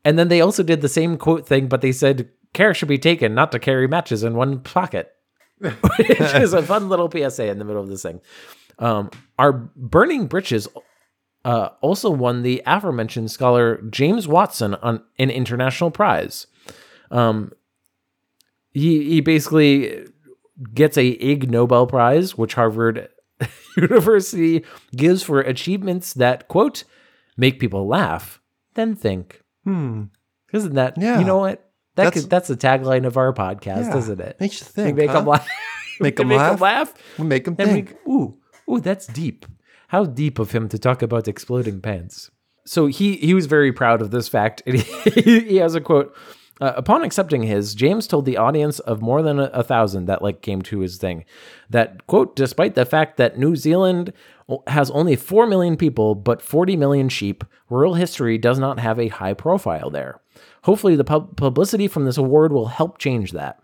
And 0.06 0.20
then 0.20 0.28
they 0.28 0.41
also 0.41 0.64
did 0.64 0.82
the 0.82 0.89
same 0.89 1.18
quote 1.18 1.47
thing, 1.47 1.68
but 1.68 1.80
they 1.80 1.93
said 1.93 2.30
care 2.54 2.74
should 2.74 2.88
be 2.88 2.97
taken 2.97 3.34
not 3.34 3.51
to 3.51 3.60
carry 3.60 3.88
matches 3.88 4.24
in 4.24 4.36
one 4.36 4.60
pocket, 4.60 5.12
which 5.60 6.10
is 6.10 6.54
a 6.54 6.64
fun 6.64 6.89
little 6.89 7.10
PSA 7.10 7.47
in 7.47 7.60
the 7.60 7.66
middle 7.66 7.82
of 7.82 7.89
this 7.89 8.04
thing. 8.04 8.22
Um, 8.80 9.12
our 9.38 9.51
burning 9.54 10.28
britches 10.28 10.68
uh, 11.45 11.70
also 11.82 12.10
won 12.10 12.43
the 12.43 12.62
aforementioned 12.66 13.32
scholar 13.32 13.82
James 13.89 14.28
Watson 14.28 14.76
on 14.76 15.04
an 15.20 15.30
international 15.30 15.91
prize. 15.91 16.47
Um, 17.12 17.51
he 18.72 19.04
he 19.10 19.22
basically 19.22 20.08
gets 20.74 20.97
a 20.97 21.08
Ig 21.08 21.49
Nobel 21.49 21.86
Prize, 21.88 22.38
which 22.38 22.56
Harvard 22.56 23.10
University 23.78 24.64
gives 24.95 25.24
for 25.24 25.41
achievements 25.41 26.14
that 26.14 26.47
quote 26.47 26.84
make 27.38 27.60
people 27.60 27.88
laugh, 27.88 28.41
then 28.74 28.95
think. 28.95 29.41
Hmm. 29.64 30.06
Isn't 30.51 30.76
that? 30.76 30.95
Yeah. 30.97 31.20
You 31.20 31.26
know 31.26 31.38
what? 31.38 31.72
That 31.95 32.05
That's- 32.05 32.23
could, 32.23 32.29
that's 32.29 32.47
the 32.47 32.57
tagline 32.57 33.05
of 33.05 33.17
our 33.17 33.33
podcast, 33.33 33.85
Yeah. 33.91 33.97
isn't 33.97 34.19
it? 34.19 34.37
Makes 34.39 34.61
you 34.61 34.67
We 34.75 34.83
think. 34.83 34.97
make 34.97 35.09
huh? 35.09 35.17
them 35.19 35.27
laugh. 35.27 35.47
Make 35.99 36.17
We 36.17 36.23
'em 36.23 36.27
make 36.29 36.39
'em 36.39 36.47
laugh. 36.51 36.61
laugh. 36.61 36.93
We 37.19 37.25
make 37.25 37.45
them 37.45 37.55
think. 37.55 37.95
we, 38.07 38.11
ooh, 38.13 38.37
ooh, 38.69 38.79
that's 38.79 39.05
deep. 39.05 39.45
How 39.89 40.05
deep 40.05 40.39
of 40.39 40.51
him 40.51 40.67
to 40.69 40.79
talk 40.79 41.03
about 41.03 41.27
exploding 41.27 41.81
pants. 41.81 42.31
So 42.65 42.87
he 42.87 43.17
he 43.17 43.35
was 43.35 43.45
very 43.45 43.71
proud 43.71 44.01
of 44.01 44.09
this 44.09 44.27
fact. 44.27 44.63
And 44.67 44.79
he, 44.81 45.39
he 45.41 45.55
has 45.57 45.75
a 45.75 45.81
quote. 45.81 46.15
Uh, 46.61 46.71
upon 46.75 47.03
accepting 47.03 47.43
his, 47.43 47.73
James 47.75 48.05
told 48.07 48.25
the 48.25 48.37
audience 48.37 48.79
of 48.79 49.01
more 49.01 49.21
than 49.21 49.39
a, 49.39 49.45
a 49.53 49.63
thousand 49.63 50.05
that 50.05 50.21
like 50.21 50.41
came 50.41 50.61
to 50.63 50.79
his 50.79 50.97
thing 50.97 51.25
that 51.69 52.05
quote, 52.07 52.35
despite 52.35 52.73
the 52.75 52.85
fact 52.85 53.17
that 53.17 53.37
New 53.37 53.55
Zealand 53.55 54.13
has 54.67 54.89
only 54.91 55.15
four 55.15 55.45
million 55.45 55.77
people 55.77 56.15
but 56.15 56.41
forty 56.41 56.75
million 56.75 57.07
sheep, 57.09 57.43
rural 57.69 57.93
history 57.95 58.37
does 58.39 58.57
not 58.57 58.79
have 58.79 58.99
a 58.99 59.07
high 59.09 59.33
profile 59.33 59.89
there. 59.91 60.19
Hopefully, 60.64 60.95
the 60.95 61.03
pub- 61.03 61.36
publicity 61.38 61.88
from 61.88 62.05
this 62.05 62.18
award 62.18 62.51
will 62.51 62.68
help 62.68 62.97
change 62.97 63.32
that. 63.32 63.59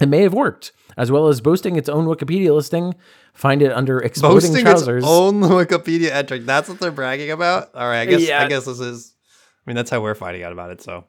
It 0.00 0.08
may 0.08 0.22
have 0.22 0.34
worked, 0.34 0.72
as 0.96 1.10
well 1.12 1.28
as 1.28 1.40
boasting 1.40 1.76
its 1.76 1.88
own 1.88 2.06
Wikipedia 2.06 2.54
listing. 2.54 2.94
Find 3.34 3.62
it 3.62 3.70
under 3.72 3.98
exploding 3.98 4.36
Boasting 4.50 4.64
trousers. 4.64 5.04
its 5.04 5.10
own 5.10 5.40
Wikipedia 5.42 6.10
entry. 6.10 6.40
That's 6.40 6.68
what 6.68 6.80
they're 6.80 6.90
bragging 6.90 7.30
about. 7.30 7.74
All 7.74 7.86
right, 7.86 8.00
I 8.00 8.06
guess. 8.06 8.26
Yeah. 8.26 8.42
I 8.42 8.48
guess 8.48 8.64
this 8.64 8.80
is. 8.80 9.14
I 9.64 9.70
mean, 9.70 9.76
that's 9.76 9.90
how 9.90 10.00
we're 10.00 10.14
finding 10.16 10.42
out 10.42 10.50
about 10.52 10.70
it. 10.70 10.80
So 10.82 11.04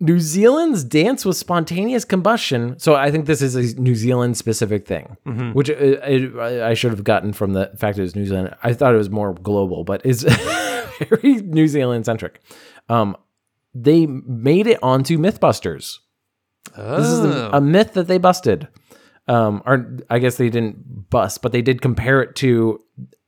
New 0.00 0.20
Zealand's 0.20 0.84
dance 0.84 1.24
with 1.24 1.36
spontaneous 1.36 2.04
combustion. 2.04 2.78
So 2.78 2.94
I 2.94 3.10
think 3.10 3.26
this 3.26 3.40
is 3.42 3.54
a 3.56 3.80
New 3.80 3.94
Zealand 3.94 4.36
specific 4.36 4.86
thing, 4.86 5.16
which 5.54 5.70
uh, 5.70 5.74
it, 5.74 6.36
I 6.36 6.70
I 6.70 6.74
should 6.74 6.90
have 6.90 7.02
gotten 7.04 7.32
from 7.32 7.54
the 7.54 7.66
fact 7.78 7.96
that 7.96 8.02
it 8.02 8.04
was 8.04 8.16
New 8.16 8.26
Zealand. 8.26 8.54
I 8.62 8.72
thought 8.74 8.94
it 8.94 8.98
was 8.98 9.10
more 9.10 9.32
global, 9.34 9.84
but 9.84 10.02
it's 10.04 10.22
very 11.08 11.34
New 11.42 11.66
Zealand 11.66 12.04
centric. 12.04 12.40
Um, 12.88 13.16
they 13.82 14.06
made 14.06 14.66
it 14.66 14.78
onto 14.82 15.18
MythBusters. 15.18 15.98
This 16.76 17.06
is 17.06 17.24
a, 17.24 17.50
a 17.54 17.60
myth 17.60 17.94
that 17.94 18.08
they 18.08 18.18
busted. 18.18 18.68
Um, 19.26 19.62
or 19.66 19.98
I 20.08 20.20
guess 20.20 20.36
they 20.36 20.48
didn't 20.48 21.10
bust, 21.10 21.42
but 21.42 21.52
they 21.52 21.60
did 21.60 21.82
compare 21.82 22.22
it 22.22 22.34
to 22.36 22.80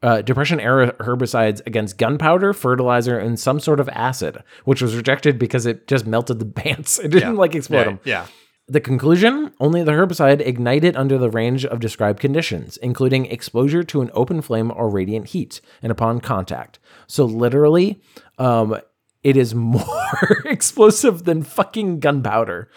uh, 0.03 0.23
Depression 0.23 0.59
era 0.59 0.95
herbicides 0.95 1.61
against 1.67 1.99
gunpowder, 1.99 2.55
fertilizer, 2.55 3.19
and 3.19 3.39
some 3.39 3.61
sort 3.61 3.81
of 3.81 3.89
acid, 3.91 4.43
which 4.65 4.81
was 4.81 4.97
rejected 4.97 5.39
because 5.39 5.67
it 5.67 5.87
just 5.87 6.07
melted 6.07 6.39
the 6.39 6.47
pants. 6.63 6.99
It 6.99 7.11
didn't 7.11 7.37
like 7.37 7.55
explode 7.55 7.79
yeah, 7.79 7.85
them. 7.85 8.01
yeah. 8.05 8.27
The 8.67 8.81
conclusion 8.81 9.53
only 9.59 9.83
the 9.83 9.93
herbicide 9.93 10.41
ignited 10.41 10.97
under 10.97 11.19
the 11.19 11.29
range 11.29 11.67
of 11.67 11.81
described 11.81 12.21
conditions, 12.21 12.77
including 12.79 13.27
exposure 13.27 13.83
to 13.83 14.01
an 14.01 14.11
open 14.15 14.41
flame 14.41 14.73
or 14.75 14.89
radiant 14.89 15.29
heat, 15.29 15.61
and 15.83 15.91
upon 15.91 16.21
contact. 16.21 16.79
So, 17.09 17.25
literally, 17.25 18.01
um, 18.39 18.81
it 19.23 19.37
is 19.37 19.55
more 19.55 19.85
explosive 20.45 21.25
than 21.25 21.43
fucking 21.43 22.01
gunpowder. 22.01 22.69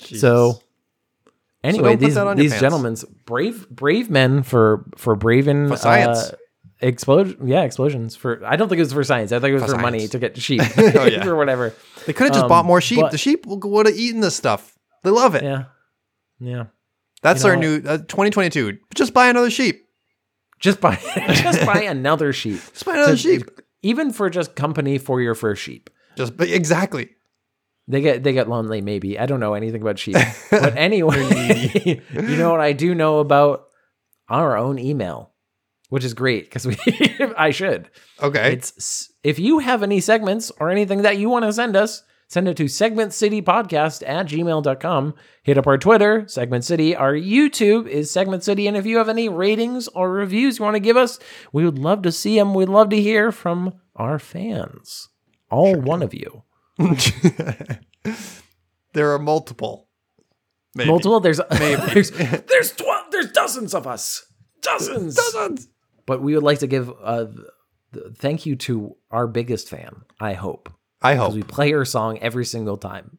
So, 0.00 0.60
anyway, 1.62 1.90
don't 1.90 2.00
these 2.00 2.14
that 2.16 2.26
on 2.26 2.36
your 2.36 2.42
these 2.44 2.60
gentlemen's 2.60 3.04
brave 3.04 3.68
brave 3.70 4.10
men 4.10 4.42
for 4.42 4.84
for 4.96 5.14
braving 5.16 5.68
For 5.68 5.76
science. 5.76 6.18
Uh, 6.18 6.36
explosion, 6.80 7.46
yeah, 7.46 7.62
explosions. 7.62 8.16
For 8.16 8.44
I 8.44 8.56
don't 8.56 8.68
think 8.68 8.78
it 8.78 8.82
was 8.82 8.92
for 8.92 9.04
science. 9.04 9.32
I 9.32 9.38
think 9.40 9.50
it 9.52 9.54
was 9.54 9.64
for, 9.64 9.76
For 9.76 9.78
money 9.82 10.06
to 10.08 10.18
get 10.18 10.36
sheep 10.36 10.60
Oh, 10.76 11.04
yeah. 11.06 11.26
or 11.26 11.36
whatever. 11.36 11.72
They 12.06 12.12
could 12.12 12.24
have 12.24 12.32
just 12.34 12.42
Um, 12.44 12.48
bought 12.48 12.66
more 12.66 12.80
sheep. 12.80 13.00
but- 13.00 13.12
the 13.12 13.18
sheep 13.18 13.46
would 13.46 13.86
have 13.86 13.96
eaten 13.96 14.20
this 14.20 14.36
stuff. 14.36 14.76
They 15.04 15.10
love 15.10 15.34
it. 15.34 15.42
Yeah, 15.42 15.64
yeah. 16.40 16.64
That's 17.22 17.42
You 17.42 17.48
know 17.48 17.54
our 17.54 17.60
new 17.60 17.76
uh, 17.88 17.98
2022. 17.98 18.78
Just 18.94 19.14
buy 19.14 19.28
another 19.28 19.50
sheep. 19.50 19.86
Just 20.60 20.80
buy 20.80 20.96
just 20.96 21.64
buy 21.66 21.82
another 21.82 22.32
sheep. 22.32 22.60
Just 22.72 22.84
buy 22.84 22.94
another 22.94 23.16
So, 23.16 23.28
sheep. 23.28 23.42
Even 23.84 24.12
for 24.12 24.30
just 24.30 24.56
company 24.56 24.96
for 24.96 25.20
your 25.20 25.34
first 25.34 25.62
sheep. 25.62 25.90
Just 26.16 26.36
but 26.36 26.48
exactly. 26.48 27.10
They 27.86 28.00
get 28.00 28.24
they 28.24 28.32
get 28.32 28.48
lonely 28.48 28.80
maybe. 28.80 29.18
I 29.18 29.26
don't 29.26 29.40
know 29.40 29.52
anything 29.52 29.82
about 29.82 29.98
sheep. 29.98 30.16
But 30.50 30.76
anyway, 30.76 32.00
you 32.12 32.36
know 32.36 32.50
what 32.50 32.60
I 32.60 32.72
do 32.72 32.94
know 32.94 33.18
about 33.18 33.66
our 34.28 34.56
own 34.56 34.78
email, 34.78 35.32
which 35.90 36.02
is 36.02 36.14
great 36.14 36.44
because 36.44 36.66
we 36.66 36.76
I 37.36 37.50
should. 37.50 37.90
Okay. 38.22 38.54
It's 38.54 39.12
if 39.22 39.38
you 39.38 39.58
have 39.58 39.82
any 39.82 40.00
segments 40.00 40.50
or 40.58 40.70
anything 40.70 41.02
that 41.02 41.18
you 41.18 41.28
want 41.28 41.44
to 41.44 41.52
send 41.52 41.76
us, 41.76 42.02
send 42.34 42.48
it 42.48 42.56
to 42.56 42.64
segmentcitypodcast 42.64 44.02
at 44.06 44.26
gmail.com. 44.26 45.14
Hit 45.44 45.56
up 45.56 45.68
our 45.68 45.78
Twitter, 45.78 46.26
Segment 46.26 46.64
City. 46.64 46.96
Our 46.96 47.12
YouTube 47.14 47.86
is 47.86 48.10
Segment 48.10 48.42
City. 48.42 48.66
And 48.66 48.76
if 48.76 48.84
you 48.84 48.98
have 48.98 49.08
any 49.08 49.28
ratings 49.28 49.86
or 49.88 50.10
reviews 50.10 50.58
you 50.58 50.64
want 50.64 50.74
to 50.74 50.80
give 50.80 50.96
us, 50.96 51.20
we 51.52 51.64
would 51.64 51.78
love 51.78 52.02
to 52.02 52.10
see 52.10 52.36
them. 52.36 52.52
We'd 52.52 52.68
love 52.68 52.88
to 52.90 53.00
hear 53.00 53.30
from 53.30 53.74
our 53.94 54.18
fans. 54.18 55.10
All 55.48 55.80
one 55.80 56.02
of 56.02 56.12
you. 56.12 56.42
there 58.92 59.12
are 59.12 59.18
multiple. 59.20 59.88
Maybe. 60.74 60.90
Multiple. 60.90 61.20
There's 61.20 61.40
there's 61.50 62.10
there's 62.10 62.72
twelve. 62.72 63.12
There's 63.12 63.30
dozens 63.30 63.74
of 63.74 63.86
us. 63.86 64.26
Dozens. 64.60 65.14
Dozens. 65.14 65.68
But 66.04 66.20
we 66.20 66.34
would 66.34 66.42
like 66.42 66.58
to 66.58 66.66
give 66.66 66.90
uh, 66.90 67.26
a 67.92 68.12
thank 68.16 68.44
you 68.44 68.56
to 68.56 68.96
our 69.12 69.28
biggest 69.28 69.68
fan. 69.68 70.02
I 70.18 70.32
hope 70.32 70.68
I 71.04 71.14
hope. 71.14 71.34
we 71.34 71.42
play 71.42 71.70
her 71.72 71.84
song 71.84 72.18
every 72.18 72.44
single 72.44 72.76
time. 72.76 73.18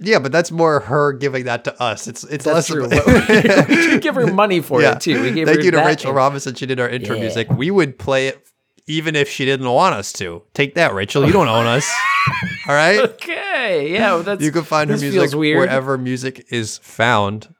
Yeah, 0.00 0.18
but 0.18 0.32
that's 0.32 0.50
more 0.50 0.80
her 0.80 1.12
giving 1.12 1.44
that 1.44 1.62
to 1.64 1.80
us. 1.80 2.08
It's 2.08 2.24
it's 2.24 2.44
That's 2.44 2.54
less 2.54 2.66
true. 2.66 2.88
But 2.88 3.68
we 3.68 3.98
give 4.00 4.16
her 4.16 4.26
money 4.26 4.60
for 4.60 4.82
Yeah. 4.82 4.92
it 4.96 5.00
too. 5.00 5.22
We 5.22 5.30
gave 5.32 5.46
Thank 5.46 5.62
you 5.62 5.70
to 5.70 5.76
Rachel 5.78 6.08
and- 6.10 6.16
Robinson. 6.16 6.54
She 6.54 6.66
did 6.66 6.80
our 6.80 6.88
intro 6.88 7.14
Yeah. 7.14 7.22
music. 7.22 7.48
We 7.50 7.70
would 7.70 7.98
play 7.98 8.26
it 8.28 8.44
even 8.88 9.14
if 9.14 9.28
she 9.28 9.44
didn't 9.44 9.68
want 9.68 9.94
us 9.94 10.12
to. 10.14 10.42
Take 10.54 10.74
that, 10.74 10.92
Rachel. 10.92 11.24
You 11.24 11.32
don't 11.32 11.46
own 11.46 11.66
us. 11.66 11.88
All 12.68 12.74
right. 12.74 12.98
Okay, 12.98 13.92
yeah, 13.92 14.14
well, 14.14 14.22
that's 14.24 14.42
You 14.42 14.50
can 14.50 14.64
find 14.64 14.90
her 14.90 14.96
music 14.98 15.32
wherever 15.38 15.96
music 15.96 16.46
is 16.50 16.78
found, 16.78 17.54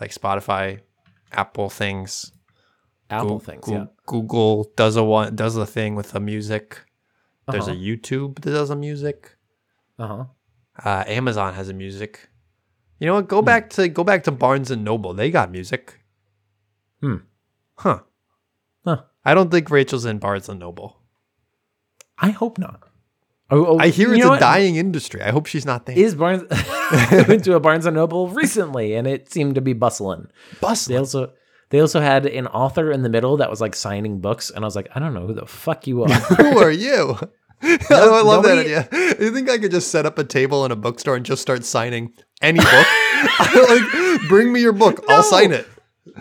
like 0.00 0.12
Spotify, 0.12 0.80
Apple 1.30 1.70
things. 1.70 2.32
Apple 3.10 3.38
things. 3.38 3.64
Yeah. 3.68 3.86
Google 4.06 4.72
does 4.76 4.96
a 4.96 5.04
one 5.04 5.36
does 5.36 5.56
a 5.56 5.66
thing 5.66 5.94
with 5.94 6.10
the 6.10 6.20
music. 6.20 6.80
There's 7.50 7.68
a 7.68 7.72
Uh-huh. 7.72 7.80
YouTube 7.80 8.40
that 8.42 8.50
does 8.50 8.70
a 8.70 8.76
music. 8.76 9.36
Uh 9.98 10.06
huh. 10.06 10.24
Uh, 10.84 11.04
Amazon 11.06 11.54
has 11.54 11.68
a 11.68 11.74
music. 11.74 12.28
You 13.00 13.06
know 13.06 13.14
what? 13.14 13.28
Go 13.28 13.42
back 13.42 13.70
to 13.70 13.88
go 13.88 14.04
back 14.04 14.24
to 14.24 14.30
Barnes 14.32 14.70
and 14.70 14.84
Noble. 14.84 15.14
They 15.14 15.30
got 15.30 15.50
music. 15.50 16.00
Hmm. 17.00 17.16
Huh. 17.76 18.00
Huh. 18.84 19.02
I 19.24 19.34
don't 19.34 19.50
think 19.50 19.70
Rachel's 19.70 20.04
in 20.04 20.18
Barnes 20.18 20.48
and 20.48 20.58
Noble. 20.60 21.00
I 22.18 22.30
hope 22.30 22.58
not. 22.58 22.82
Oh, 23.50 23.64
oh, 23.64 23.78
I 23.78 23.88
hear 23.88 24.12
it's 24.12 24.24
a 24.24 24.28
what? 24.28 24.40
dying 24.40 24.76
industry. 24.76 25.22
I 25.22 25.30
hope 25.30 25.46
she's 25.46 25.64
not 25.64 25.86
there. 25.86 25.96
Is 25.96 26.14
Barnes 26.14 26.42
I 26.50 27.24
went 27.26 27.44
to 27.44 27.54
a 27.54 27.60
Barnes 27.60 27.86
and 27.86 27.94
Noble 27.96 28.28
recently, 28.28 28.94
and 28.94 29.06
it 29.06 29.32
seemed 29.32 29.54
to 29.54 29.60
be 29.62 29.72
bustling. 29.72 30.26
They 30.52 30.58
Bustling. 30.60 30.98
also 30.98 31.32
they 31.70 31.80
also 31.80 32.00
had 32.00 32.26
an 32.26 32.46
author 32.48 32.90
in 32.92 33.02
the 33.02 33.08
middle 33.08 33.36
that 33.38 33.48
was 33.50 33.60
like 33.60 33.74
signing 33.74 34.20
books, 34.20 34.50
and 34.50 34.64
I 34.64 34.66
was 34.66 34.76
like, 34.76 34.88
I 34.94 34.98
don't 35.00 35.14
know 35.14 35.26
who 35.26 35.34
the 35.34 35.46
fuck 35.46 35.86
you 35.86 36.02
are. 36.02 36.08
Who 36.36 36.58
are 36.58 36.70
you? 36.70 37.16
Oh, 37.90 38.14
I 38.18 38.22
love 38.22 38.44
nobody- 38.44 38.70
that 38.70 38.92
idea. 38.92 39.16
You 39.20 39.32
think 39.32 39.50
I 39.50 39.58
could 39.58 39.70
just 39.70 39.90
set 39.90 40.06
up 40.06 40.18
a 40.18 40.24
table 40.24 40.64
in 40.64 40.70
a 40.70 40.76
bookstore 40.76 41.16
and 41.16 41.24
just 41.26 41.42
start 41.42 41.64
signing 41.64 42.12
any 42.40 42.60
book? 42.60 42.86
like, 43.68 43.82
bring 44.28 44.52
me 44.52 44.60
your 44.60 44.72
book. 44.72 45.04
I'll 45.08 45.22
sign 45.24 45.52
it. 45.52 45.66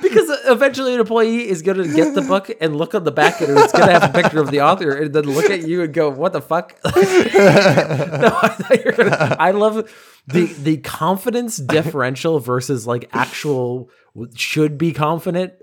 because 0.01 0.29
eventually 0.45 0.93
an 0.95 0.99
employee 0.99 1.47
is 1.47 1.61
going 1.61 1.77
to 1.77 1.87
get 1.93 2.13
the 2.15 2.21
book 2.21 2.49
and 2.59 2.75
look 2.75 2.93
on 2.95 3.03
the 3.03 3.11
back, 3.11 3.39
and 3.41 3.57
it's 3.57 3.71
going 3.71 3.87
to 3.87 3.99
have 3.99 4.09
a 4.09 4.13
picture 4.21 4.41
of 4.41 4.51
the 4.51 4.61
author, 4.61 4.91
and 4.91 5.13
then 5.13 5.25
look 5.25 5.49
at 5.49 5.67
you 5.67 5.81
and 5.83 5.93
go, 5.93 6.09
"What 6.09 6.33
the 6.33 6.41
fuck?" 6.41 6.75
no, 6.83 6.91
I, 6.93 8.47
thought 8.49 8.77
you 8.77 8.83
were 8.85 8.91
gonna, 8.91 9.35
I 9.39 9.51
love 9.51 9.89
the 10.27 10.45
the 10.45 10.77
confidence 10.77 11.57
differential 11.57 12.39
versus 12.39 12.85
like 12.85 13.09
actual 13.13 13.89
should 14.35 14.77
be 14.77 14.91
confident 14.91 15.53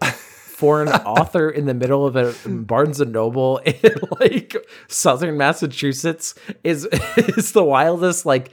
for 0.55 0.83
an 0.83 0.89
author 1.07 1.51
in 1.51 1.67
the 1.67 1.75
middle 1.75 2.07
of 2.07 2.17
a 2.17 2.35
Barnes 2.49 3.01
and 3.01 3.13
Noble 3.13 3.59
in 3.67 3.93
like 4.21 4.57
Southern 4.89 5.37
Massachusetts 5.37 6.35
is 6.63 6.85
is 7.17 7.53
the 7.53 7.65
wildest. 7.65 8.25
Like 8.25 8.51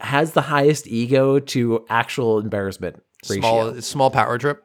has 0.00 0.32
the 0.32 0.42
highest 0.42 0.86
ego 0.86 1.38
to 1.38 1.84
actual 1.88 2.38
embarrassment 2.38 3.02
ratio. 3.28 3.40
Small 3.40 3.82
small 3.82 4.10
power 4.10 4.38
trip. 4.38 4.62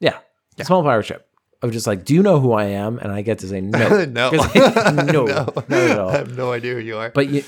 Yeah. 0.00 0.18
Small 0.62 0.82
power 0.82 1.02
trip. 1.02 1.28
Of 1.62 1.72
just 1.72 1.86
like, 1.86 2.04
do 2.04 2.12
you 2.14 2.22
know 2.22 2.40
who 2.40 2.52
I 2.52 2.64
am? 2.64 2.98
And 2.98 3.10
I 3.10 3.22
get 3.22 3.38
to 3.38 3.48
say 3.48 3.62
no. 3.62 4.04
no, 4.04 4.30
no, 4.30 4.30
not 4.30 5.72
at 5.72 5.98
all. 5.98 6.08
I 6.10 6.16
have 6.18 6.36
no 6.36 6.52
idea 6.52 6.74
who 6.74 6.80
you 6.80 6.98
are. 6.98 7.10
But 7.10 7.28
you 7.28 7.42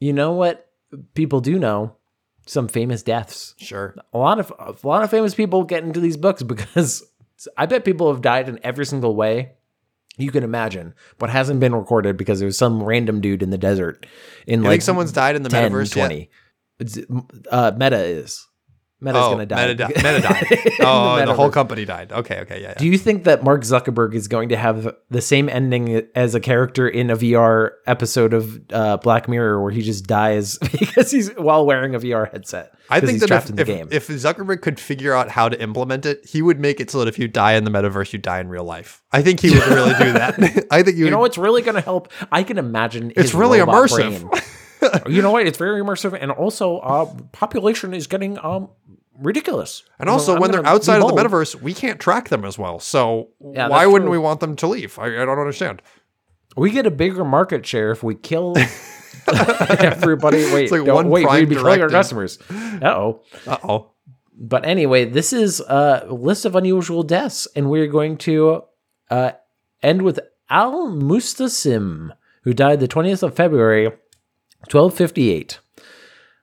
you 0.00 0.12
know 0.12 0.32
what 0.32 0.68
people 1.14 1.40
do 1.40 1.58
know? 1.58 1.96
Some 2.44 2.66
famous 2.66 3.04
deaths. 3.04 3.54
sure. 3.58 3.94
A 4.12 4.18
lot 4.18 4.40
of 4.40 4.52
a 4.58 4.74
lot 4.86 5.04
of 5.04 5.10
famous 5.10 5.32
people 5.32 5.62
get 5.62 5.84
into 5.84 6.00
these 6.00 6.16
books 6.16 6.42
because 6.42 7.04
I 7.56 7.66
bet 7.66 7.84
people 7.84 8.12
have 8.12 8.22
died 8.22 8.48
in 8.48 8.58
every 8.62 8.86
single 8.86 9.14
way 9.14 9.52
you 10.16 10.30
can 10.30 10.44
imagine, 10.44 10.94
but 11.18 11.30
hasn't 11.30 11.60
been 11.60 11.74
recorded 11.74 12.16
because 12.16 12.38
there 12.38 12.46
was 12.46 12.58
some 12.58 12.82
random 12.82 13.20
dude 13.20 13.42
in 13.42 13.50
the 13.50 13.58
desert 13.58 14.06
in 14.46 14.60
You 14.60 14.64
like 14.64 14.72
think 14.74 14.82
someone's 14.82 15.12
died 15.12 15.36
in 15.36 15.42
the 15.42 15.48
10, 15.48 15.72
metaverse 15.72 15.96
yet? 15.96 16.06
20. 16.06 16.30
It's, 16.80 16.98
uh, 17.50 17.72
Meta 17.76 18.02
is. 18.02 18.46
Meta's 19.02 19.22
Oh, 19.24 19.32
gonna 19.32 19.46
die. 19.46 19.66
Meta, 19.66 19.74
di- 19.74 19.86
Meta 19.96 20.20
died. 20.20 20.46
Oh, 20.80 21.24
the, 21.26 21.34
whole 21.34 21.50
company 21.50 21.84
died. 21.84 22.12
Okay, 22.12 22.40
okay, 22.40 22.62
yeah, 22.62 22.68
yeah. 22.68 22.74
Do 22.78 22.86
you 22.86 22.96
think 22.96 23.24
that 23.24 23.42
Mark 23.42 23.62
Zuckerberg 23.62 24.14
is 24.14 24.28
going 24.28 24.50
to 24.50 24.56
have 24.56 24.94
the 25.10 25.20
same 25.20 25.48
ending 25.48 26.06
as 26.14 26.34
a 26.36 26.40
character 26.40 26.88
in 26.88 27.10
a 27.10 27.16
VR 27.16 27.70
episode 27.86 28.32
of 28.32 28.60
uh, 28.72 28.96
Black 28.98 29.28
Mirror 29.28 29.60
where 29.60 29.72
he 29.72 29.82
just 29.82 30.06
dies 30.06 30.56
because 30.78 31.10
he's 31.10 31.30
while 31.34 31.66
wearing 31.66 31.94
a 31.94 31.98
VR 31.98 32.30
headset? 32.30 32.72
I 32.88 33.00
think 33.00 33.12
he's 33.12 33.20
that 33.22 33.26
trapped 33.28 33.44
if, 33.46 33.50
in 33.50 33.56
the 33.56 33.62
if, 33.62 33.68
game. 33.68 33.88
if 33.90 34.08
Zuckerberg 34.08 34.60
could 34.62 34.78
figure 34.78 35.14
out 35.14 35.28
how 35.30 35.48
to 35.48 35.60
implement 35.60 36.06
it, 36.06 36.24
he 36.26 36.40
would 36.42 36.60
make 36.60 36.78
it 36.78 36.90
so 36.90 37.00
that 37.00 37.08
if 37.08 37.18
you 37.18 37.26
die 37.26 37.54
in 37.54 37.64
the 37.64 37.70
metaverse, 37.70 38.12
you 38.12 38.18
die 38.18 38.38
in 38.40 38.48
real 38.48 38.64
life. 38.64 39.02
I 39.10 39.22
think 39.22 39.40
he 39.40 39.50
would 39.50 39.66
really 39.66 39.94
do 39.94 40.12
that. 40.12 40.66
I 40.70 40.82
think 40.82 40.96
you, 40.96 41.06
you 41.06 41.10
know 41.10 41.18
what's 41.18 41.38
really 41.38 41.62
going 41.62 41.74
to 41.74 41.80
help? 41.80 42.12
I 42.30 42.42
can 42.44 42.58
imagine 42.58 43.12
It's 43.16 43.34
really 43.34 43.58
immersive. 43.58 44.30
You 45.08 45.22
know 45.22 45.30
what? 45.30 45.46
It's 45.46 45.58
very 45.58 45.80
immersive, 45.80 46.16
and 46.20 46.30
also 46.30 46.78
uh, 46.78 47.06
population 47.32 47.94
is 47.94 48.06
getting 48.06 48.38
um 48.44 48.70
ridiculous. 49.18 49.82
And 49.98 50.08
also, 50.08 50.34
I'm 50.34 50.40
when 50.40 50.50
they're 50.50 50.66
outside 50.66 51.00
of 51.02 51.08
the 51.08 51.14
metaverse, 51.14 51.54
we 51.60 51.74
can't 51.74 52.00
track 52.00 52.28
them 52.28 52.44
as 52.44 52.58
well. 52.58 52.78
So 52.80 53.28
Yeah, 53.40 53.68
why 53.68 53.86
wouldn't 53.86 54.06
true. 54.08 54.12
we 54.12 54.18
want 54.18 54.40
them 54.40 54.56
to 54.56 54.66
leave? 54.66 54.98
I, 54.98 55.06
I 55.06 55.24
don't 55.24 55.38
understand. 55.38 55.82
we 56.56 56.70
get 56.70 56.86
a 56.86 56.90
bigger 56.90 57.24
market 57.24 57.64
share 57.66 57.90
if 57.92 58.02
we 58.02 58.14
kill 58.14 58.54
everybody. 59.28 60.52
Wait, 60.52 60.70
like 60.70 60.84
don't- 60.84 60.94
one 60.94 61.08
wait, 61.08 61.28
we'd 61.30 61.48
be 61.48 61.54
killing 61.56 61.82
our 61.82 61.88
customers. 61.88 62.38
Uh 62.50 62.80
oh. 62.84 63.22
Uh 63.46 63.58
oh. 63.64 63.88
But 64.34 64.64
anyway, 64.66 65.04
this 65.04 65.32
is 65.32 65.60
a 65.60 66.06
list 66.10 66.44
of 66.44 66.56
unusual 66.56 67.02
deaths, 67.02 67.46
and 67.54 67.70
we're 67.70 67.86
going 67.86 68.16
to 68.18 68.62
uh, 69.10 69.32
end 69.82 70.02
with 70.02 70.18
Al 70.50 70.88
Mustasim, 70.88 72.10
who 72.42 72.52
died 72.52 72.80
the 72.80 72.88
20th 72.88 73.22
of 73.22 73.36
February, 73.36 73.92
1258. 74.70 75.58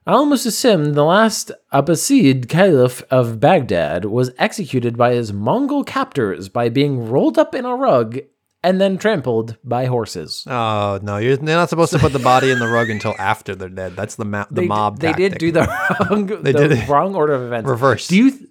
Al 0.08 0.26
Mustasim, 0.26 0.96
the 0.96 1.06
last 1.06 1.52
Abbasid 1.72 2.50
caliph 2.50 3.04
of 3.12 3.40
Baghdad, 3.40 4.06
was 4.06 4.32
executed 4.38 4.98
by 4.98 5.14
his 5.14 5.32
Mongol 5.32 5.84
captors 5.84 6.50
by 6.50 6.70
being 6.70 7.10
rolled 7.10 7.38
up 7.38 7.54
in 7.54 7.66
a 7.66 7.76
rug 7.76 8.20
and 8.64 8.82
then 8.82 8.98
trampled 8.98 9.58
by 9.64 9.86
horses. 9.86 10.44
Oh 10.48 11.00
no, 11.02 11.18
you're, 11.18 11.38
not 11.38 11.70
supposed 11.70 11.94
to 11.94 12.00
put 12.00 12.14
the 12.14 12.20
body 12.20 12.52
in 12.52 12.60
the 12.60 12.68
rug 12.68 12.90
until 12.90 13.16
after 13.20 13.56
they're 13.56 13.70
dead. 13.70 13.96
That's 13.96 14.16
the 14.16 14.26
ma- 14.26 14.48
the 14.50 14.62
they, 14.62 14.68
mob. 14.68 15.00
They 15.00 15.14
did 15.14 15.38
do 15.38 15.52
the 15.52 15.68
wrong, 16.10 16.26
They 16.44 16.52
the 16.52 16.68
did 16.68 16.90
wrong 16.90 17.16
order 17.16 17.34
of 17.34 17.44
events. 17.44 17.70
Reverse. 17.70 18.08
Do 18.08 18.18
you 18.18 18.32
th- 18.32 18.50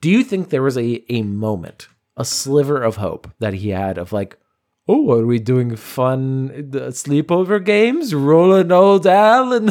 do 0.00 0.10
you 0.10 0.24
think 0.24 0.50
there 0.50 0.62
was 0.62 0.78
a 0.78 1.04
a 1.12 1.22
moment, 1.22 1.88
a 2.16 2.24
sliver 2.24 2.82
of 2.82 2.96
hope 2.96 3.30
that 3.38 3.54
he 3.54 3.70
had 3.70 3.98
of 3.98 4.12
like, 4.12 4.38
oh, 4.92 5.12
are 5.12 5.26
we 5.26 5.38
doing 5.38 5.76
fun 5.76 6.50
uh, 6.74 6.90
sleepover 6.90 7.64
games, 7.64 8.14
rolling 8.14 8.72
old 8.72 9.06
Al 9.06 9.52
in, 9.52 9.68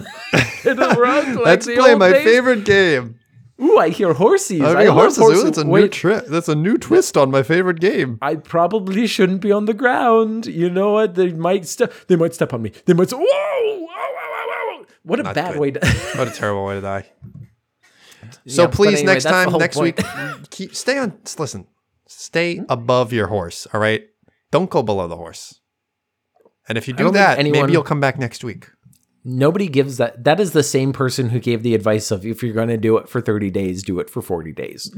in 0.66 0.80
a 0.80 0.88
rug? 1.06 1.28
Like 1.36 1.46
Let's 1.46 1.66
the 1.66 1.76
play 1.76 1.96
my 1.96 2.12
days? 2.12 2.24
favorite 2.24 2.64
game. 2.66 3.16
Ooh, 3.62 3.78
I 3.78 3.90
hear 3.90 4.14
horses. 4.14 4.62
I 4.62 4.72
I, 4.72 4.76
mean, 4.86 4.88
love 4.88 4.96
horses. 4.98 5.18
horses. 5.18 5.42
Ooh, 5.42 5.46
that's 5.48 5.58
a 5.58 5.64
new 5.66 5.72
Wait, 5.72 5.92
tri- 5.92 6.22
That's 6.28 6.48
a 6.48 6.56
new 6.56 6.78
twist 6.78 7.18
on 7.18 7.30
my 7.30 7.44
favorite 7.44 7.82
game. 7.82 8.18
I 8.22 8.36
probably 8.36 9.06
shouldn't 9.06 9.42
be 9.42 9.52
on 9.52 9.66
the 9.66 9.74
ground. 9.74 10.46
You 10.46 10.70
know 10.70 10.94
what? 10.94 11.16
They 11.16 11.34
might 11.34 11.66
step. 11.68 11.92
They 12.08 12.16
might 12.16 12.34
step 12.34 12.54
on 12.54 12.62
me. 12.62 12.72
They 12.86 12.94
might. 12.94 13.10
Say, 13.10 13.18
whoa, 13.18 13.26
whoa, 13.26 13.86
whoa, 13.86 13.86
whoa, 13.86 14.78
whoa. 14.80 14.86
What 15.04 15.20
a 15.20 15.24
Not 15.24 15.36
bad 15.36 15.52
good. 15.54 15.60
way 15.62 15.72
to. 15.72 15.80
What 16.18 16.28
a 16.30 16.32
terrible 16.32 16.66
way 16.66 16.76
to 16.76 16.82
die. 16.82 17.06
So 18.48 18.64
Yeah, 18.64 18.68
please, 18.70 19.00
anyway, 19.00 19.14
next 19.14 19.24
time, 19.26 19.52
next 19.58 19.76
point. 19.78 19.98
week, 19.98 20.06
keep 20.52 20.76
stay 20.76 20.98
on. 20.98 21.18
Listen, 21.38 21.68
stay 22.08 22.58
hmm? 22.58 22.64
above 22.70 23.12
your 23.12 23.28
horse. 23.28 23.68
All 23.74 23.80
right, 23.82 24.08
don't 24.52 24.70
go 24.70 24.84
below 24.84 25.08
the 25.08 25.18
horse. 25.18 25.60
And 26.68 26.78
if 26.78 26.88
you 26.88 26.94
do 26.94 27.12
that, 27.12 27.40
anyone- 27.40 27.62
maybe 27.62 27.74
you'll 27.74 27.84
come 27.84 28.00
back 28.00 28.18
next 28.20 28.44
week. 28.44 28.68
Nobody 29.26 29.68
gives 29.68 29.98
that. 29.98 30.24
That 30.24 30.40
is 30.40 30.54
the 30.54 30.64
same 30.64 30.94
person 30.94 31.30
who 31.30 31.40
gave 31.40 31.62
the 31.62 31.76
advice 31.76 32.10
of 32.10 32.26
if 32.26 32.42
you're 32.42 32.54
going 32.54 32.70
to 32.70 32.78
do 32.78 32.96
it 32.98 33.10
for 33.10 33.20
30 33.20 33.52
days, 33.52 33.84
do 33.84 34.00
it 34.00 34.10
for 34.10 34.22
40 34.22 34.54
days. 34.54 34.90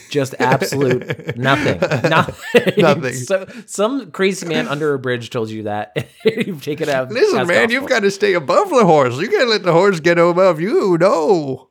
Just 0.10 0.34
absolute 0.40 1.36
nothing. 1.36 1.78
Nothing. 2.10 2.74
Nothing. 2.76 3.12
So 3.14 3.46
some 3.66 4.10
crazy 4.10 4.48
man 4.48 4.66
under 4.66 4.94
a 4.94 4.98
bridge 4.98 5.30
told 5.30 5.48
you 5.48 5.62
that. 5.62 5.96
you've 6.24 6.62
taken 6.62 6.88
out. 6.88 7.10
Listen, 7.12 7.46
man, 7.46 7.46
gospel. 7.46 7.70
you've 7.72 7.88
got 7.88 8.00
to 8.00 8.10
stay 8.10 8.34
above 8.34 8.68
the 8.70 8.84
horse. 8.84 9.16
You 9.16 9.28
can't 9.28 9.48
let 9.48 9.62
the 9.62 9.72
horse 9.72 10.00
get 10.00 10.18
above 10.18 10.60
you. 10.60 10.98
No. 10.98 11.70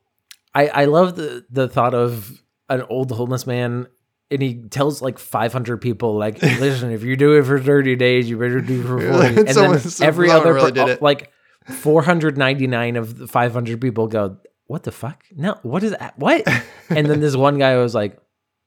I, 0.54 0.68
I 0.68 0.84
love 0.86 1.14
the, 1.16 1.44
the 1.50 1.68
thought 1.68 1.94
of 1.94 2.42
an 2.70 2.82
old 2.88 3.12
homeless 3.12 3.46
man 3.46 3.86
and 4.30 4.42
he 4.42 4.54
tells 4.68 5.00
like 5.00 5.18
500 5.18 5.78
people 5.78 6.16
like 6.16 6.40
listen 6.42 6.90
if 6.90 7.02
you 7.02 7.16
do 7.16 7.38
it 7.38 7.44
for 7.44 7.58
30 7.60 7.96
days 7.96 8.28
you 8.28 8.36
better 8.38 8.60
do 8.60 8.80
it 8.80 8.84
for 8.86 9.00
40 9.00 9.36
and 9.40 9.50
Someone- 9.54 9.78
then 9.78 9.92
every 10.08 10.30
other 10.30 10.52
really 10.54 10.70
per- 10.72 10.86
did 10.86 10.88
it. 10.88 11.02
like 11.02 11.32
499 11.66 12.96
of 12.96 13.18
the 13.18 13.26
500 13.26 13.80
people 13.80 14.06
go 14.06 14.36
what 14.66 14.82
the 14.82 14.92
fuck 14.92 15.24
no 15.34 15.58
what 15.62 15.82
is 15.82 15.92
that 15.92 16.18
what 16.18 16.46
and 16.90 17.06
then 17.06 17.20
this 17.20 17.36
one 17.36 17.58
guy 17.58 17.76
was 17.76 17.94
like 17.94 18.18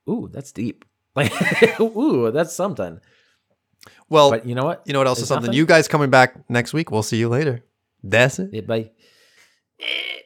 ooh 0.09 0.29
that's 0.31 0.51
deep 0.51 0.85
like 1.15 1.31
ooh 1.79 2.31
that's 2.31 2.53
something 2.53 2.99
Well, 4.09 4.29
but 4.31 4.45
you 4.45 4.55
know 4.55 4.65
what 4.65 4.81
you 4.85 4.93
know 4.93 4.99
what 4.99 5.07
else 5.07 5.19
is 5.21 5.27
something? 5.27 5.47
nothing. 5.47 5.57
You 5.57 5.65
guys 5.65 5.88
coming 5.88 6.09
back 6.09 6.35
next 6.49 6.71
week. 6.73 6.91
We'll 6.91 7.01
see 7.03 7.17
you 7.17 7.29
later. 7.29 7.63
That's 8.03 8.39
it. 8.39 8.49
Yeah, 8.53 8.61
bye 8.61 8.91
eh. 9.79 10.19